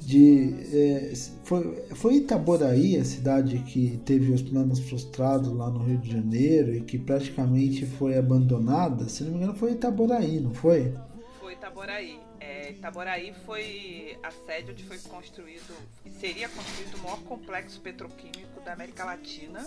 [0.07, 5.99] de é, foi, foi Itaboraí a cidade que teve os planos frustrados lá no Rio
[5.99, 9.09] de Janeiro e que praticamente foi abandonada.
[9.09, 10.95] Se não me engano, foi Itaboraí, não foi?
[11.41, 12.21] Foi Itaboraí.
[12.39, 15.75] É, Itaboraí foi a sede onde foi construído,
[16.21, 19.67] seria construído o maior complexo petroquímico da América Latina.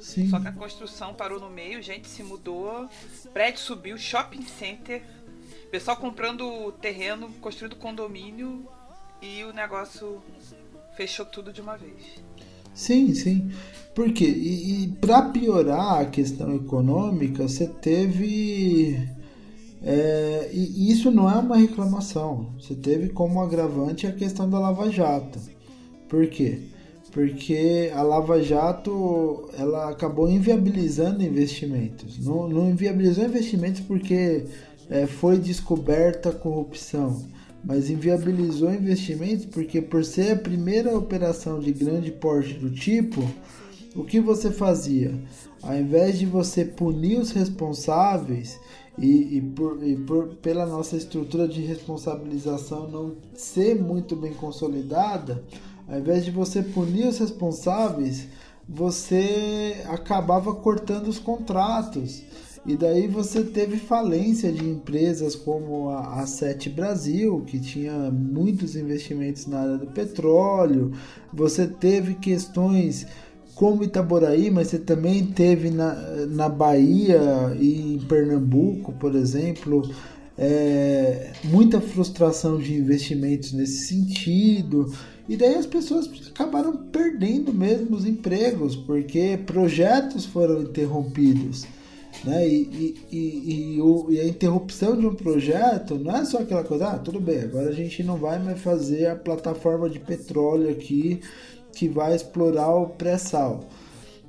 [0.00, 0.30] Sim.
[0.30, 2.88] Só que a construção parou no meio, gente se mudou,
[3.34, 5.02] prédio subiu, shopping center,
[5.70, 8.66] pessoal comprando terreno, construindo condomínio
[9.24, 10.20] e o negócio
[10.96, 12.22] fechou tudo de uma vez.
[12.74, 13.50] Sim, sim.
[13.94, 18.98] Porque e, e para piorar a questão econômica, você teve
[19.82, 22.54] é, e isso não é uma reclamação.
[22.58, 25.38] Você teve como agravante a questão da Lava Jato.
[26.08, 26.58] Por quê?
[27.12, 32.18] Porque a Lava Jato ela acabou inviabilizando investimentos.
[32.18, 34.46] Não, não inviabilizou investimentos porque
[34.90, 37.22] é, foi descoberta corrupção,
[37.64, 43.22] mas inviabilizou investimentos porque, por ser a primeira operação de grande porte do tipo,
[43.94, 45.14] o que você fazia?
[45.62, 48.60] Ao invés de você punir os responsáveis
[48.98, 55.42] e, e, por, e por, pela nossa estrutura de responsabilização não ser muito bem consolidada,
[55.88, 58.28] ao invés de você punir os responsáveis,
[58.68, 62.22] você acabava cortando os contratos.
[62.66, 69.46] E daí você teve falência de empresas como a, Sete Brasil, que tinha muitos investimentos
[69.46, 70.92] na área do petróleo.
[71.30, 73.06] Você teve questões
[73.54, 75.94] como Itaboraí, mas você também teve na,
[76.26, 79.82] na Bahia e em Pernambuco, por exemplo,
[80.38, 84.90] é, muita frustração de investimentos nesse sentido.
[85.28, 91.66] E daí as pessoas acabaram perdendo mesmo os empregos, porque projetos foram interrompidos.
[92.24, 92.48] Né?
[92.48, 96.64] E, e, e, e, o, e, a interrupção de um projeto não é só aquela
[96.64, 100.70] coisa, ah, tudo bem, agora a gente não vai mais fazer a plataforma de petróleo
[100.70, 101.20] aqui
[101.74, 103.68] que vai explorar o pré-sal.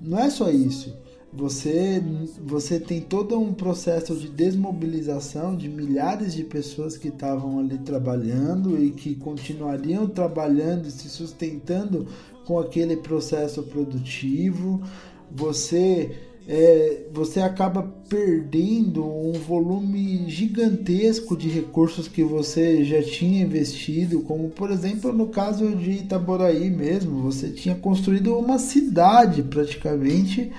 [0.01, 0.93] Não é só isso.
[1.31, 2.01] Você,
[2.41, 8.81] você tem todo um processo de desmobilização de milhares de pessoas que estavam ali trabalhando
[8.81, 12.07] e que continuariam trabalhando e se sustentando
[12.45, 14.81] com aquele processo produtivo.
[15.29, 24.21] Você é, você acaba perdendo um volume gigantesco de recursos que você já tinha investido,
[24.21, 30.51] como por exemplo no caso de Itaboraí mesmo, você tinha construído uma cidade praticamente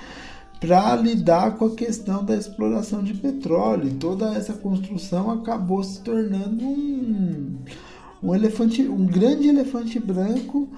[0.58, 3.94] para lidar com a questão da exploração de petróleo.
[4.00, 7.58] Toda essa construção acabou se tornando um,
[8.22, 10.68] um elefante, um grande elefante branco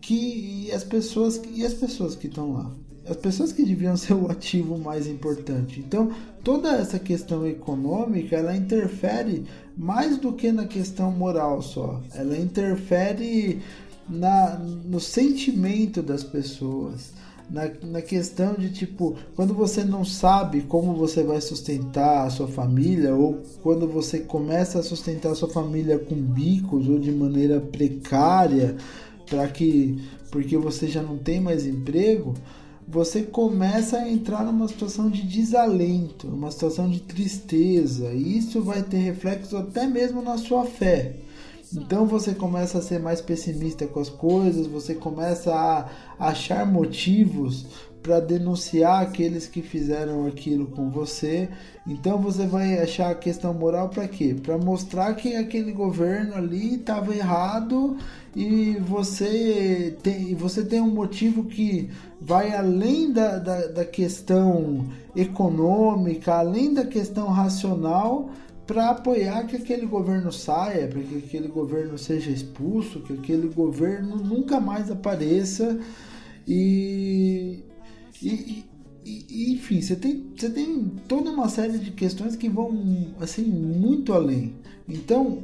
[0.00, 2.72] que as pessoas e as pessoas que estão lá
[3.08, 5.80] as pessoas que deviam ser o ativo mais importante.
[5.80, 6.10] Então,
[6.44, 9.44] toda essa questão econômica, ela interfere
[9.76, 12.00] mais do que na questão moral só.
[12.14, 13.60] Ela interfere
[14.08, 17.12] na, no sentimento das pessoas.
[17.48, 22.46] Na, na questão de tipo, quando você não sabe como você vai sustentar a sua
[22.46, 27.60] família, ou quando você começa a sustentar a sua família com bicos ou de maneira
[27.60, 28.76] precária,
[29.28, 29.98] para que
[30.30, 32.34] porque você já não tem mais emprego,
[32.90, 38.82] você começa a entrar numa situação de desalento, uma situação de tristeza, e isso vai
[38.82, 41.14] ter reflexo até mesmo na sua fé.
[41.72, 45.88] Então você começa a ser mais pessimista com as coisas, você começa a
[46.18, 47.64] achar motivos
[48.02, 51.48] para denunciar aqueles que fizeram aquilo com você.
[51.86, 54.34] Então você vai achar a questão moral para quê?
[54.34, 57.96] Para mostrar que aquele governo ali estava errado
[58.34, 66.34] e você tem, você tem um motivo que vai além da, da, da questão econômica,
[66.34, 68.30] além da questão racional,
[68.66, 74.16] para apoiar que aquele governo saia, para que aquele governo seja expulso, que aquele governo
[74.16, 75.80] nunca mais apareça
[76.46, 77.64] e,
[78.22, 78.64] e,
[79.04, 84.12] e, enfim, você tem, você tem toda uma série de questões que vão assim muito
[84.12, 84.54] além.
[84.88, 85.42] Então,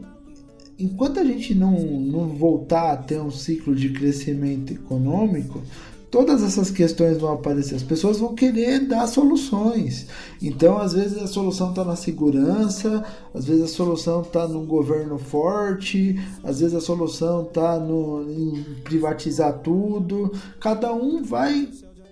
[0.79, 5.63] enquanto a gente não, não voltar a ter um ciclo de crescimento econômico,
[6.11, 7.75] todas essas questões vão aparecer.
[7.75, 10.07] As pessoas vão querer dar soluções.
[10.41, 13.05] Então, às vezes, a solução está na segurança,
[13.35, 17.79] às vezes, a solução está num governo forte, às vezes, a solução está
[18.29, 20.33] em privatizar tudo.
[20.61, 21.69] Cada um vai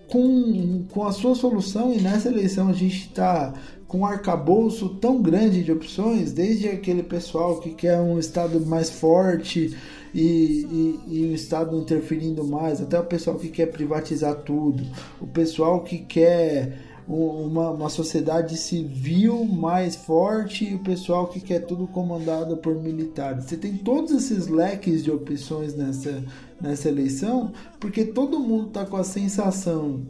[0.09, 3.55] com, com a sua solução, e nessa eleição a gente está
[3.95, 8.91] com um arcabouço tão grande de opções, desde aquele pessoal que quer um Estado mais
[8.91, 9.79] forte
[10.13, 14.83] e, e, e, o Estado interferindo mais, até o pessoal que quer privatizar tudo,
[15.21, 16.77] o pessoal que quer
[17.07, 23.45] uma, uma sociedade civil mais forte e o pessoal que quer tudo comandado por militares.
[23.45, 26.25] Você tem todos esses leques de opções nessa,
[26.61, 30.03] nessa eleição, porque todo mundo está com a sensação,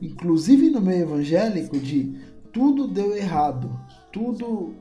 [0.00, 3.70] inclusive no meio evangélico, de tudo deu errado,
[4.12, 4.74] tudo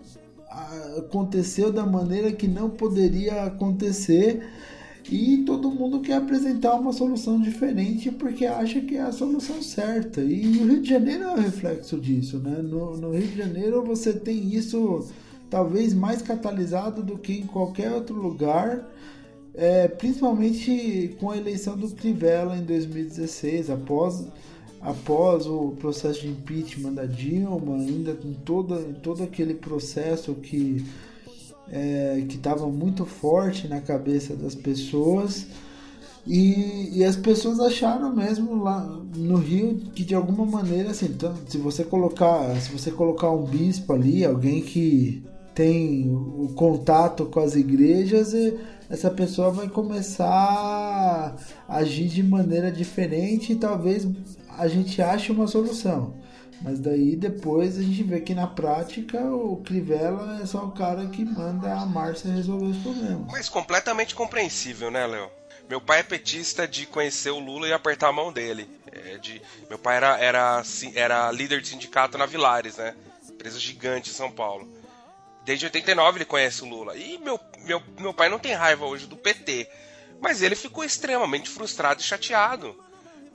[0.50, 4.42] ah, aconteceu da maneira que não poderia acontecer
[5.12, 10.22] e todo mundo quer apresentar uma solução diferente porque acha que é a solução certa.
[10.22, 12.62] E o Rio de Janeiro é o reflexo disso, né?
[12.62, 15.08] No, no Rio de Janeiro você tem isso
[15.50, 18.88] talvez mais catalisado do que em qualquer outro lugar.
[19.56, 24.26] É, principalmente com a eleição do Crivella em 2016, após,
[24.82, 30.86] após o processo de impeachment da Dilma, ainda com todo, todo aquele processo que
[31.72, 35.48] é, estava muito forte na cabeça das pessoas.
[36.28, 41.34] E, e, as pessoas acharam mesmo lá no Rio que de alguma maneira assim, então,
[41.48, 45.24] se você colocar, se você colocar um bispo ali, alguém que
[45.56, 48.34] tem o contato com as igrejas,
[48.90, 51.36] essa pessoa vai começar
[51.68, 54.08] a agir de maneira diferente e talvez
[54.60, 56.14] a gente ache uma solução.
[56.62, 61.08] Mas daí depois a gente vê que na prática o Crivella é só o cara
[61.08, 63.32] que manda a Márcia resolver os problemas.
[63.32, 65.32] Mas completamente compreensível, né, Léo?
[65.70, 68.70] Meu pai é petista de conhecer o Lula e apertar a mão dele.
[68.92, 70.64] É de, meu pai era, era,
[70.96, 72.94] era líder de sindicato na Vilares, né?
[73.30, 74.68] Empresa gigante em São Paulo.
[75.46, 76.98] Desde 89 ele conhece o Lula.
[76.98, 79.70] E meu, meu, meu pai não tem raiva hoje do PT.
[80.20, 82.76] Mas ele ficou extremamente frustrado e chateado.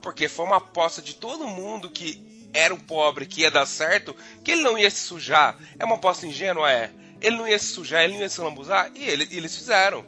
[0.05, 4.15] Porque foi uma aposta de todo mundo que era o pobre que ia dar certo,
[4.43, 5.57] que ele não ia se sujar.
[5.79, 6.91] É uma aposta ingênua, é.
[7.19, 10.05] Ele não ia se sujar, ele não ia se lambuzar, e ele, eles fizeram.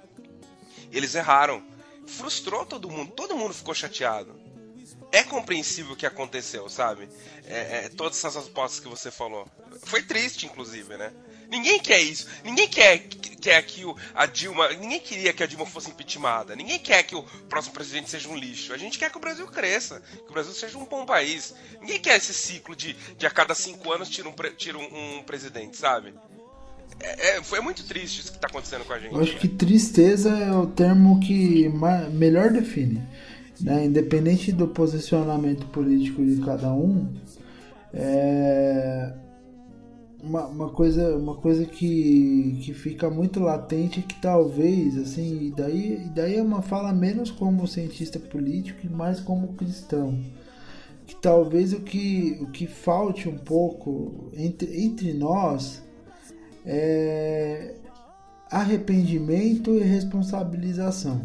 [0.91, 1.63] Eles erraram.
[2.05, 4.39] Frustrou todo mundo, todo mundo ficou chateado.
[5.11, 7.09] É compreensível o que aconteceu, sabe?
[7.47, 9.47] É, é, todas essas apostas que você falou.
[9.83, 11.11] Foi triste, inclusive, né?
[11.49, 12.27] Ninguém quer isso.
[12.43, 12.99] Ninguém quer,
[13.39, 14.69] quer que o, a Dilma.
[14.73, 16.55] Ninguém queria que a Dilma fosse impeachmentada.
[16.55, 18.73] Ninguém quer que o próximo presidente seja um lixo.
[18.73, 20.01] A gente quer que o Brasil cresça.
[20.01, 21.53] Que o Brasil seja um bom país.
[21.79, 25.23] Ninguém quer esse ciclo de, de a cada cinco anos tira um, tira um, um
[25.23, 26.13] presidente, sabe?
[26.99, 29.13] É, é, foi muito triste isso que está acontecendo com a gente.
[29.13, 31.69] Eu acho que tristeza é o termo que
[32.11, 33.01] melhor define.
[33.61, 33.85] Né?
[33.85, 37.13] Independente do posicionamento político de cada um,
[37.93, 39.13] é
[40.21, 46.05] uma, uma coisa, uma coisa que, que fica muito latente que talvez, assim, e daí,
[46.05, 50.19] e daí é uma fala menos como cientista político e mais como cristão.
[51.05, 55.81] Que talvez o que, o que falte um pouco entre, entre nós
[56.65, 57.75] é
[58.51, 61.21] arrependimento e responsabilização.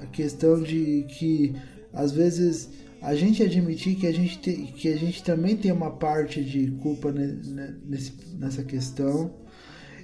[0.00, 1.54] A questão de que
[1.92, 2.70] às vezes
[3.00, 6.70] a gente admitir que a gente, te, que a gente também tem uma parte de
[6.82, 9.30] culpa nesse, nessa questão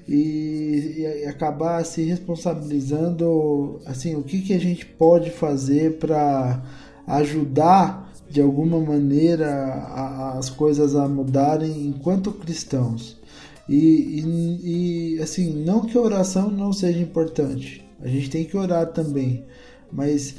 [0.09, 6.63] e, e, acabar se responsabilizando assim o que, que a gente pode fazer para
[7.07, 13.21] ajudar de alguma maneira a, as coisas a mudarem enquanto cristãos.
[13.69, 13.77] E,
[14.21, 18.93] e, e assim não que a oração não seja importante a gente tem que orar
[18.93, 19.43] também
[19.91, 20.35] mas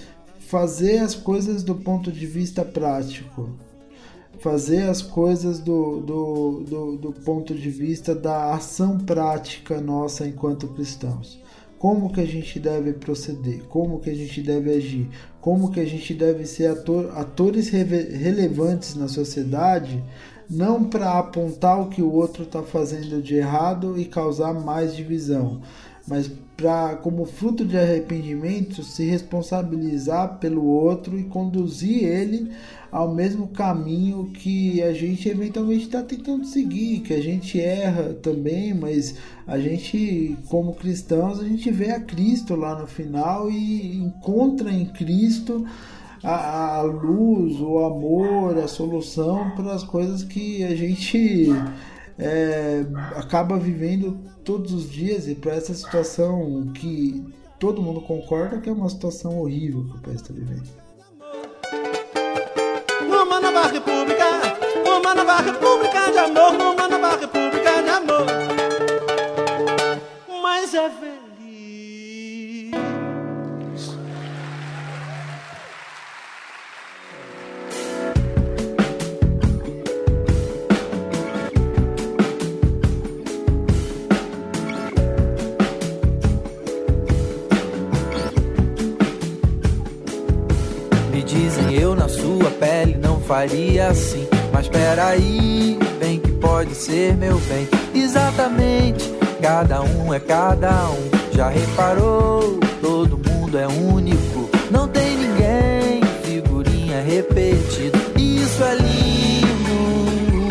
[0.56, 3.49] fazer as coisas do ponto de vista prático,
[4.39, 10.70] fazer as coisas do, do, do, do, ponto de vista da ação prática nossa enquanto
[10.70, 11.38] cristãos.
[11.78, 15.10] Como que a gente deve proceder, como que a gente deve agir,
[15.41, 20.01] como que a gente deve ser ator, atores relevantes na sociedade,
[20.49, 25.62] não para apontar o que o outro está fazendo de errado e causar mais divisão,
[26.08, 32.51] mas para, como fruto de arrependimento, se responsabilizar pelo outro e conduzir ele
[32.91, 38.74] ao mesmo caminho que a gente eventualmente está tentando seguir, que a gente erra também,
[38.74, 44.72] mas a gente, como cristãos, a gente vê a Cristo lá no final e encontra
[44.72, 45.66] em Cristo
[46.24, 51.49] a, a luz, o amor, a solução para as coisas que a gente
[52.18, 52.86] é,
[53.16, 57.24] acaba vivendo todos os dias e para essa situação que
[57.59, 60.70] todo mundo concorda que é uma situação horrível que o país está vivendo.
[63.01, 64.26] Numa nova república,
[64.86, 68.26] nova república de amor, nova república de amor.
[70.41, 70.89] Mas é
[93.28, 94.28] faria assim.
[94.54, 97.68] Mas peraí, bem que pode ser meu bem.
[97.94, 99.12] Exatamente,
[99.42, 101.10] cada um é cada um.
[101.34, 102.60] Já reparou?
[102.82, 104.50] Todo mundo é único.
[104.72, 107.98] Não tem ninguém, figurinha repetida.
[108.18, 110.42] Isso é lindo,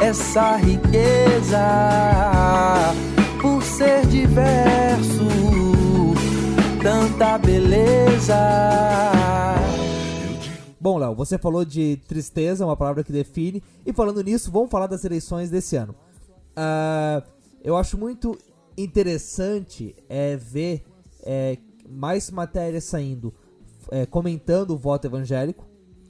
[0.00, 1.58] essa riqueza.
[3.40, 5.28] Por ser diverso,
[6.82, 8.36] tanta beleza.
[10.80, 13.62] Bom, Léo, você falou de tristeza, uma palavra que define.
[13.84, 15.94] E falando nisso, vamos falar das eleições desse ano.
[16.56, 17.26] Uh,
[17.62, 18.38] eu acho muito
[18.76, 20.84] interessante é, ver
[21.22, 21.58] é,
[21.88, 23.34] mais matérias saindo
[23.90, 25.66] é, comentando o voto evangélico,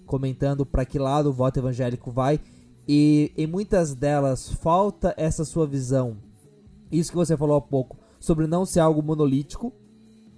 [0.06, 2.40] comentando para que lado o voto evangélico vai.
[2.86, 6.16] E em muitas delas falta essa sua visão.
[6.90, 9.72] Isso que você falou há pouco, sobre não ser algo monolítico,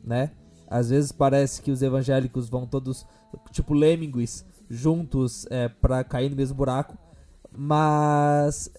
[0.03, 0.33] né?
[0.71, 3.05] Às vezes parece que os evangélicos vão todos,
[3.51, 6.97] tipo lemmings, juntos é, para cair no mesmo buraco.
[7.51, 8.71] Mas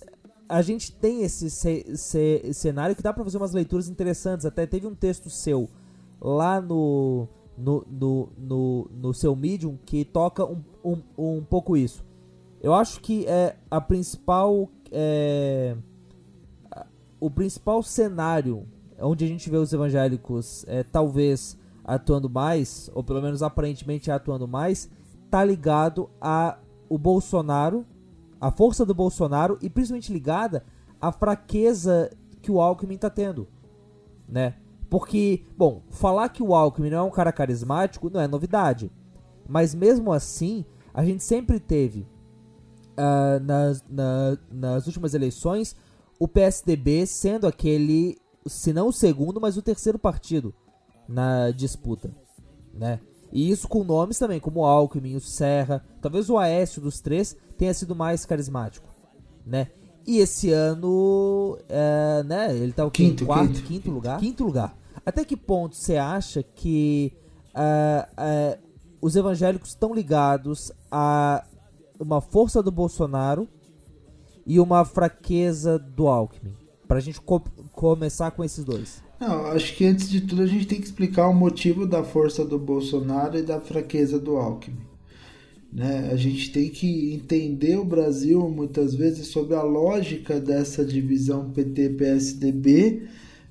[0.47, 4.45] a gente tem esse ce ce cenário que dá para fazer umas leituras interessantes.
[4.45, 5.69] Até teve um texto seu
[6.21, 7.27] lá no,
[7.57, 12.05] no, no, no, no seu Medium que toca um, um, um pouco isso.
[12.61, 14.69] Eu acho que é a principal.
[14.89, 15.75] É,
[17.19, 18.65] o principal cenário
[18.99, 21.57] onde a gente vê os evangélicos é, talvez
[21.93, 24.89] atuando mais, ou pelo menos aparentemente atuando mais,
[25.29, 26.57] tá ligado a
[26.89, 27.85] o Bolsonaro
[28.41, 30.65] a força do Bolsonaro e principalmente ligada
[30.99, 32.09] à fraqueza
[32.41, 33.47] que o Alckmin está tendo,
[34.27, 34.55] né?
[34.89, 38.91] Porque, bom, falar que o Alckmin não é um cara carismático não é novidade,
[39.47, 42.07] mas mesmo assim a gente sempre teve
[42.97, 45.75] uh, nas, na, nas últimas eleições
[46.19, 48.17] o PSDB sendo aquele,
[48.47, 50.53] se não o segundo, mas o terceiro partido
[51.11, 52.11] na disputa,
[52.73, 52.99] né?
[53.31, 57.35] E isso com nomes também, como o Alckmin, o Serra, talvez o Aécio dos três
[57.57, 58.87] tenha sido mais carismático,
[59.45, 59.67] né?
[60.05, 62.91] E esse ano, é, né, ele tá o?
[62.91, 63.63] Quinto, quarto, quinto.
[63.63, 64.19] quinto lugar?
[64.19, 64.77] Quinto lugar.
[65.05, 67.13] Até que ponto você acha que
[67.55, 68.61] uh, uh,
[69.01, 71.45] os evangélicos estão ligados a
[71.99, 73.47] uma força do Bolsonaro
[74.45, 76.55] e uma fraqueza do Alckmin?
[76.87, 77.39] Pra gente co
[77.71, 79.03] começar com esses dois.
[79.21, 82.43] Não, acho que antes de tudo a gente tem que explicar o motivo da força
[82.43, 84.81] do Bolsonaro e da fraqueza do Alckmin.
[85.71, 86.09] Né?
[86.11, 93.03] A gente tem que entender o Brasil muitas vezes sobre a lógica dessa divisão PT-PSDB,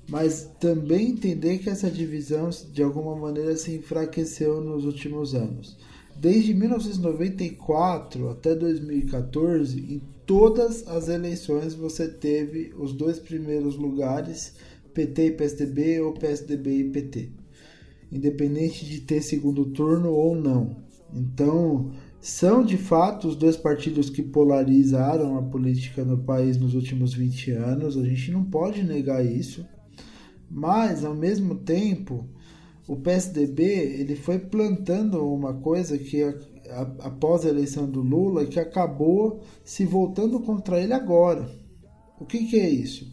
[0.09, 5.77] mas também entender que essa divisão de alguma maneira se enfraqueceu nos últimos anos.
[6.17, 14.53] Desde 1994 até 2014, em todas as eleições você teve os dois primeiros lugares,
[14.93, 17.29] PT e PSDB ou PSDB e PT,
[18.11, 20.77] independente de ter segundo turno ou não.
[21.13, 27.13] Então, são de fato os dois partidos que polarizaram a política no país nos últimos
[27.13, 29.65] 20 anos, a gente não pode negar isso.
[30.49, 32.27] Mas, ao mesmo tempo,
[32.87, 36.21] o PSDB ele foi plantando uma coisa que
[36.99, 41.49] após a eleição do Lula que acabou se voltando contra ele agora.
[42.19, 43.11] O que, que é isso?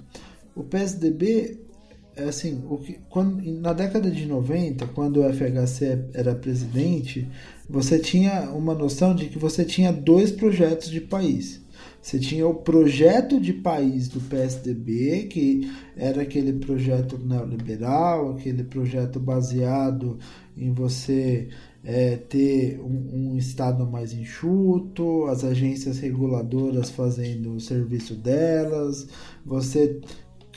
[0.54, 1.67] O PSDB
[2.24, 7.28] assim, o que, quando, na década de 90, quando o FHC era presidente,
[7.68, 11.60] você tinha uma noção de que você tinha dois projetos de país.
[12.00, 19.20] Você tinha o projeto de país do PSDB, que era aquele projeto neoliberal, aquele projeto
[19.20, 20.18] baseado
[20.56, 21.48] em você
[21.84, 29.06] é, ter um, um, Estado mais enxuto, as agências reguladoras fazendo o serviço delas,
[29.44, 30.00] você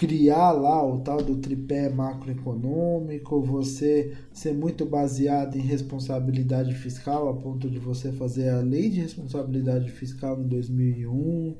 [0.02, 7.36] criar lá o tal do tripé macroeconômico, você ser muito baseado em responsabilidade fiscal a
[7.36, 11.56] ponto de você fazer a lei de responsabilidade fiscal em 2001.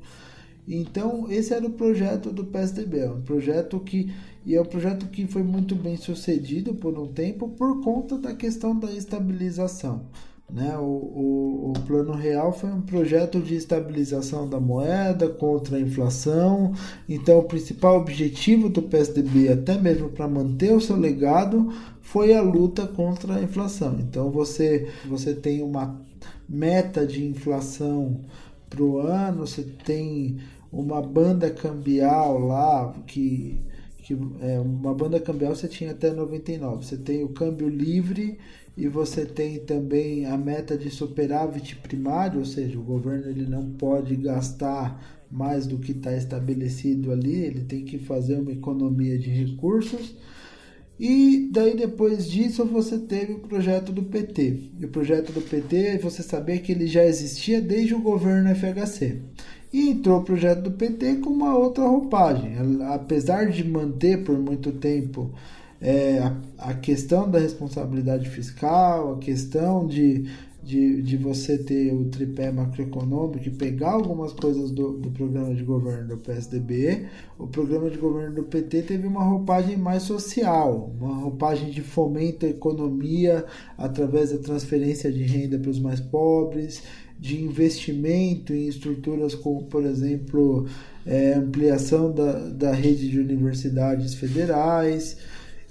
[0.66, 4.12] Então, esse era o projeto do PSDB, é um projeto que
[4.44, 8.34] e é um projeto que foi muito bem sucedido por um tempo por conta da
[8.34, 10.06] questão da estabilização.
[10.50, 10.76] Né?
[10.76, 16.74] O, o, o, Plano Real foi um projeto de estabilização da moeda contra a inflação.
[17.08, 22.42] Então, o principal objetivo do PSDB, até mesmo para manter o seu legado, foi a
[22.42, 23.96] luta contra a inflação.
[24.00, 26.00] Então, você, você tem uma
[26.48, 28.20] meta de inflação
[28.68, 30.38] para o ano, você tem
[30.70, 33.60] uma banda cambial lá que
[34.02, 36.84] que é uma banda cambial você tinha até 99.
[36.84, 38.36] Você tem o câmbio livre
[38.76, 43.70] e você tem também a meta de superávit primário, ou seja, o governo ele não
[43.72, 49.30] pode gastar mais do que está estabelecido ali, ele tem que fazer uma economia de
[49.30, 50.14] recursos.
[51.00, 54.70] E daí depois disso você teve o projeto do PT.
[54.78, 59.20] E o projeto do PT, você sabia que ele já existia desde o governo FHC.
[59.72, 62.54] E entrou o projeto do PT com uma outra roupagem.
[62.88, 65.32] Apesar de manter por muito tempo
[65.82, 70.24] é, a, a questão da responsabilidade fiscal, a questão de
[70.62, 75.64] de, de você ter o tripé macroeconômico e pegar algumas coisas do, do programa de
[75.64, 77.06] governo do PSDB,
[77.36, 82.46] o programa de governo do PT teve uma roupagem mais social, uma roupagem de fomento
[82.46, 83.44] à economia
[83.76, 86.82] através da transferência de renda para os mais pobres,
[87.18, 90.66] de investimento em estruturas como, por exemplo,
[91.04, 95.16] é, ampliação da, da rede de universidades federais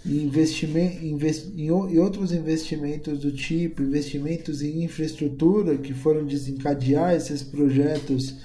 [0.06, 7.44] investimento, invest, em, em outros investimentos do tipo, investimentos em infraestrutura que foram desencadear esses
[7.44, 8.36] projetos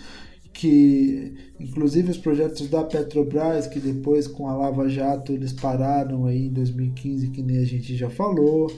[0.53, 6.47] que inclusive os projetos da Petrobras que depois com a Lava Jato eles pararam aí
[6.47, 8.73] em 2015 que nem a gente já falou.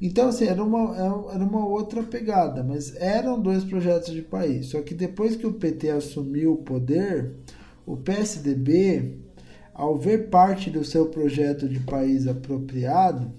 [0.00, 0.94] Então assim era uma
[1.32, 4.66] era uma outra pegada mas eram dois projetos de país.
[4.66, 7.32] Só que depois que o PT assumiu o poder
[7.86, 9.21] o PSDB
[9.82, 13.32] ao ver parte do seu projeto de país apropriado,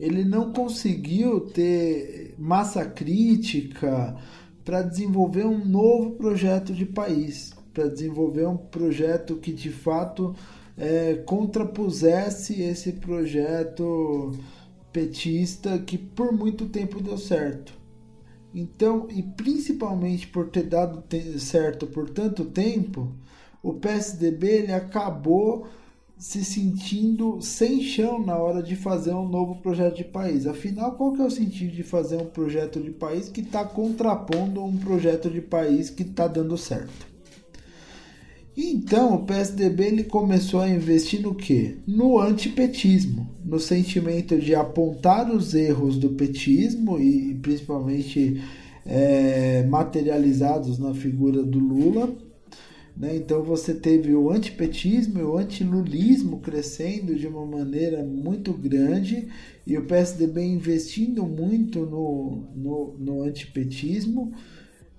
[0.00, 4.16] ele não conseguiu ter massa crítica
[4.64, 10.34] para desenvolver um novo projeto de país, para desenvolver um projeto que de fato
[10.78, 14.32] é, contrapusesse esse projeto
[14.94, 17.74] petista que por muito tempo deu certo.
[18.54, 21.04] Então, e principalmente por ter dado
[21.38, 23.12] certo por tanto tempo,
[23.62, 25.66] o PSDB ele acabou
[26.18, 30.46] se sentindo sem chão na hora de fazer um novo projeto de país.
[30.46, 34.64] Afinal, qual que é o sentido de fazer um projeto de país que está contrapondo
[34.64, 37.10] um projeto de país que está dando certo?
[38.56, 41.78] Então, o PSDB ele começou a investir no que?
[41.86, 48.42] No antipetismo, no sentimento de apontar os erros do petismo e principalmente
[48.84, 52.14] é, materializados na figura do Lula
[52.96, 53.16] né?
[53.16, 59.28] Então você teve o antipetismo e o antilulismo crescendo de uma maneira muito grande
[59.66, 64.32] e o PSDB investindo muito no, no, no antipetismo,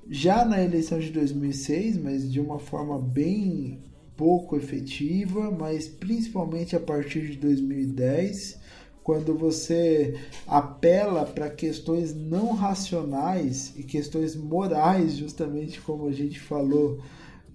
[0.09, 3.79] já na eleição de 2006, mas de uma forma bem
[4.17, 8.59] pouco efetiva, mas principalmente a partir de 2010,
[9.03, 10.15] quando você
[10.47, 17.01] apela para questões não racionais e questões morais, justamente como a gente falou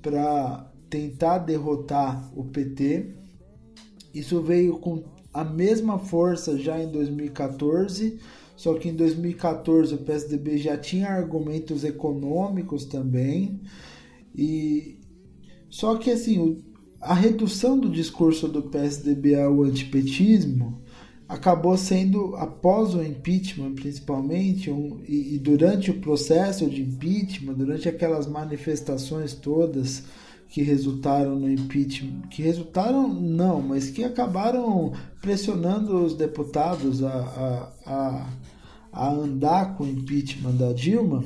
[0.03, 3.15] para tentar derrotar o PT.
[4.15, 8.19] Isso veio com a mesma força já em 2014,
[8.57, 13.61] só que em 2014 o PSDB já tinha argumentos econômicos também.
[14.35, 14.99] E
[15.69, 16.65] só que assim,
[17.01, 20.78] a redução do discurso do PSDB ao antipetismo
[21.29, 27.89] acabou sendo, após o impeachment principalmente, um, e, e, durante o processo de impeachment, durante
[27.89, 30.05] aquelas manifestações todas
[30.49, 37.73] que resultaram no impeachment, que resultaram não, mas que acabaram pressionando os deputados a, a,
[37.85, 38.27] a,
[38.91, 41.23] a andar com o impeachment da Dilma,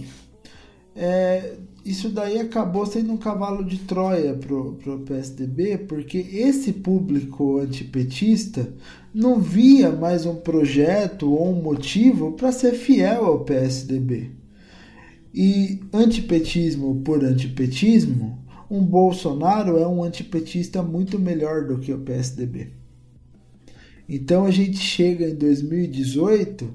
[0.97, 7.59] é, isso daí acabou sendo um cavalo de Troia pro, pro PSDB, porque esse público
[7.59, 8.73] antipetista
[9.13, 14.31] não via mais um projeto ou um motivo para ser fiel ao PSDB.
[15.35, 18.39] E antipetismo por antipetismo,
[18.71, 22.69] um Bolsonaro é um antipetista muito melhor do que o PSDB.
[24.09, 26.71] Então a gente chega em 2018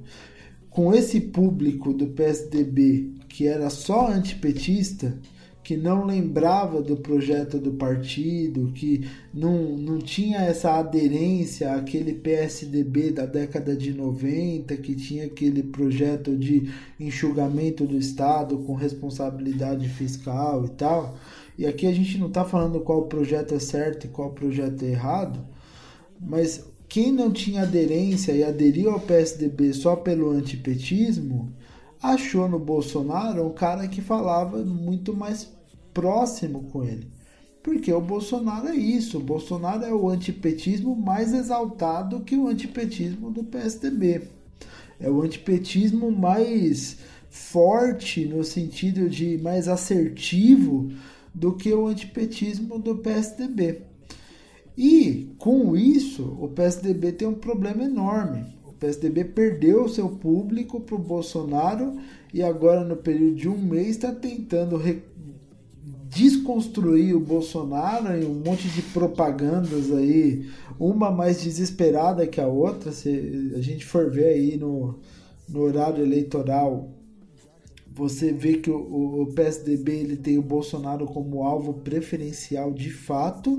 [0.70, 5.16] com esse público do PSDB que era só antipetista,
[5.64, 13.12] que não lembrava do projeto do partido, que não, não tinha essa aderência àquele PSDB
[13.12, 20.66] da década de 90, que tinha aquele projeto de enxugamento do Estado com responsabilidade fiscal
[20.66, 21.16] e tal.
[21.60, 24.88] E aqui a gente não está falando qual projeto é certo e qual projeto é
[24.88, 25.46] errado,
[26.20, 31.54] mas quem não tinha aderência e aderiu ao PSDB só pelo antipetismo
[32.02, 35.50] achou no Bolsonaro um cara que falava muito mais
[35.94, 37.08] próximo com ele.
[37.64, 43.30] Porque o Bolsonaro é isso, o Bolsonaro é o antipetismo mais exaltado que o antipetismo
[43.30, 44.22] do PSDB.
[45.00, 46.98] É o antipetismo mais
[47.30, 50.92] forte no sentido de mais assertivo
[51.34, 53.82] do que o antipetismo do PSDB.
[54.78, 58.46] E com isso, o PSDB tem um problema enorme,
[58.80, 61.98] PSDB perdeu seu público para o Bolsonaro
[62.34, 64.80] e agora, no período de um mês, está tentando
[66.10, 70.50] desconstruir o Bolsonaro e um monte de propagandas aí,
[70.80, 72.92] uma mais desesperada que a outra.
[72.92, 75.00] Se a gente for ver aí no,
[75.50, 76.90] no horário eleitoral,
[77.92, 83.58] você vê que o, o PSDB ele tem o Bolsonaro como alvo preferencial de fato,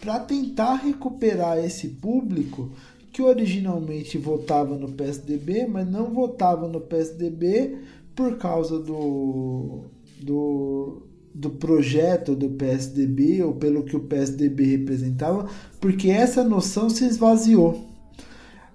[0.00, 2.72] para tentar recuperar esse público
[3.14, 7.78] que originalmente votava no PSDB, mas não votava no PSDB
[8.12, 9.82] por causa do,
[10.20, 15.48] do, do projeto do PSDB ou pelo que o PSDB representava,
[15.80, 17.88] porque essa noção se esvaziou.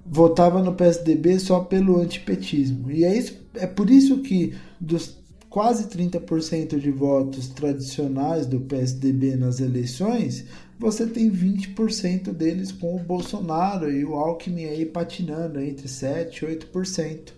[0.06, 2.90] Votava no PSDB só pelo antipetismo.
[2.90, 9.36] E é, isso, é por isso que dos quase 30% de votos tradicionais do PSDB
[9.36, 10.46] nas eleições,
[10.80, 16.48] você tem 20% deles com o Bolsonaro e o Alckmin aí patinando entre 7 e
[16.48, 17.34] 8%,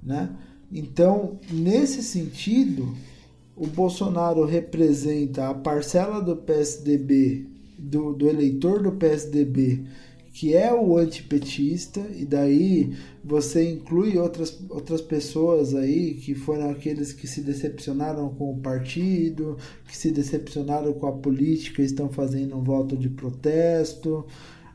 [0.00, 0.30] né?
[0.72, 2.96] Então, nesse sentido,
[3.56, 7.44] o Bolsonaro representa a parcela do PSDB,
[7.76, 9.84] do, do eleitor do PSDB
[10.32, 17.12] que é o antipetista, e daí você inclui outras, outras pessoas aí que foram aqueles
[17.12, 19.56] que se decepcionaram com o partido,
[19.88, 24.24] que se decepcionaram com a política estão fazendo um voto de protesto,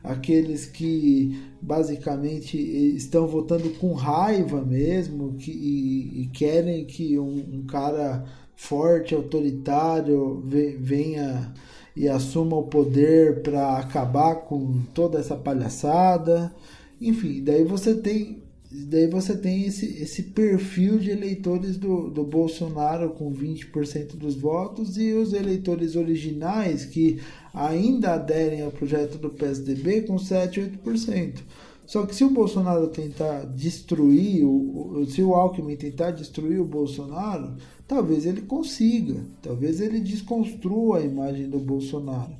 [0.04, 7.66] aqueles que basicamente estão votando com raiva mesmo que, e, e querem que um, um
[7.66, 8.24] cara
[8.54, 10.42] forte, autoritário
[10.80, 11.52] venha
[11.96, 16.54] e assuma o poder para acabar com toda essa palhaçada.
[17.00, 23.10] Enfim, daí você tem daí você tem esse, esse perfil de eleitores do, do Bolsonaro
[23.10, 27.20] com 20% dos votos e os eleitores originais que
[27.54, 31.38] ainda aderem ao projeto do PSDB com 7, 8%.
[31.86, 37.54] Só que se o Bolsonaro tentar destruir, o, se o Alckmin tentar destruir o Bolsonaro,
[37.86, 42.34] talvez ele consiga, talvez ele desconstrua a imagem do Bolsonaro.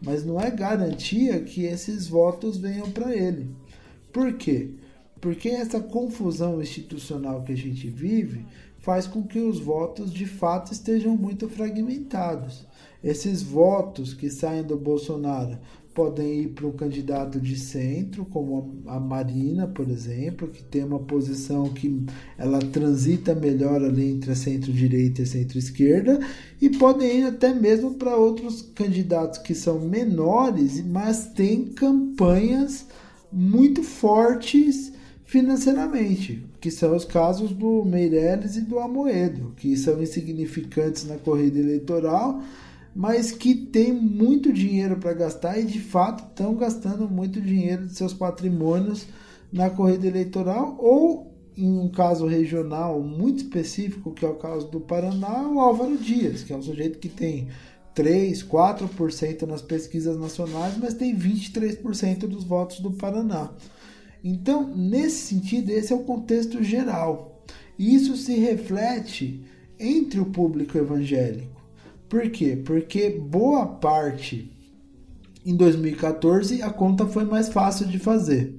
[0.00, 3.48] Mas não é garantia que esses votos venham para ele.
[4.12, 4.70] Por quê?
[5.20, 8.44] Porque essa confusão institucional que a gente vive
[8.78, 12.66] faz com que os votos de fato estejam muito fragmentados.
[13.02, 15.58] Esses votos que saem do Bolsonaro
[15.94, 20.98] podem ir para um candidato de centro, como a Marina, por exemplo, que tem uma
[20.98, 22.04] posição que
[22.38, 26.20] ela transita melhor ali entre centro-direita e centro-esquerda,
[26.60, 32.86] e podem ir até mesmo para outros candidatos que são menores, mas têm campanhas
[33.30, 34.92] muito fortes
[35.24, 41.58] financeiramente, que são os casos do Meirelles e do Amoedo, que são insignificantes na corrida
[41.58, 42.42] eleitoral,
[42.94, 47.94] mas que tem muito dinheiro para gastar e de fato estão gastando muito dinheiro de
[47.94, 49.06] seus patrimônios
[49.52, 54.80] na corrida eleitoral ou em um caso regional muito específico, que é o caso do
[54.80, 57.48] Paraná, o Álvaro Dias, que é um sujeito que tem
[57.94, 63.50] 3, 4% nas pesquisas nacionais, mas tem 23% dos votos do Paraná.
[64.24, 67.44] Então, nesse sentido, esse é o contexto geral.
[67.78, 69.44] E isso se reflete
[69.78, 71.51] entre o público evangélico.
[72.12, 72.60] Por quê?
[72.62, 74.52] Porque boa parte
[75.46, 78.54] em 2014 a conta foi mais fácil de fazer.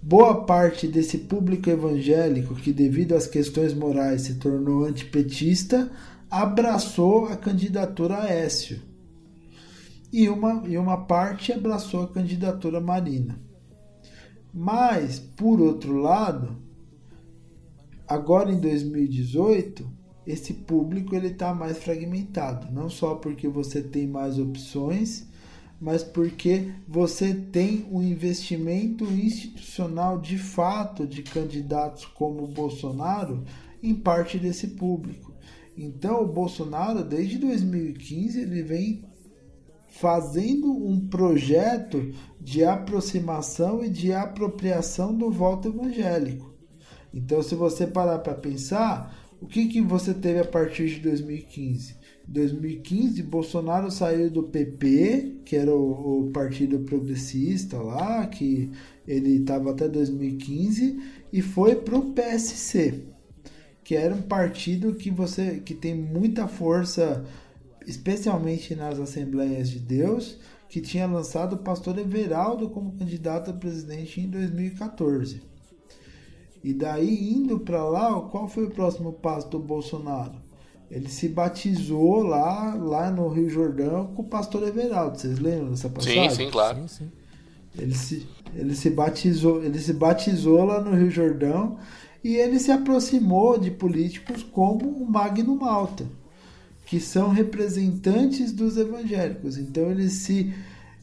[0.00, 5.90] Boa parte desse público evangélico que, devido às questões morais, se tornou antipetista,
[6.30, 8.80] abraçou a candidatura Aécio.
[10.10, 13.38] E uma, e uma parte abraçou a candidatura Marina.
[14.50, 16.56] Mas, por outro lado,
[18.08, 19.92] agora em 2018,
[20.26, 25.26] esse público ele está mais fragmentado, não só porque você tem mais opções,
[25.80, 33.44] mas porque você tem um investimento institucional de fato de candidatos como Bolsonaro
[33.82, 35.32] em parte desse público.
[35.76, 39.04] Então, o Bolsonaro, desde 2015, ele vem
[39.88, 46.52] fazendo um projeto de aproximação e de apropriação do voto evangélico.
[47.12, 51.96] Então, se você parar para pensar, o que, que você teve a partir de 2015?
[52.26, 58.70] Em 2015, Bolsonaro saiu do PP, que era o, o partido progressista lá, que
[59.06, 60.98] ele estava até 2015,
[61.30, 63.02] e foi para o PSC,
[63.84, 67.22] que era um partido que você que tem muita força,
[67.86, 70.38] especialmente nas Assembleias de Deus,
[70.70, 75.53] que tinha lançado o pastor Everaldo como candidato a presidente em 2014.
[76.64, 80.32] E daí, indo para lá, qual foi o próximo passo do Bolsonaro?
[80.90, 85.18] Ele se batizou lá, lá no Rio Jordão com o pastor Everaldo.
[85.18, 86.30] Vocês lembram dessa passagem?
[86.30, 86.78] Sim, sim, claro.
[86.80, 87.10] Sim, sim.
[87.78, 91.76] Ele se, ele se batizou, ele se batizou lá no Rio Jordão
[92.22, 96.06] e ele se aproximou de políticos como o Magno Malta,
[96.86, 99.58] que são representantes dos evangélicos.
[99.58, 100.54] Então ele se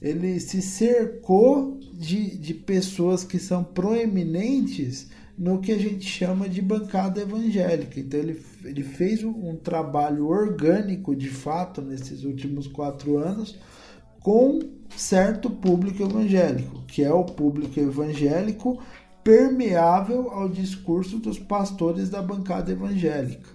[0.01, 6.61] ele se cercou de, de pessoas que são proeminentes no que a gente chama de
[6.61, 7.99] bancada evangélica.
[7.99, 13.57] Então ele, ele fez um, trabalho orgânico de fato nesses últimos quatro anos
[14.19, 14.59] com
[14.95, 18.79] certo público evangélico, que é o público evangélico
[19.23, 23.49] permeável ao discurso dos pastores da bancada evangélica.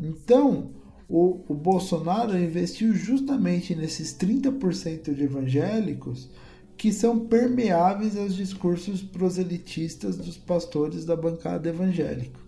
[0.00, 0.70] Então,
[1.08, 6.28] o, o Bolsonaro investiu justamente nesses 30% de evangélicos
[6.76, 12.38] que são permeáveis aos discursos proselitistas dos pastores da bancada evangélica.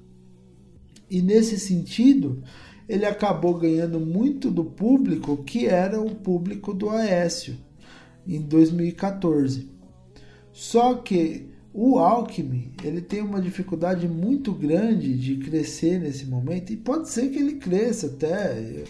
[1.10, 2.42] E nesse sentido,
[2.88, 7.56] ele acabou ganhando muito do público que era o público do Aécio
[8.26, 9.68] em 2014.
[10.52, 16.76] Só que o Alckmin ele tem uma dificuldade muito grande de crescer nesse momento e
[16.76, 18.84] pode ser que ele cresça até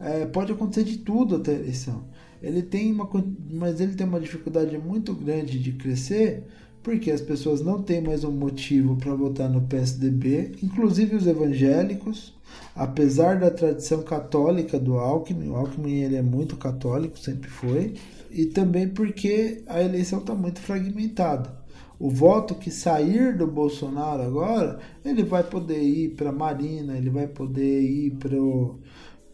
[0.00, 2.04] é, pode acontecer de tudo até a eleição
[2.44, 3.08] ele tem uma,
[3.50, 6.44] mas ele tem uma dificuldade muito grande de crescer
[6.84, 12.34] porque as pessoas não têm mais um motivo para votar no PSDB, inclusive os evangélicos,
[12.76, 17.94] apesar da tradição católica do Alckmin, o Alckmin ele é muito católico, sempre foi,
[18.30, 21.64] e também porque a eleição está muito fragmentada.
[21.98, 27.26] O voto que sair do Bolsonaro agora, ele vai poder ir para Marina, ele vai
[27.26, 28.36] poder ir para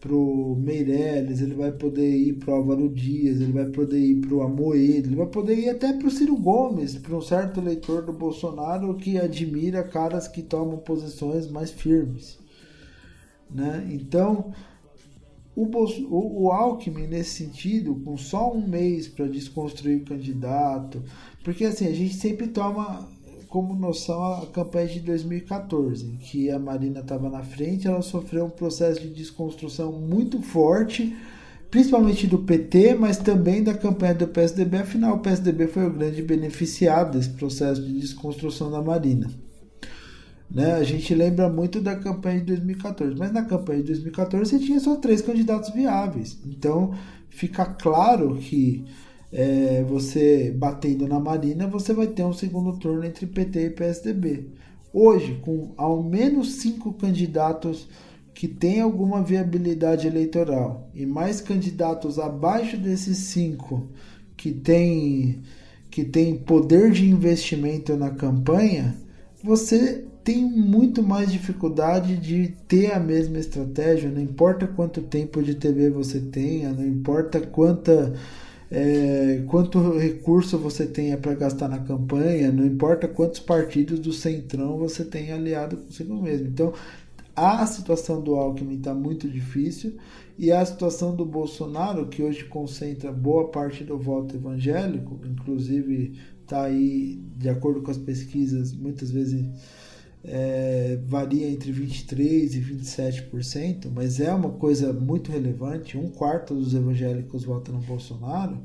[0.01, 5.07] pro Meirelles, ele vai poder ir pro Álvaro Dias, ele vai poder ir pro Amoedo,
[5.07, 9.19] ele vai poder ir até pro Ciro Gomes, para um certo eleitor do Bolsonaro que
[9.19, 12.39] admira caras que tomam posições mais firmes.
[13.49, 13.87] Né?
[13.91, 14.51] Então,
[15.55, 21.03] o, Bolso, o, o Alckmin, nesse sentido, com só um mês para desconstruir o candidato,
[21.43, 23.07] porque assim, a gente sempre toma
[23.51, 28.45] como noção a campanha de 2014, em que a Marina estava na frente, ela sofreu
[28.45, 31.13] um processo de desconstrução muito forte,
[31.69, 34.77] principalmente do PT, mas também da campanha do PSDB.
[34.77, 39.29] Afinal, o PSDB foi o grande beneficiado desse processo de desconstrução da Marina.
[40.49, 40.75] Né?
[40.75, 44.79] A gente lembra muito da campanha de 2014, mas na campanha de 2014 você tinha
[44.79, 46.39] só três candidatos viáveis.
[46.45, 46.93] Então
[47.29, 48.85] fica claro que
[49.31, 54.47] é, você batendo na Marina, você vai ter um segundo turno entre PT e PSDB.
[54.93, 57.87] Hoje, com ao menos cinco candidatos
[58.33, 63.89] que têm alguma viabilidade eleitoral e mais candidatos abaixo desses cinco
[64.35, 65.41] que têm
[65.89, 68.95] que tem poder de investimento na campanha,
[69.43, 75.55] você tem muito mais dificuldade de ter a mesma estratégia, não importa quanto tempo de
[75.55, 78.13] TV você tenha, não importa quanta
[78.71, 84.77] é, quanto recurso você tenha para gastar na campanha, não importa quantos partidos do Centrão
[84.77, 86.47] você tenha aliado consigo mesmo.
[86.47, 86.73] Então,
[87.35, 89.97] a situação do Alckmin está muito difícil
[90.37, 96.63] e a situação do Bolsonaro, que hoje concentra boa parte do voto evangélico, inclusive está
[96.63, 99.45] aí, de acordo com as pesquisas, muitas vezes
[100.23, 105.97] é, varia entre 23% e 27%, mas é uma coisa muito relevante.
[105.97, 108.57] Um quarto dos evangélicos votam no Bolsonaro.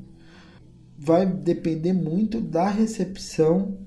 [0.98, 3.78] Vai depender muito da recepção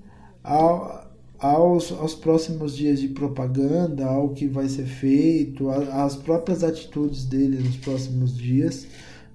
[0.43, 7.25] ao, aos, aos próximos dias de propaganda, ao que vai ser feito, às próprias atitudes
[7.25, 8.87] dele nos próximos dias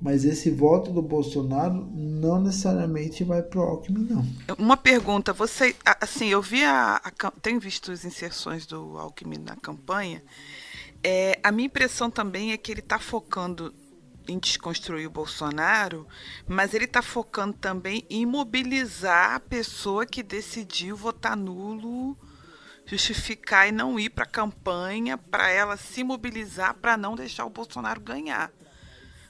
[0.05, 4.55] mas esse voto do Bolsonaro não necessariamente vai pro Alckmin, não.
[4.59, 9.57] Uma pergunta, você, assim, eu vi a, a tenho visto as inserções do Alckmin na
[9.57, 10.23] campanha.
[11.03, 13.75] É, a minha impressão também é que ele está focando
[14.29, 16.07] em desconstruir o Bolsonaro,
[16.47, 22.15] mas ele está focando também em mobilizar a pessoa que decidiu votar nulo,
[22.85, 27.51] justificar e não ir para a campanha, para ela se mobilizar para não deixar o
[27.51, 28.53] Bolsonaro ganhar.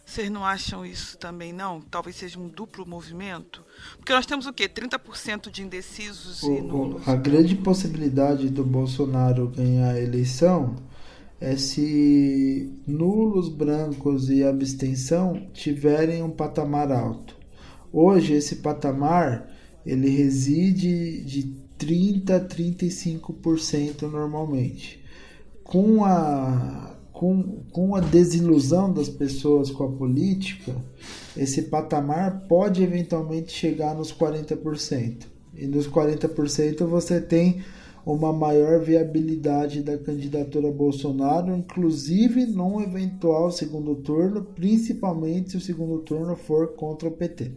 [0.04, 1.80] Vocês não acham isso também, não?
[1.80, 3.64] Talvez seja um duplo movimento?
[3.96, 4.68] Porque nós temos o quê?
[4.68, 7.08] 30% de indecisos o, e nulos.
[7.08, 10.76] A grande possibilidade do Bolsonaro ganhar a eleição
[11.40, 17.36] é se nulos, brancos e abstenção tiverem um patamar alto.
[17.92, 19.50] Hoje, esse patamar
[19.86, 21.44] ele reside de
[21.78, 25.02] 30 a 35% normalmente.
[25.62, 30.74] Com a com, com a desilusão das pessoas com a política,
[31.36, 35.22] esse patamar pode eventualmente chegar nos 40%.
[35.56, 37.62] E nos 40% você tem
[38.04, 46.00] uma maior viabilidade da candidatura Bolsonaro, inclusive num eventual segundo turno, principalmente se o segundo
[46.00, 47.52] turno for contra o PT.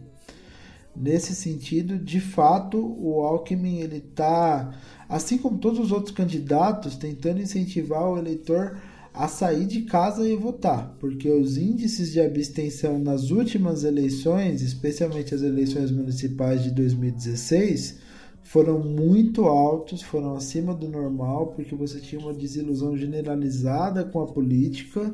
[0.94, 4.72] Nesse sentido, de fato, o Alckmin ele está,
[5.08, 8.78] assim como todos os outros candidatos, tentando incentivar o eleitor
[9.18, 15.34] a sair de casa e votar, porque os índices de abstenção nas últimas eleições, especialmente
[15.34, 17.98] as eleições municipais de 2016,
[18.44, 24.26] foram muito altos, foram acima do normal, porque você tinha uma desilusão generalizada com a
[24.28, 25.12] política.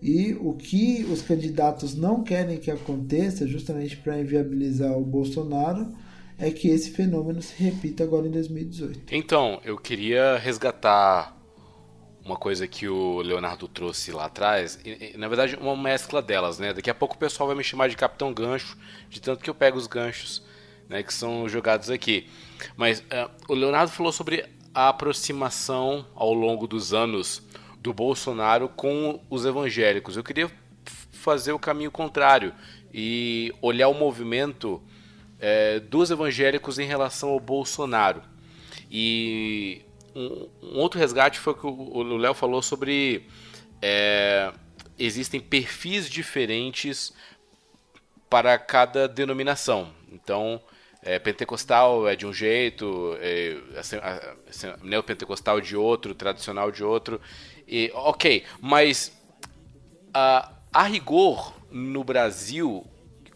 [0.00, 5.88] E o que os candidatos não querem que aconteça, justamente para inviabilizar o Bolsonaro,
[6.38, 9.12] é que esse fenômeno se repita agora em 2018.
[9.12, 11.35] Então, eu queria resgatar
[12.26, 16.58] uma coisa que o Leonardo trouxe lá atrás, e, e, na verdade uma mescla delas,
[16.58, 16.72] né?
[16.72, 18.76] Daqui a pouco o pessoal vai me chamar de Capitão Gancho,
[19.08, 20.42] de tanto que eu pego os ganchos,
[20.88, 22.28] né, que são jogados aqui.
[22.76, 24.44] Mas uh, o Leonardo falou sobre
[24.74, 27.42] a aproximação ao longo dos anos
[27.78, 30.16] do Bolsonaro com os evangélicos.
[30.16, 30.50] Eu queria
[31.12, 32.52] fazer o caminho contrário
[32.92, 34.82] e olhar o movimento
[35.38, 38.22] é, dos evangélicos em relação ao Bolsonaro.
[38.90, 39.85] E
[40.16, 43.26] um, um outro resgate foi que o Léo falou sobre
[43.82, 44.50] é,
[44.98, 47.12] existem perfis diferentes
[48.30, 49.92] para cada denominação.
[50.10, 50.60] Então,
[51.02, 53.96] é, pentecostal é de um jeito, é, assim,
[54.48, 57.20] assim, neopentecostal de outro, tradicional de outro.
[57.68, 59.12] E, ok, mas
[60.14, 62.86] a, a rigor no Brasil,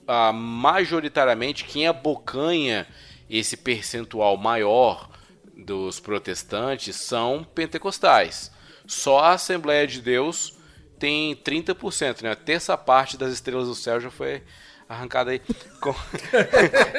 [0.07, 2.87] a, majoritariamente quem abocanha
[3.29, 5.10] esse percentual maior
[5.65, 8.51] dos protestantes são pentecostais.
[8.87, 10.57] Só a Assembleia de Deus
[10.99, 12.33] tem 30%, né?
[12.33, 14.43] A terça parte das estrelas do céu já foi
[14.89, 15.41] arrancada aí.
[15.81, 15.95] Com...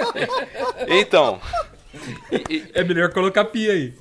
[0.87, 1.41] então.
[2.73, 3.93] É melhor colocar pia aí.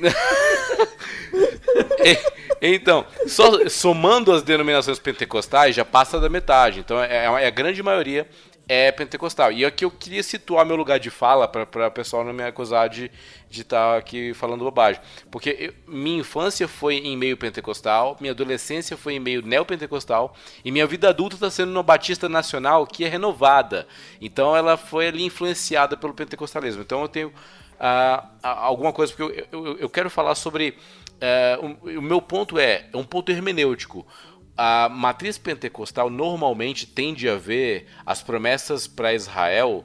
[2.60, 6.80] então, só, somando as denominações pentecostais, já passa da metade.
[6.80, 8.26] Então, é, é a grande maioria
[8.68, 9.52] é pentecostal.
[9.52, 12.88] E aqui eu queria situar meu lugar de fala para o pessoal não me acusar
[12.88, 13.10] de
[13.50, 15.00] estar tá aqui falando bobagem.
[15.30, 20.34] Porque eu, minha infância foi em meio pentecostal, minha adolescência foi em meio neopentecostal,
[20.64, 23.86] e minha vida adulta está sendo no Batista Nacional, que é renovada.
[24.20, 26.82] Então ela foi ali influenciada pelo pentecostalismo.
[26.82, 30.76] Então eu tenho uh, alguma coisa, porque eu, eu, eu quero falar sobre.
[31.14, 34.04] Uh, o, o meu ponto é, é um ponto hermenêutico
[34.56, 39.84] a matriz pentecostal normalmente tende a ver as promessas para Israel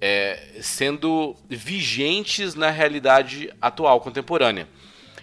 [0.00, 4.68] é, sendo vigentes na realidade atual, contemporânea.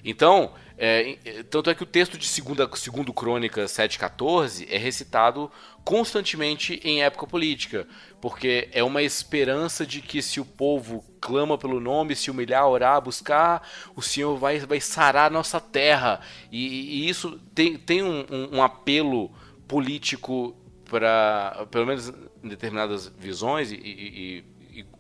[0.04, 5.52] Então, é, tanto é que o texto de 2 segundo Crônicas 7,14 é recitado
[5.84, 7.86] constantemente em época política,
[8.22, 13.02] porque é uma esperança de que se o povo clama pelo nome, se humilhar, orar,
[13.02, 16.22] buscar, o Senhor vai, vai sarar a nossa terra.
[16.50, 19.32] E, e isso tem, tem um, um, apelo
[19.68, 22.08] político para, pelo menos
[22.42, 24.44] em determinadas visões e, e,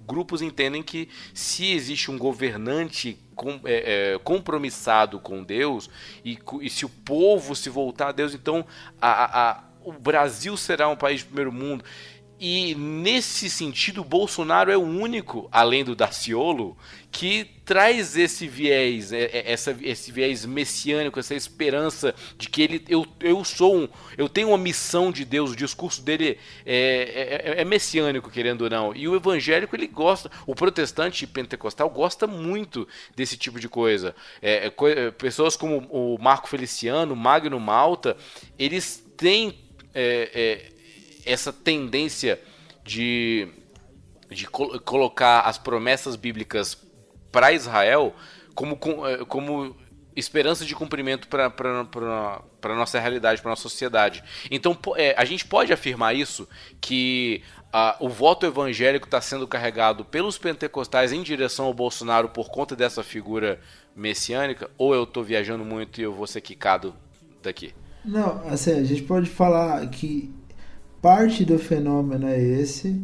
[0.09, 5.87] grupos entendem que se existe um governante com, é, é, compromissado com Deus
[6.25, 8.65] e, e, se o povo se voltar a Deus, então
[8.99, 11.85] a, a, o Brasil será um país de primeiro mundo.
[12.39, 16.77] E nesse sentido, Bolsonaro é o único, além do Daciolo,
[17.11, 22.85] que traz esse viés, é, é, essa, esse viés messiânico, essa esperança de que ele,
[22.87, 25.51] eu, eu sou um, eu tenho uma missão de Deus.
[25.51, 28.95] O discurso dele é, é, é messiânico, querendo ou não.
[28.95, 32.87] E o evangélico ele gosta, o protestante pentecostal gosta muito
[33.17, 34.15] desse tipo de coisa.
[34.41, 34.71] É,
[35.17, 38.15] pessoas como o Marco Feliciano, Magno Malta,
[38.57, 39.59] eles têm
[41.25, 42.39] essa tendência
[42.83, 43.47] de,
[44.29, 46.77] de col colocar as promessas bíblicas
[47.31, 48.15] para Israel
[48.55, 48.77] como,
[49.07, 49.75] eh, como
[50.15, 51.53] esperança de cumprimento para
[52.63, 54.23] a nossa realidade, para nossa sociedade.
[54.51, 56.47] Então, é, a gente pode afirmar isso,
[56.81, 57.41] que
[57.99, 63.03] o voto evangélico está sendo carregado pelos pentecostais em direção ao Bolsonaro por conta dessa
[63.03, 63.59] figura
[63.95, 66.95] messiânica, ou eu estou viajando muito e eu vou ser quicado
[67.43, 67.73] daqui?
[68.03, 70.33] Não, assim, a gente pode falar que
[71.01, 73.01] parte do fenômeno é esse,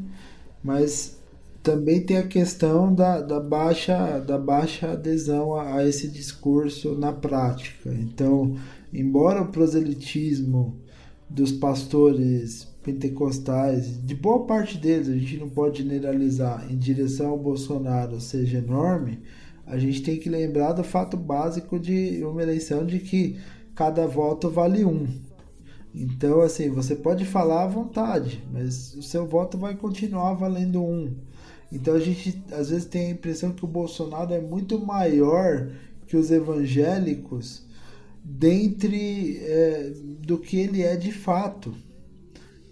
[0.63, 1.17] mas
[1.61, 7.11] também tem a questão da, da, baixa, da baixa adesão a, a esse discurso na
[7.11, 7.91] prática.
[7.91, 8.55] Então,
[8.93, 10.75] embora o proselitismo
[11.27, 17.39] dos pastores pentecostais, de boa parte deles, a gente não pode generalizar, em direção ao
[17.39, 19.19] Bolsonaro seja enorme,
[19.65, 23.39] a gente tem que lembrar do fato básico de uma eleição de que
[23.73, 25.07] cada voto vale um.
[25.97, 31.15] Então, assim, você pode falar à vontade, mas o seu voto vai continuar valendo um.
[31.71, 35.71] Então a gente às vezes tem a impressão que o Bolsonaro é muito maior
[36.05, 37.63] que os evangélicos
[38.23, 41.73] dentre é, do que ele é de fato.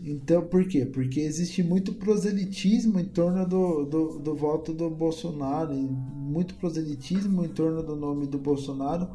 [0.06, 0.86] Então, por quê?
[0.86, 7.48] Porque existe muito proselitismo em torno do, do, do voto do Bolsonaro, muito proselitismo em
[7.48, 9.08] torno do nome do Bolsonaro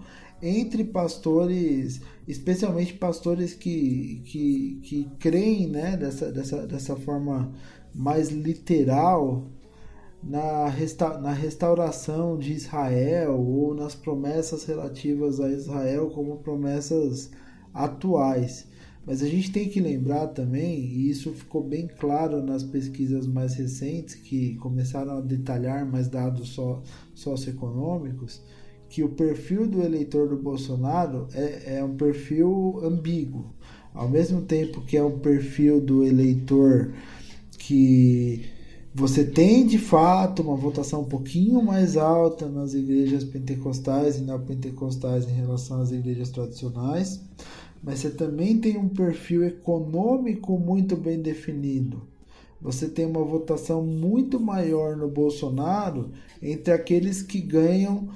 [0.43, 7.53] entre pastores, especialmente pastores que, que, que creem né, dessa, dessa, dessa forma
[7.95, 9.47] mais literal
[10.23, 17.31] na, resta na restauração de Israel ou nas promessas relativas a Israel como promessas
[17.73, 18.67] atuais.
[19.07, 23.55] Mas a gente tem que lembrar também, e isso ficou bem claro nas pesquisas mais
[23.55, 26.83] recentes, que começaram a detalhar mais dados so
[27.15, 28.43] socioeconômicos,
[28.89, 33.47] que o perfil do eleitor do Bolsonaro é, é um perfil ambíguo.
[33.95, 36.93] Ao mesmo tempo que é um perfil do eleitor
[37.59, 38.49] que
[38.95, 45.29] você tem de fato uma votação um pouquinho mais alta nas igrejas pentecostais e neopentecostais
[45.29, 47.21] em relação às igrejas tradicionais,
[47.83, 52.03] mas você também tem um perfil econômico muito bem definido.
[52.61, 56.11] Você tem uma votação muito maior no Bolsonaro
[56.43, 58.09] entre aqueles que ganham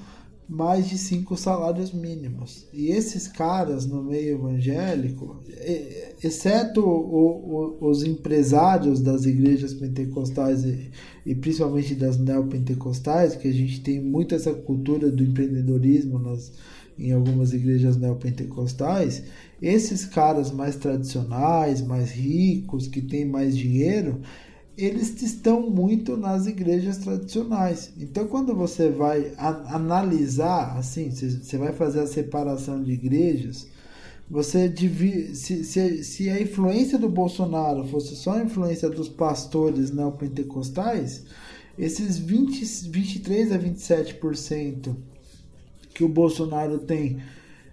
[0.52, 2.66] mais de cinco salários mínimos.
[2.72, 5.42] E esses caras no meio evangélico,
[6.22, 10.90] exceto o, o, os empresários das igrejas pentecostais e,
[11.24, 16.52] e, principalmente das neopentecostais, que a gente tem muito essa cultura do empreendedorismo nas,
[16.98, 19.24] em algumas igrejas neopentecostais,
[19.60, 24.20] esses caras mais tradicionais, mais ricos, que têm mais dinheiro,
[24.76, 27.92] eles estão muito nas igrejas tradicionais.
[27.98, 33.66] Então, quando você vai analisar, assim, você vai fazer a separação de igrejas,
[34.30, 39.90] você divide, se, se, se a influência do Bolsonaro fosse só a influência dos pastores
[39.90, 41.24] neopentecostais,
[41.78, 44.94] esses 20, 23 a 27%
[45.92, 47.20] que o Bolsonaro tem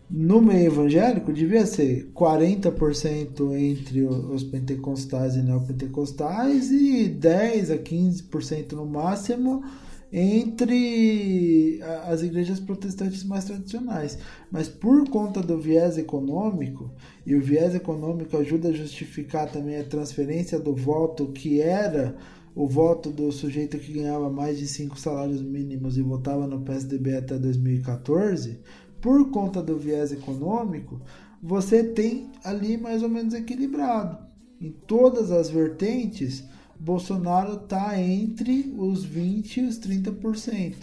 [0.10, 8.72] no meio evangélico devia ser 40% entre os pentecostais e neopentecostais e 10 a 15%
[8.74, 9.64] no máximo
[10.12, 14.18] entre as igrejas protestantes mais tradicionais.
[14.52, 16.90] Mas por conta do viés econômico,
[17.24, 22.16] e o viés econômico ajuda a justificar também a transferência do voto que era
[22.56, 27.16] o voto do sujeito que ganhava mais de 5 salários mínimos e votava no PSDB
[27.16, 28.60] até 2014,
[29.02, 31.02] por conta do viés econômico,
[31.42, 34.18] você tem ali mais ou menos equilibrado.
[34.60, 36.44] Em todas as vertentes,
[36.80, 40.76] Bolsonaro está entre os 20% e os 30%,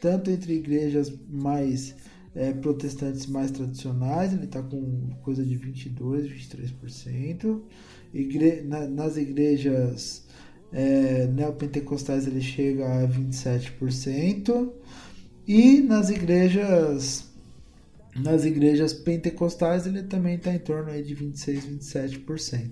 [0.00, 1.94] tanto entre igrejas mais
[2.34, 7.60] é, protestantes mais tradicionais, ele está com coisa de 22%, 23%,
[8.12, 10.24] Igre na, nas igrejas
[10.72, 14.70] é, neopentecostais ele chega a 27%,
[15.46, 17.29] e nas igrejas
[18.16, 22.70] nas igrejas pentecostais ele também está em torno aí de 26, 27%.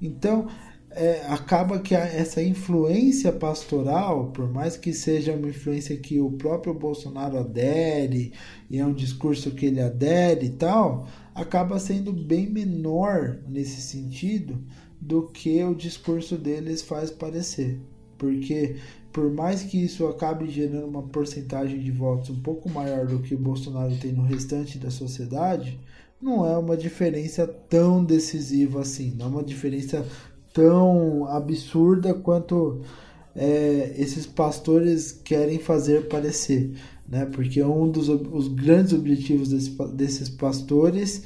[0.00, 0.48] Então,
[0.90, 6.74] é, acaba que essa influência pastoral, por mais que seja uma influência que o próprio
[6.74, 8.32] Bolsonaro adere,
[8.68, 14.58] e é um discurso que ele adere e tal, acaba sendo bem menor nesse sentido
[15.00, 17.80] do que o discurso deles faz parecer.
[18.18, 18.76] Porque
[19.12, 23.34] por mais que isso acabe gerando uma porcentagem de votos um pouco maior do que
[23.34, 25.78] o Bolsonaro tem no restante da sociedade,
[26.20, 30.06] não é uma diferença tão decisiva assim, não é uma diferença
[30.52, 32.82] tão absurda quanto
[33.34, 36.72] é, esses pastores querem fazer parecer,
[37.08, 37.26] né?
[37.26, 41.22] Porque um dos os grandes objetivos desse, desses pastores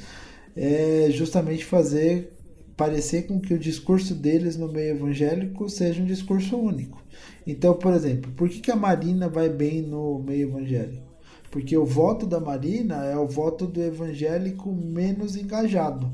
[0.54, 2.33] é justamente fazer
[2.76, 7.02] parecer com que o discurso deles no meio evangélico seja um discurso único.
[7.46, 11.14] Então, por exemplo, por que, que a Marina vai bem no meio evangélico?
[11.50, 16.10] Porque o voto da Marina é o voto do evangélico menos engajado,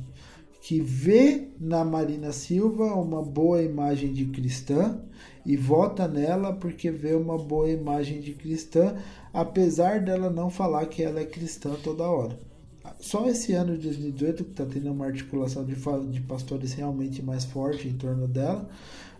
[0.61, 5.01] que vê na Marina Silva uma boa imagem de cristã
[5.47, 8.97] e vota nela porque vê uma boa imagem de cristã,
[9.33, 12.50] apesar dela não falar que ela é cristã toda hora.
[12.99, 15.75] Só esse ano de 2018 que está tendo uma articulação de,
[16.11, 18.69] de pastores realmente mais forte em torno dela,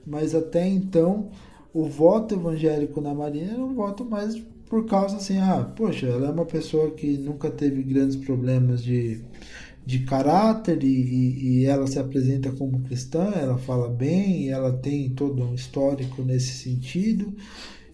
[0.07, 1.31] mas até então
[1.73, 6.29] o voto evangélico na Marina era um voto mais por causa assim, ah, poxa, ela
[6.29, 9.21] é uma pessoa que nunca teve grandes problemas de,
[9.85, 15.43] de caráter e, e ela se apresenta como cristã, ela fala bem, ela tem todo
[15.43, 17.35] um histórico nesse sentido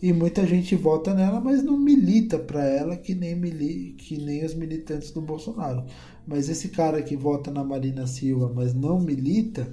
[0.00, 4.44] e muita gente vota nela, mas não milita para ela que nem, mili que nem
[4.44, 5.84] os militantes do Bolsonaro.
[6.26, 9.72] Mas esse cara que vota na Marina Silva, mas não milita,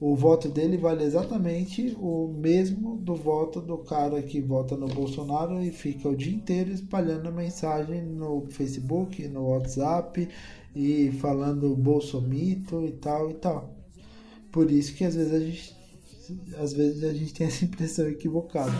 [0.00, 5.62] o voto dele vale exatamente o mesmo do voto do cara que vota no Bolsonaro
[5.62, 10.28] e fica o dia inteiro espalhando mensagem no Facebook, no WhatsApp
[10.74, 13.74] e falando bolsomito e tal e tal.
[14.52, 15.74] Por isso que às vezes a gente
[16.58, 18.72] às vezes a gente tem essa impressão equivocada.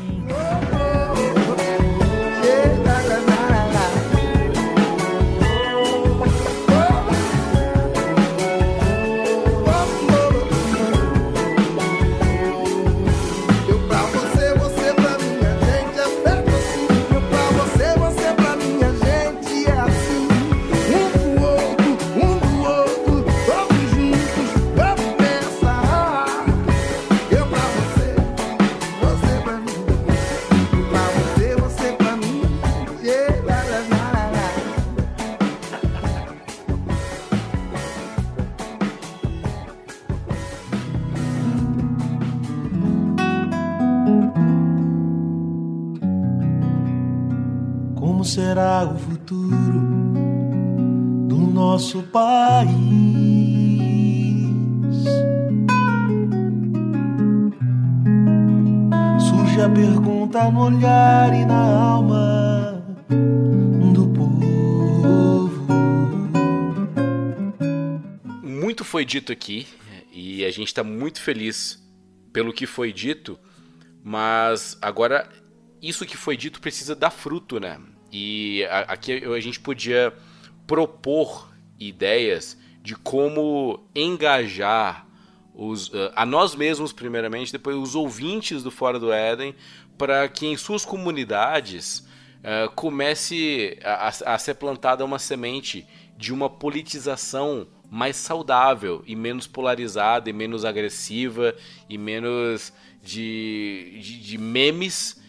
[69.04, 69.66] Foi dito aqui
[70.10, 71.78] e a gente está muito feliz
[72.32, 73.38] pelo que foi dito,
[74.02, 75.28] mas agora
[75.82, 77.78] isso que foi dito precisa dar fruto, né?
[78.10, 80.12] E aqui a gente podia
[80.66, 85.06] propor ideias de como engajar
[85.52, 89.54] os, uh, a nós mesmos, primeiramente, depois os ouvintes do Fora do Éden,
[89.98, 91.98] para que em suas comunidades
[92.38, 95.86] uh, comece a, a, ser plantada uma semente
[96.16, 101.54] de uma politização mais saudável e menos polarizada e menos agressiva
[101.88, 105.22] e menos de, de, de memes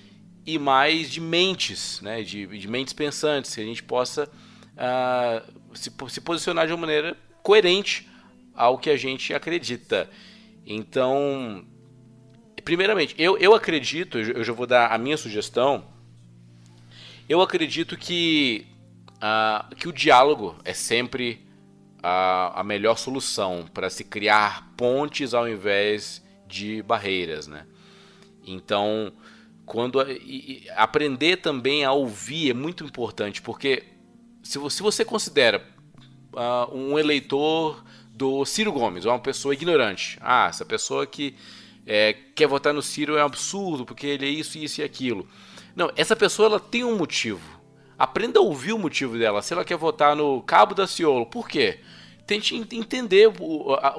[0.43, 2.23] e mais de mentes, né?
[2.23, 7.15] de, de mentes pensantes, que a gente possa uh, se, se posicionar de uma maneira
[7.43, 8.09] coerente
[8.55, 10.09] ao que a gente acredita.
[10.65, 11.63] Então,
[12.63, 15.85] primeiramente, eu, eu acredito, eu já vou dar a minha sugestão,
[17.29, 18.65] eu acredito que,
[19.17, 21.44] uh, que o diálogo é sempre
[22.07, 27.65] a, a melhor solução para se criar pontes ao invés de barreiras, né?
[28.45, 29.11] Então,
[29.65, 33.85] quando e, aprender também a ouvir é muito importante, porque
[34.43, 35.67] se você, se você considera
[36.31, 41.35] uh, um eleitor do Ciro Gomes, uma pessoa ignorante, ah, essa pessoa que
[41.87, 45.27] é, quer votar no Ciro é um absurdo porque ele é isso, isso e aquilo.
[45.75, 47.59] Não, essa pessoa ela tem um motivo.
[47.97, 49.41] Aprenda a ouvir o motivo dela.
[49.41, 51.79] Se ela quer votar no Cabo da Ciolo, por quê?
[52.25, 53.31] Tente entender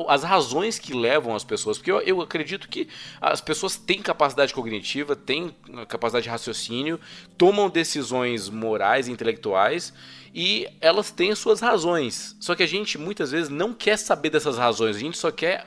[0.09, 2.89] as razões que levam as pessoas, porque eu, acredito que
[3.21, 5.55] as pessoas têm capacidade cognitiva, têm
[5.89, 6.99] capacidade de raciocínio,
[7.39, 9.93] tomam decisões morais intelectuais
[10.35, 12.37] e elas têm suas razões.
[12.41, 15.65] Só que a gente muitas vezes não quer saber dessas razões, a gente só quer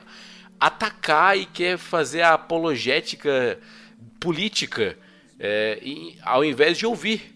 [0.58, 3.58] atacar e quer fazer a apologética
[4.20, 4.98] política
[5.38, 7.34] é, e, ao invés de ouvir.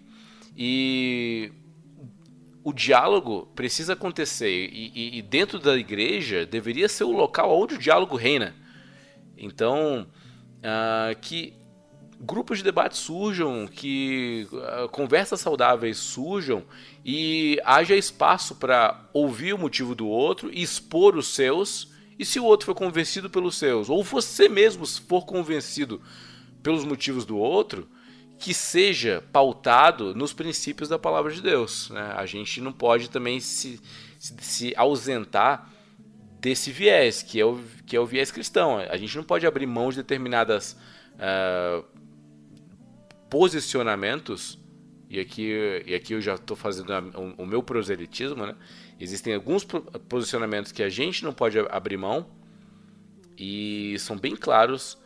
[0.56, 1.50] E
[2.64, 7.74] o diálogo precisa acontecer e, e, e, dentro da igreja deveria ser o local onde
[7.74, 8.56] o diálogo reina.
[9.36, 10.06] Então,
[10.60, 11.52] uh, que
[12.18, 16.64] grupos de debate surjam, que uh, conversas saudáveis surjam
[17.04, 21.92] e haja espaço para ouvir o motivo do outro e expor os seus.
[22.18, 26.00] E se o outro for convencido pelos seus, ou você mesmo for convencido
[26.62, 27.86] pelos motivos do outro,
[28.38, 31.90] que seja pautado nos princípios da palavra de Deus.
[31.90, 32.12] Né?
[32.16, 33.80] A gente não pode também se,
[34.18, 35.70] se, se, ausentar
[36.40, 38.78] desse viés, que é, o, que é o viés cristão.
[38.78, 40.76] A gente não pode abrir mão de determinadas
[41.14, 41.84] uh,
[43.30, 44.58] posicionamentos,
[45.08, 48.54] e aqui, e aqui eu já estou fazendo a, o, o, meu proselitismo, né?
[49.00, 49.64] Existem alguns
[50.08, 52.26] posicionamentos que a gente não pode abrir mão,
[53.36, 54.98] e são bem claros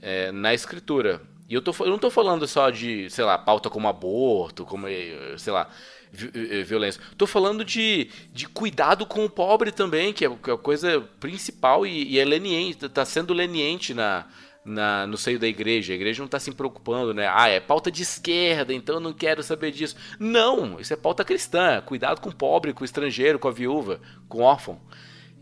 [0.00, 1.22] é, na escritura.
[1.50, 4.86] E eu, tô, eu não estou falando só de, sei lá, pauta como aborto, como,
[4.86, 5.68] eh, sei lá,
[6.14, 7.02] eh, violência.
[7.10, 11.84] Estou falando de, de cuidado com o pobre também, que é, é a coisa principal
[11.84, 14.28] e, e é leniente, está sendo leniente na,
[14.64, 15.92] na, no seio da igreja.
[15.92, 17.28] A igreja não está se preocupando, né?
[17.28, 19.96] Ah, é pauta de esquerda, então eu não quero saber disso.
[20.20, 21.82] Não, isso é pauta cristã.
[21.84, 24.80] Cuidado com o pobre, com o estrangeiro, com a viúva, com o órfão.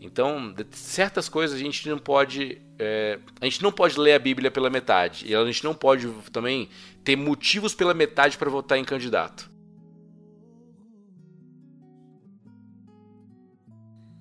[0.01, 2.61] Então, certas coisas a gente não pode.
[2.77, 5.25] É, a gente não pode ler a Bíblia pela metade.
[5.27, 6.69] E a gente não pode também
[7.03, 9.51] ter motivos pela metade para votar em candidato.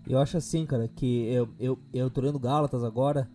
[0.09, 3.31] Eu acho assim, cara, que eu, eu, eu tô lendo Gálatas agora.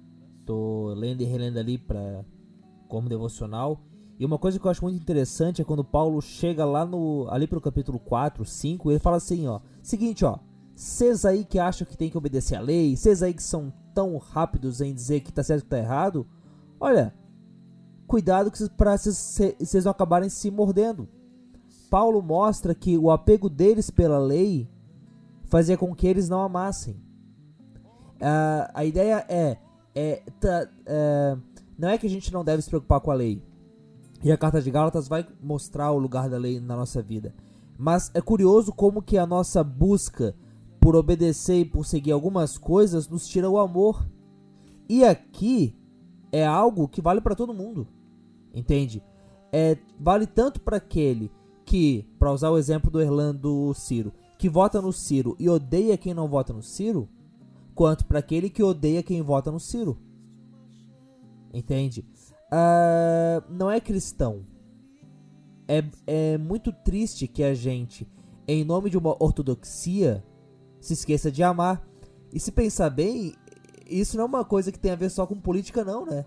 [0.45, 2.25] Tô lendo e relendo ali pra,
[2.89, 3.81] como devocional.
[4.19, 7.47] E uma coisa que eu acho muito interessante é quando Paulo chega lá no ali
[7.47, 9.61] pro capítulo 4, 5, ele fala assim, ó.
[9.81, 10.39] Seguinte, ó.
[10.75, 14.17] Vocês aí que acham que tem que obedecer à lei, vocês aí que são tão
[14.17, 16.25] rápidos em dizer que tá certo e que tá errado,
[16.79, 17.13] olha,
[18.07, 21.07] cuidado para vocês não acabarem se mordendo.
[21.89, 24.67] Paulo mostra que o apego deles pela lei
[25.45, 26.95] fazia com que eles não amassem.
[28.15, 29.57] Uh, a ideia é,
[29.93, 31.39] é tá, uh,
[31.77, 33.43] não é que a gente não deve se preocupar com a lei.
[34.23, 37.35] E a carta de Gálatas vai mostrar o lugar da lei na nossa vida.
[37.77, 40.33] Mas é curioso como que a nossa busca
[40.83, 44.05] por obedecer e por seguir algumas coisas nos tira o amor.
[44.89, 45.73] E aqui
[46.29, 47.87] é algo que vale para todo mundo.
[48.53, 49.01] Entende?
[49.49, 51.31] É, vale tanto para aquele
[51.65, 56.13] que, para usar o exemplo do Erlando Ciro, que vota no Ciro e odeia quem
[56.13, 57.07] não vota no Ciro,
[57.73, 59.97] quanto para aquele que odeia quem vota no Ciro.
[61.53, 62.05] Entende?
[62.51, 64.45] Uh, não é cristão
[65.67, 68.07] é, é muito triste que a gente,
[68.47, 70.23] em nome de uma ortodoxia,
[70.83, 71.81] se esqueça de amar.
[72.31, 73.33] E se pensar bem,
[73.89, 76.25] isso não é uma coisa que tem a ver só com política, não, né?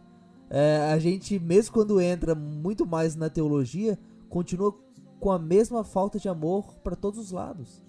[0.48, 4.74] É, a gente, mesmo quando entra muito mais na teologia, continua
[5.20, 7.82] com a mesma falta de amor para todos os lados.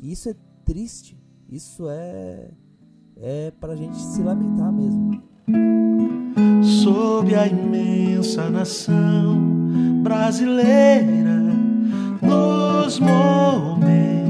[0.00, 0.34] E isso é
[0.64, 1.20] triste.
[1.48, 2.50] Isso é
[3.18, 5.22] é pra gente se lamentar mesmo.
[6.62, 11.40] Sob a imensa nação brasileira,
[12.22, 14.25] nos momentos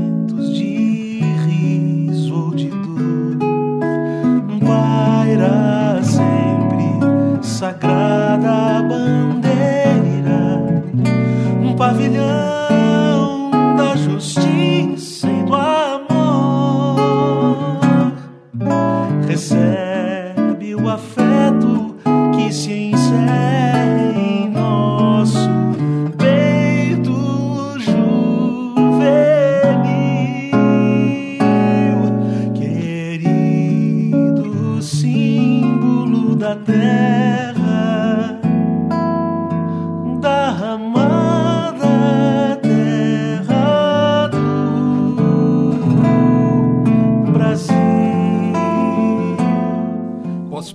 [5.36, 6.98] paira sempre
[7.42, 10.40] sagrada bandeira,
[11.62, 16.56] um pavilhão da justiça e do amor.
[19.28, 19.85] Recebe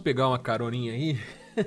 [0.02, 1.20] Posso pegar uma caroninha aí?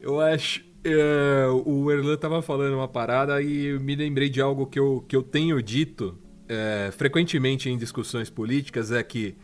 [0.00, 0.64] eu acho.
[0.84, 5.16] é, o Erlan tava falando uma parada e me lembrei de algo que eu, que
[5.16, 6.16] eu tenho dito
[6.48, 9.34] é, frequentemente em discussões políticas: é que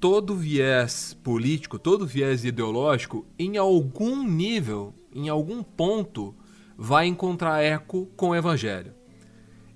[0.00, 6.34] todo viés político, todo viés ideológico, em algum nível, em algum ponto,
[6.78, 8.94] vai encontrar eco com o evangelho.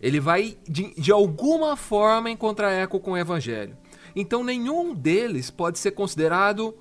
[0.01, 3.77] Ele vai, de, de alguma forma, encontrar eco com o evangelho.
[4.15, 6.75] Então, nenhum deles pode ser considerado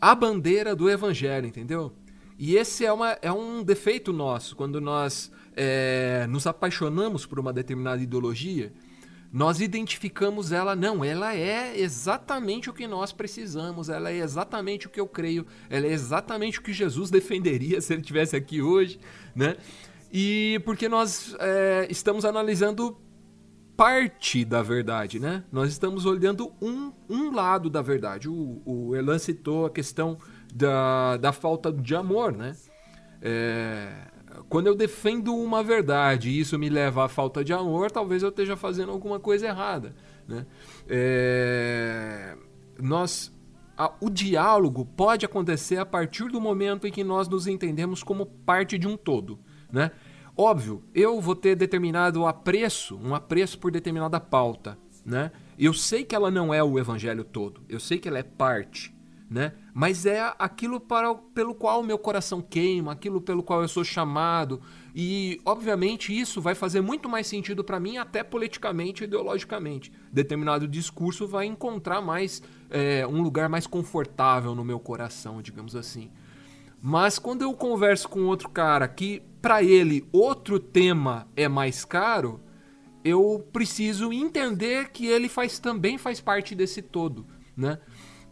[0.00, 1.92] a bandeira do evangelho, entendeu?
[2.38, 7.52] E esse é, uma, é um defeito nosso, quando nós é, nos apaixonamos por uma
[7.52, 8.72] determinada ideologia,
[9.32, 14.90] nós identificamos ela, não, ela é exatamente o que nós precisamos, ela é exatamente o
[14.90, 19.00] que eu creio, ela é exatamente o que Jesus defenderia se ele estivesse aqui hoje,
[19.34, 19.56] né?
[20.12, 22.96] E porque nós é, estamos analisando
[23.76, 25.44] parte da verdade, né?
[25.50, 28.28] Nós estamos olhando um, um lado da verdade.
[28.28, 30.18] O, o Elan citou a questão
[30.54, 32.54] da, da falta de amor, né?
[33.20, 33.92] É,
[34.48, 38.28] quando eu defendo uma verdade e isso me leva à falta de amor, talvez eu
[38.28, 39.94] esteja fazendo alguma coisa errada,
[40.28, 40.46] né?
[40.88, 42.36] É,
[42.80, 43.32] nós
[43.76, 48.24] a- o diálogo pode acontecer a partir do momento em que nós nos entendemos como
[48.26, 49.38] parte de um todo,
[49.72, 49.90] né?
[50.36, 55.30] Óbvio, eu vou ter determinado apreço, um apreço por determinada pauta, né?
[55.56, 58.92] Eu sei que ela não é o evangelho todo, eu sei que ela é parte,
[59.30, 59.52] né?
[59.72, 63.84] Mas é aquilo para, pelo qual o meu coração queima, aquilo pelo qual eu sou
[63.84, 64.60] chamado,
[64.92, 69.92] e obviamente isso vai fazer muito mais sentido para mim, até politicamente e ideologicamente.
[70.12, 76.10] Determinado discurso vai encontrar mais é, um lugar mais confortável no meu coração, digamos assim.
[76.86, 82.42] Mas quando eu converso com outro cara que para ele outro tema é mais caro,
[83.02, 87.78] eu preciso entender que ele faz também faz parte desse todo, né?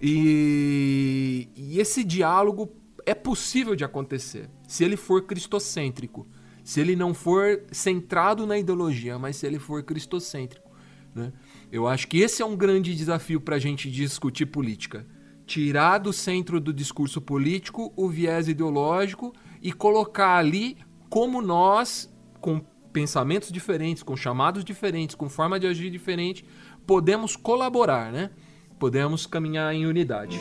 [0.02, 2.70] E, e esse diálogo
[3.06, 6.26] é possível de acontecer se ele for cristocêntrico,
[6.62, 10.70] se ele não for centrado na ideologia, mas se ele for cristocêntrico,
[11.14, 11.32] né?
[11.72, 15.06] Eu acho que esse é um grande desafio para a gente discutir política.
[15.52, 20.78] Tirar do centro do discurso político o viés ideológico e colocar ali
[21.10, 22.10] como nós,
[22.40, 22.58] com
[22.90, 26.42] pensamentos diferentes, com chamados diferentes, com forma de agir diferente,
[26.86, 28.30] podemos colaborar, né?
[28.78, 30.38] Podemos caminhar em unidade.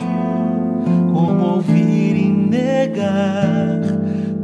[1.12, 3.82] Como ouvir e negar?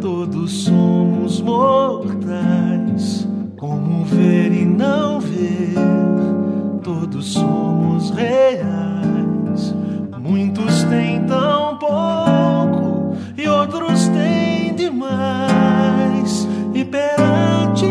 [0.02, 3.26] Todos somos mortais.
[3.56, 5.72] Como ver e não ver?
[6.84, 8.98] Todos somos reais.
[10.28, 16.46] Muitos têm tão pouco e outros têm demais.
[16.74, 17.86] E perante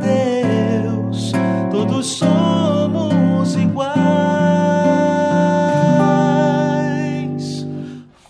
[0.00, 1.32] Deus,
[1.72, 3.96] todos somos iguais.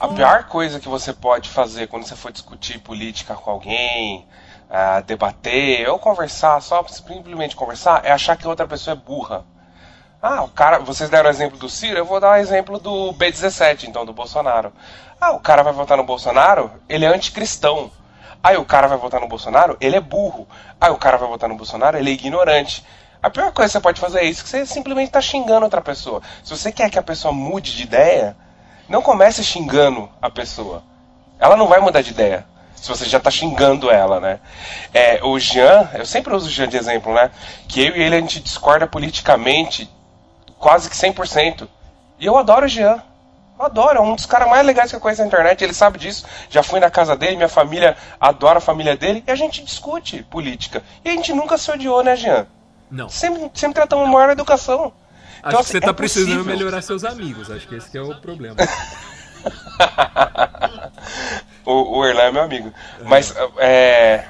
[0.00, 4.26] A pior coisa que você pode fazer quando você for discutir política com alguém,
[4.70, 9.44] ah, debater ou conversar, só simplesmente conversar, é achar que outra pessoa é burra.
[10.24, 13.12] Ah, o cara, vocês deram o exemplo do Ciro, eu vou dar o exemplo do
[13.14, 14.72] B17, então, do Bolsonaro.
[15.20, 17.90] Ah, o cara vai votar no Bolsonaro, ele é anticristão.
[18.40, 20.46] Aí o cara vai votar no Bolsonaro, ele é burro.
[20.80, 22.86] Aí o cara vai votar no Bolsonaro, ele é ignorante.
[23.20, 25.80] A pior coisa que você pode fazer é isso, que você simplesmente está xingando outra
[25.80, 26.22] pessoa.
[26.44, 28.36] Se você quer que a pessoa mude de ideia,
[28.88, 30.84] não comece xingando a pessoa.
[31.40, 32.46] Ela não vai mudar de ideia.
[32.76, 34.38] Se você já tá xingando ela, né?
[34.94, 37.32] É, o Jean, eu sempre uso o Jean de exemplo, né?
[37.66, 39.90] Que eu e ele a gente discorda politicamente
[40.62, 41.68] quase que 100%.
[42.20, 43.02] E eu adoro o Jean.
[43.58, 45.98] Eu adoro, é um dos caras mais legais que eu conheço na internet, ele sabe
[45.98, 46.24] disso.
[46.48, 50.22] Já fui na casa dele, minha família adora a família dele, e a gente discute
[50.22, 50.82] política.
[51.04, 52.46] E a gente nunca se odiou, né, Jean?
[52.88, 53.08] Não.
[53.08, 54.92] Sempre, sempre tratamos maior educação.
[55.42, 56.56] Acho Então, que você assim, tá é precisando possível.
[56.56, 57.50] melhorar seus amigos.
[57.50, 58.56] Acho que esse é o problema.
[61.66, 62.72] o, o Erlan é meu amigo.
[63.04, 64.26] Mas é.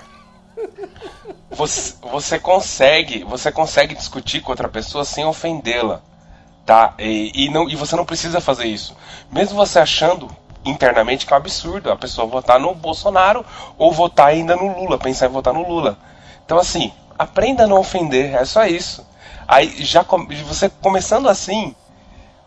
[1.50, 3.22] Você, você consegue.
[3.24, 6.00] Você consegue discutir com outra pessoa sem ofendê-la.
[6.64, 6.94] Tá?
[6.98, 8.97] E, e, não, e você não precisa fazer isso.
[9.30, 10.28] Mesmo você achando
[10.64, 13.44] internamente que é um absurdo a pessoa votar no Bolsonaro
[13.76, 15.98] ou votar ainda no Lula, pensar em votar no Lula.
[16.44, 19.06] Então assim, aprenda a não ofender, é só isso.
[19.47, 20.05] Aí já
[20.47, 21.74] você começando assim,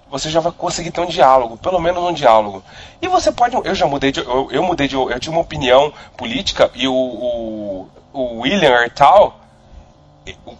[0.10, 2.64] você já vai conseguir ter um diálogo, pelo menos um diálogo.
[3.02, 5.92] E você pode, eu já mudei de, eu, eu mudei de, eu tinha uma opinião
[6.16, 9.40] política e o, o, o William Ertal,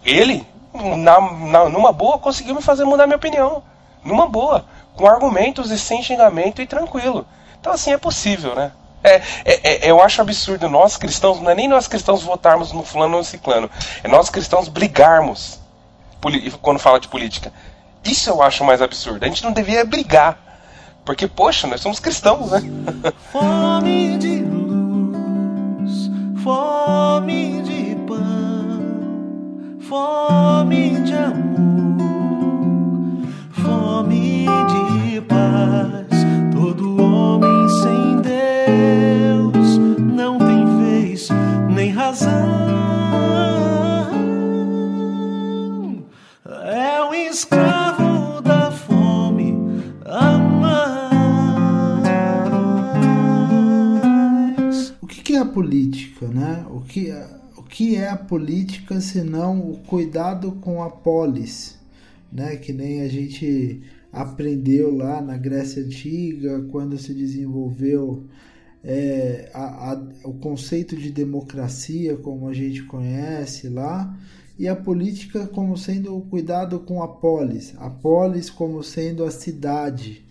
[0.04, 0.46] ele,
[0.96, 3.62] na, na- numa boa, conseguiu me fazer mudar minha opinião.
[4.04, 7.26] Numa boa, com argumentos e sem xingamento e tranquilo.
[7.60, 8.72] Então assim, é possível, né?
[9.04, 12.82] É, é- é- eu acho absurdo nós cristãos, não é nem nós cristãos votarmos no
[12.84, 13.70] fulano ou no ciclano,
[14.02, 15.60] é nós cristãos brigarmos
[16.60, 17.52] quando fala de política.
[18.04, 19.24] Isso eu acho mais absurdo.
[19.24, 20.38] A gente não devia brigar.
[21.04, 22.60] Porque, poxa, nós somos cristãos, né?
[23.30, 26.10] Fome de luz,
[26.42, 27.62] fome
[29.88, 32.06] fome de amor,
[33.52, 36.06] fome de paz.
[36.52, 41.28] Todo homem sem Deus não tem vez
[41.72, 42.34] nem razão.
[46.64, 48.06] É um escravo
[55.36, 56.64] é política, né?
[56.70, 57.35] O que, o
[57.76, 61.78] que é a política senão o cuidado com a polis,
[62.32, 62.56] né?
[62.56, 68.24] Que nem a gente aprendeu lá na Grécia Antiga, quando se desenvolveu
[68.82, 74.16] é, a- a- o conceito de democracia como a gente conhece lá,
[74.58, 79.30] e a política como sendo o cuidado com a polis, a polis como sendo a
[79.30, 80.24] cidade.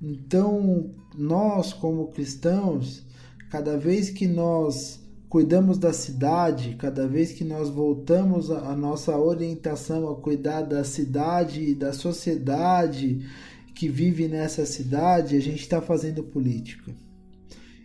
[0.00, 3.04] Então, nós, como cristãos,
[3.50, 9.16] cada vez que nós cuidamos da cidade, cada vez que nós voltamos a, a nossa
[9.16, 13.26] orientação a cuidar da cidade e da sociedade
[13.74, 16.94] que vive nessa cidade, a gente está fazendo política.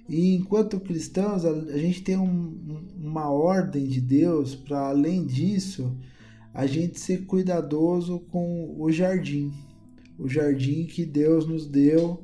[0.07, 5.25] E enquanto cristãos, a, a gente tem um- um- uma ordem de Deus para, além
[5.25, 5.91] disso,
[6.53, 9.51] a gente ser cuidadoso com o jardim.
[10.19, 12.23] O jardim que Deus nos deu.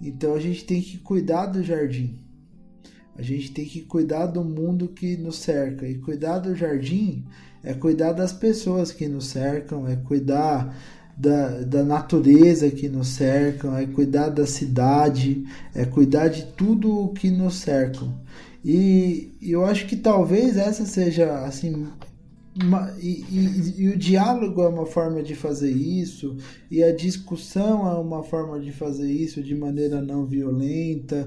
[0.00, 2.21] Então a gente tem que cuidar do jardim.
[3.16, 5.86] A gente tem que cuidar do mundo que nos cerca.
[5.86, 7.24] E cuidar do jardim
[7.62, 10.74] é cuidar das pessoas que nos cercam, é cuidar
[11.16, 15.44] da, da natureza que nos cercam, é cuidar da cidade,
[15.74, 18.12] é cuidar de tudo o que nos cercam.
[18.64, 21.86] E eu acho que talvez essa seja assim
[22.54, 26.36] uma- e, e- e o diálogo é uma forma de fazer isso,
[26.70, 31.26] e a discussão é uma forma de fazer isso de maneira não violenta,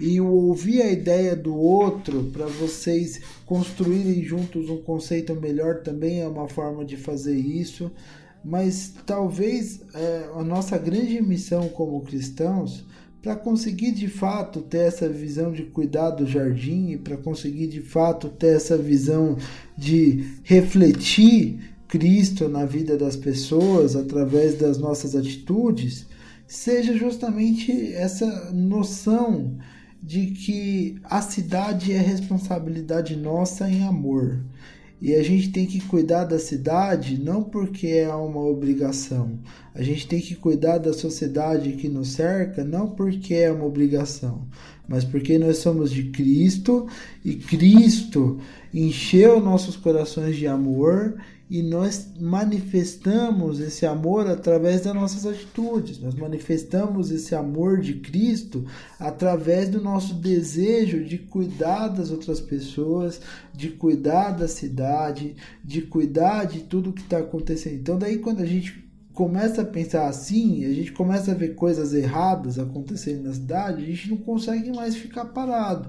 [0.00, 6.20] e o ouvir a ideia do outro para vocês construírem juntos um conceito melhor também
[6.20, 7.90] é uma forma de fazer isso.
[8.44, 12.84] Mas talvez é, a nossa grande missão como cristãos
[13.22, 17.80] para conseguir de fato ter essa visão de cuidar do jardim e para conseguir de
[17.80, 19.38] fato ter essa visão
[19.78, 26.06] de refletir Cristo na vida das pessoas através das nossas atitudes,
[26.46, 29.56] seja justamente essa noção
[30.04, 34.44] de que a cidade é responsabilidade nossa em amor.
[35.00, 39.38] E a gente tem que cuidar da cidade não porque é uma obrigação.
[39.74, 44.46] A gente tem que cuidar da sociedade que nos cerca não porque é uma obrigação,
[44.86, 46.86] mas porque nós somos de Cristo
[47.24, 48.38] e Cristo
[48.72, 51.16] encheu nossos corações de amor
[51.54, 56.00] e nós manifestamos esse amor através das nossas atitudes.
[56.00, 58.64] Nós manifestamos esse amor de Cristo
[58.98, 63.20] através do nosso desejo de cuidar das outras pessoas,
[63.52, 67.76] de cuidar da cidade, de cuidar de tudo que está acontecendo.
[67.76, 71.94] Então, daí quando a gente começa a pensar assim, a gente começa a ver coisas
[71.94, 75.88] erradas acontecendo na cidade, a gente não consegue mais ficar parado.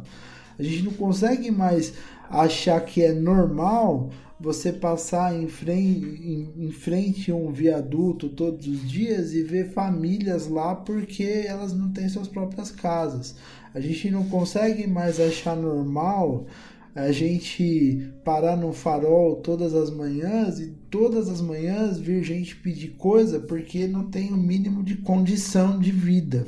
[0.60, 1.92] A gente não consegue mais
[2.30, 8.68] achar que é normal você passar em frente, em, em frente a um viaduto todos
[8.68, 13.36] os dias e ver famílias lá porque elas não têm suas próprias casas.
[13.74, 16.48] A gente não consegue mais achar normal
[16.96, 22.92] a gente parar no farol todas as manhãs e todas as manhãs vir gente pedir
[22.92, 26.48] coisa porque não tem o mínimo de condição de vida.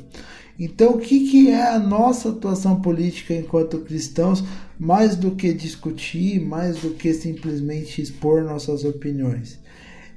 [0.58, 4.42] Então, o que, que é a nossa atuação política enquanto cristãos,
[4.78, 9.58] mais do que discutir, mais do que simplesmente expor nossas opiniões?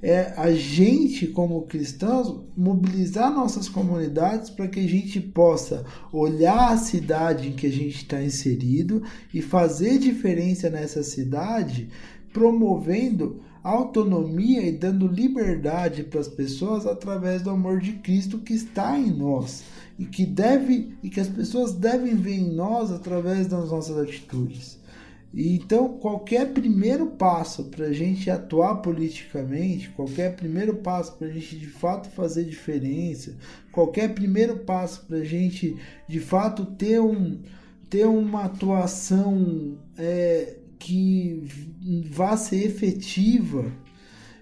[0.03, 6.77] É a gente, como cristãos, mobilizar nossas comunidades para que a gente possa olhar a
[6.77, 11.89] cidade em que a gente está inserido e fazer diferença nessa cidade,
[12.33, 18.97] promovendo autonomia e dando liberdade para as pessoas através do amor de Cristo que está
[18.97, 19.63] em nós
[19.97, 24.79] e que deve e que as pessoas devem ver em nós através das nossas atitudes.
[25.33, 31.31] E então, qualquer primeiro passo para a gente atuar politicamente, qualquer primeiro passo para a
[31.31, 33.37] gente de fato fazer diferença,
[33.71, 35.77] qualquer primeiro passo para a gente
[36.07, 37.39] de fato ter, um,
[37.89, 41.47] ter uma atuação é, que
[42.09, 43.71] vá ser efetiva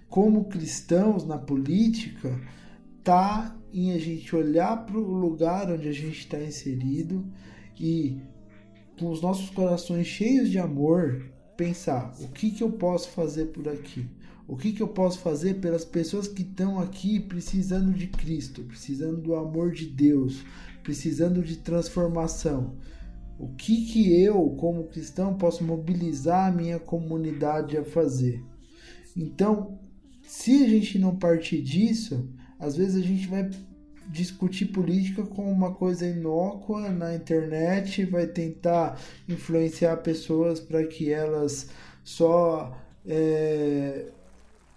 [0.09, 2.35] como cristãos na política,
[3.03, 7.25] tá em a gente olhar para o lugar onde a gente está inserido
[7.79, 8.17] e
[8.99, 13.67] com os nossos corações cheios de amor pensar o que, que eu posso fazer por
[13.67, 14.05] aqui
[14.47, 19.21] o que, que eu posso fazer pelas pessoas que estão aqui precisando de Cristo precisando
[19.21, 20.43] do amor de Deus
[20.83, 22.75] precisando de transformação
[23.39, 28.43] o que, que eu, como cristão, posso mobilizar a minha comunidade a fazer?
[29.15, 29.79] Então,
[30.21, 32.29] se a gente não partir disso,
[32.59, 33.49] às vezes a gente vai
[34.09, 41.69] discutir política como uma coisa inócua na internet, vai tentar influenciar pessoas para que elas
[42.03, 42.75] só
[43.05, 44.07] é,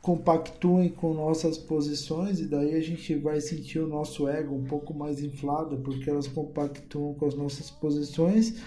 [0.03, 4.93] compactuem com nossas posições e daí a gente vai sentir o nosso ego um pouco
[4.93, 8.61] mais inflado porque elas compactuam com as nossas posições,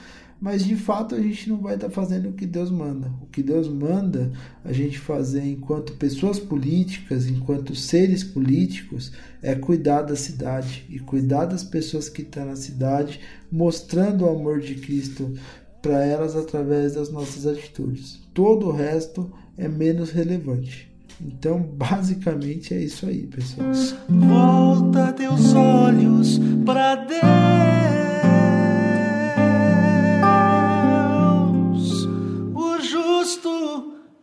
[0.45, 3.11] mas de fato a gente não vai estar tá fazendo o que Deus manda.
[3.19, 4.31] O que Deus manda
[4.63, 9.11] a gente fazer enquanto pessoas políticas, enquanto seres políticos,
[9.41, 14.59] é cuidar da cidade e cuidar das pessoas que estão na cidade, mostrando o amor
[14.59, 15.33] de Cristo
[15.81, 18.21] para elas através das nossas atitudes.
[18.31, 20.93] Todo o resto é menos relevante.
[21.19, 23.71] Então, basicamente é isso aí, pessoal.
[24.07, 28.04] Volta teus olhos para Deus,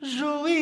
[0.03, 0.53] juiz.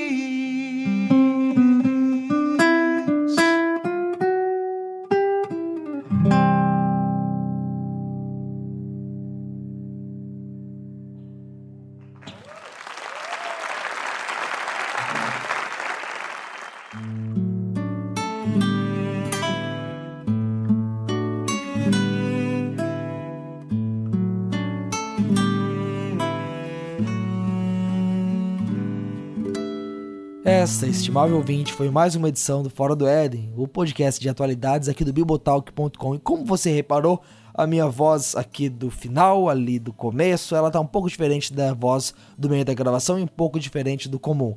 [30.60, 34.90] Esta, estimável ouvinte, foi mais uma edição do Fora do Éden, o podcast de atualidades
[34.90, 36.14] aqui do bibotalk.com.
[36.14, 37.22] E como você reparou,
[37.54, 41.72] a minha voz aqui do final, ali do começo, ela tá um pouco diferente da
[41.72, 44.54] voz do meio da gravação e um pouco diferente do comum.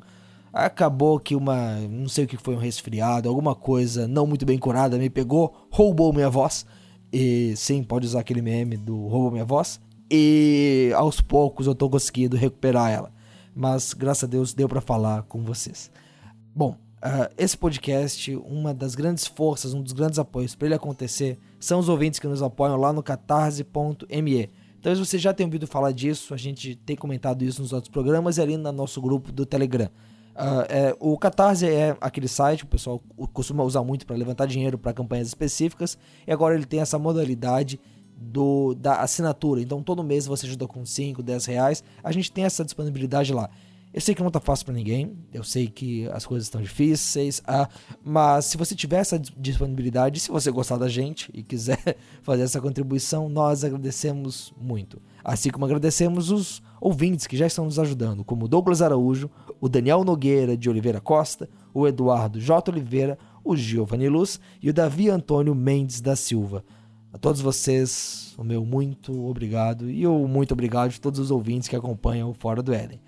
[0.52, 4.58] Acabou que uma, não sei o que foi, um resfriado, alguma coisa não muito bem
[4.58, 6.66] curada me pegou, roubou minha voz.
[7.14, 9.80] E sim, pode usar aquele meme do roubou minha voz.
[10.12, 13.13] E aos poucos eu tô conseguindo recuperar ela
[13.56, 15.92] mas graças a Deus deu para falar com vocês.
[16.56, 21.40] Bom, uh, esse podcast, uma das grandes forças, um dos grandes apoios para ele acontecer,
[21.60, 24.50] são os ouvintes que nos apoiam lá no catarse.me.
[24.82, 28.38] Talvez você já tenha ouvido falar disso, a gente tem comentado isso nos outros programas
[28.38, 29.90] e ali no nosso grupo do Telegram.
[30.36, 33.02] Uh, é, o Catarse é aquele site, o pessoal
[33.32, 35.98] costuma usar muito para levantar dinheiro para campanhas específicas,
[36.28, 37.80] e agora ele tem essa modalidade
[38.16, 39.62] do, da assinatura.
[39.62, 41.84] Então todo mês você ajuda com 5, 10 reais.
[42.04, 43.50] A gente tem essa disponibilidade lá.
[43.94, 47.44] Eu sei que não tá fácil para ninguém, eu sei que as coisas estão difíceis,
[47.46, 47.70] ah,
[48.04, 51.78] mas se você tiver essa disponibilidade, se você gostar da gente e quiser
[52.24, 55.00] fazer essa contribuição, nós agradecemos muito.
[55.24, 59.30] Assim como agradecemos os ouvintes que já estão nos ajudando, como o Douglas Araújo,
[59.62, 62.72] o Daniel Nogueira de Oliveira Costa, o Eduardo J.
[62.72, 66.66] Oliveira, o Giovanni Luz e o Davi Antônio Mendes da Silva.
[67.14, 71.70] A todos vocês, o meu muito obrigado e o muito obrigado de todos os ouvintes
[71.70, 73.00] que acompanham o Fora do Éden.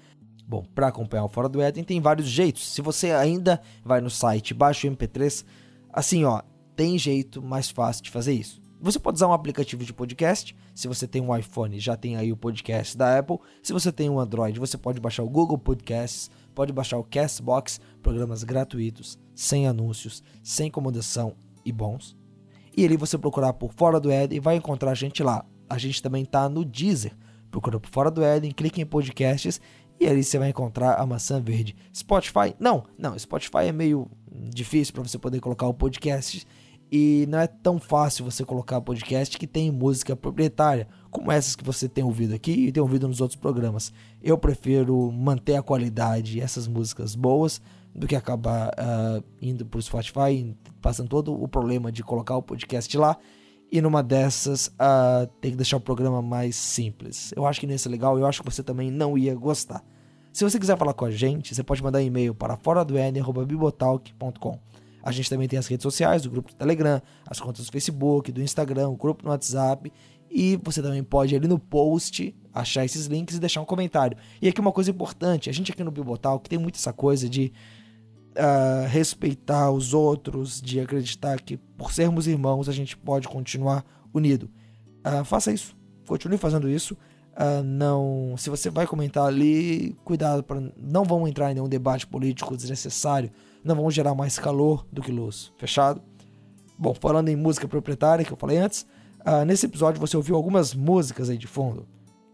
[0.48, 2.68] Bom, para acompanhar o Fora do Éden tem vários jeitos.
[2.68, 5.44] Se você ainda vai no site, baixa o MP3,
[5.92, 6.44] assim ó,
[6.76, 8.62] tem jeito mais fácil de fazer isso.
[8.80, 10.56] Você pode usar um aplicativo de podcast.
[10.76, 13.40] Se você tem um iPhone, já tem aí o podcast da Apple.
[13.64, 17.82] Se você tem um Android, você pode baixar o Google Podcasts, pode baixar o Castbox,
[18.04, 22.16] programas gratuitos, sem anúncios, sem incomodação e bons.
[22.76, 25.46] E ali você procurar por Fora do Éden e vai encontrar a gente lá.
[25.70, 27.14] A gente também tá no Deezer.
[27.50, 29.62] Procura por Fora do Éden, clique em podcasts
[30.00, 31.76] e ali você vai encontrar a maçã verde.
[31.96, 32.54] Spotify?
[32.60, 36.46] Não, não, Spotify é meio difícil para você poder colocar o podcast
[36.92, 41.64] e não é tão fácil você colocar podcast que tem música proprietária, como essas que
[41.64, 43.92] você tem ouvido aqui e tem ouvido nos outros programas.
[44.22, 47.62] Eu prefiro manter a qualidade essas músicas boas
[47.96, 52.44] do que acabar uh, indo para o Spotify, passando todo o problema de colocar o
[52.44, 53.18] podcast lá
[53.72, 57.34] e numa dessas uh, tem que deixar o programa mais simples.
[57.36, 59.84] Eu acho que nesse é legal, eu acho que você também não ia gostar.
[60.32, 62.96] Se você quiser falar com a gente, você pode mandar e-mail para fora do
[63.46, 64.60] bibotalk.com.
[65.02, 68.32] A gente também tem as redes sociais, o grupo do Telegram, as contas do Facebook,
[68.32, 69.92] do Instagram, o grupo no WhatsApp.
[70.30, 74.18] E você também pode ali no post achar esses links e deixar um comentário.
[74.42, 77.54] E aqui uma coisa importante, a gente aqui no Bibotalk tem muito essa coisa de
[78.36, 84.50] uh, respeitar os outros, de acreditar que por sermos irmãos a gente pode continuar unido.
[85.06, 85.76] Uh, faça isso,
[86.08, 86.98] continue fazendo isso.
[87.34, 92.08] Uh, não, se você vai comentar ali, cuidado para não vão entrar em nenhum debate
[92.08, 93.30] político desnecessário,
[93.64, 95.52] não vão gerar mais calor do que luz.
[95.58, 96.02] Fechado?
[96.78, 98.86] Bom, falando em música proprietária que eu falei antes,
[99.26, 101.88] uh, nesse episódio você ouviu algumas músicas aí de fundo.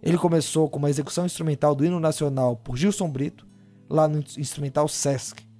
[0.03, 3.47] Ele começou com uma execução instrumental do hino nacional por Gilson Brito,
[3.87, 5.50] lá no instrumental Sesc.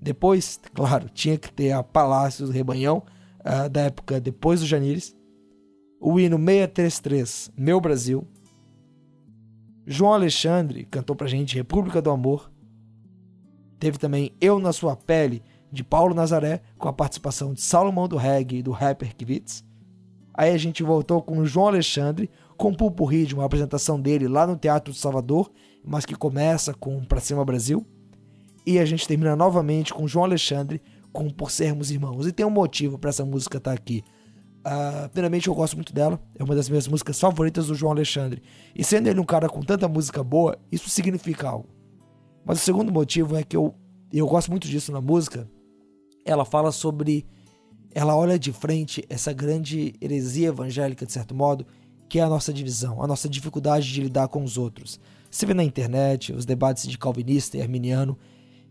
[0.00, 3.02] Depois, claro, tinha que ter a Palácios do Rebanhão,
[3.40, 5.14] uh, da época depois do Janires.
[6.00, 8.26] O hino 633, Meu Brasil.
[9.86, 12.50] João Alexandre cantou pra gente República do Amor.
[13.78, 18.16] Teve também Eu na Sua Pele, de Paulo Nazaré, com a participação de Salomão do
[18.16, 19.64] Reggae e do rapper Kivitz.
[20.34, 24.46] Aí a gente voltou com o João Alexandre, com o Pulpurri uma apresentação dele lá
[24.46, 25.50] no Teatro de Salvador,
[25.84, 27.86] mas que começa com Pra Cima Brasil.
[28.66, 30.80] E a gente termina novamente com João Alexandre
[31.12, 32.26] com Por Sermos Irmãos.
[32.26, 34.02] E tem um motivo para essa música estar tá aqui.
[34.60, 36.20] Uh, primeiramente, eu gosto muito dela.
[36.38, 38.42] É uma das minhas músicas favoritas do João Alexandre.
[38.74, 41.68] E sendo ele um cara com tanta música boa, isso significa algo.
[42.44, 43.74] Mas o segundo motivo é que eu,
[44.12, 45.48] eu gosto muito disso na música.
[46.24, 47.26] Ela fala sobre.
[47.92, 51.66] Ela olha de frente essa grande heresia evangélica, de certo modo,
[52.08, 55.00] que é a nossa divisão, a nossa dificuldade de lidar com os outros.
[55.28, 58.16] Você vê na internet os debates de calvinista e arminiano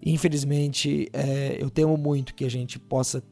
[0.06, 3.24] Infelizmente, é, eu temo muito que a gente possa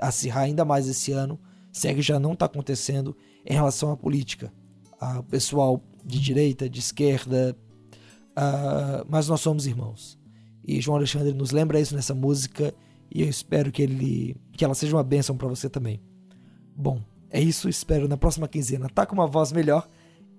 [0.00, 1.40] acirrar ainda mais esse ano,
[1.72, 4.52] se é que já não está acontecendo, em relação à política.
[5.18, 7.56] O pessoal de direita, de esquerda,
[8.36, 10.18] uh, mas nós somos irmãos.
[10.64, 12.74] E João Alexandre nos lembra isso nessa música
[13.12, 16.00] e eu espero que ele que ela seja uma bênção para você também.
[16.74, 17.00] Bom,
[17.30, 19.88] é isso, espero na próxima quinzena tá com uma voz melhor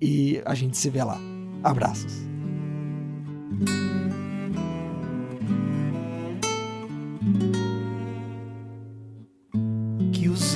[0.01, 1.19] e a gente se vê lá.
[1.63, 2.13] Abraços.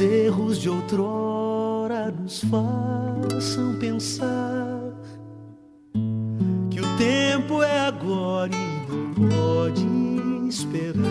[0.02, 4.82] Erros de outrora nos façam pensar
[6.70, 9.86] que o tempo é agora e não pode
[10.50, 11.08] esperar.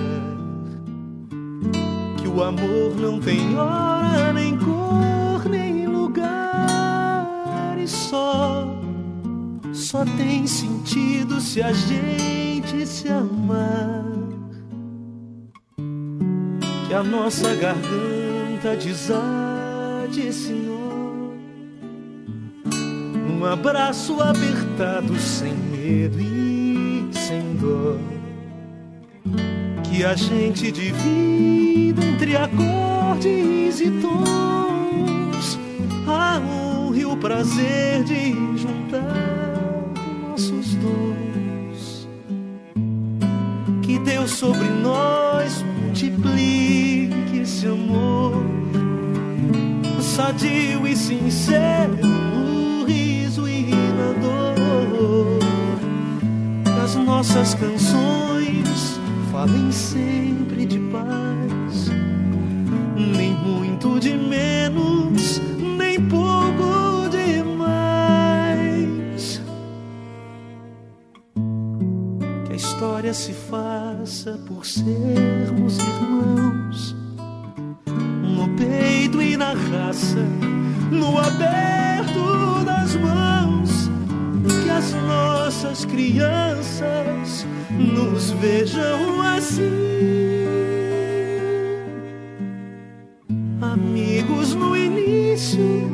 [2.17, 8.67] Que o amor não tem hora, nem cor, nem lugar e só,
[9.73, 14.05] só tem sentido se a gente se amar.
[16.89, 21.35] Que a nossa garganta tanta desade, Senhor.
[23.27, 27.99] Num abraço apertado, sem medo e sem dor.
[29.85, 35.59] Que a gente divida entre acordes e tons
[36.07, 39.17] a honra e o prazer de juntar
[40.29, 42.09] nossos dons.
[43.83, 45.65] Que Deus sobre nós
[46.01, 48.43] multiplique esse amor
[50.01, 55.41] sadio e sincero, o riso e na dor.
[56.83, 58.99] As nossas canções
[59.31, 61.91] falem sempre de paz,
[62.97, 65.41] nem muito de menos,
[65.77, 66.40] nem pouco
[73.11, 76.97] história se faça por sermos irmãos
[78.57, 80.25] peito e na raça,
[80.91, 83.91] no aberto das mãos,
[84.63, 89.63] que as nossas crianças nos vejam assim.
[93.63, 95.91] Amigos no início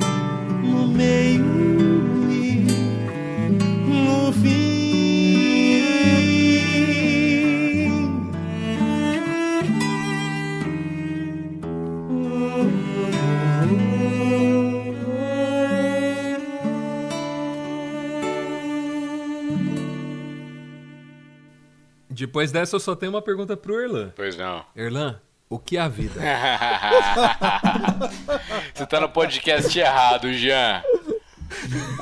[22.27, 24.13] Depois dessa, eu só tenho uma pergunta pro Erlan.
[24.17, 24.65] Pois não.
[24.75, 26.21] Erlan, o que é a vida?
[28.75, 30.83] Você tá no podcast errado, Jean.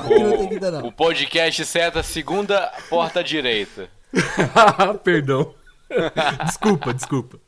[0.09, 0.81] não tem vida, não.
[0.81, 3.87] O, o podcast certo, a segunda porta direita.
[5.03, 5.53] Perdão.
[6.43, 7.39] desculpa, desculpa.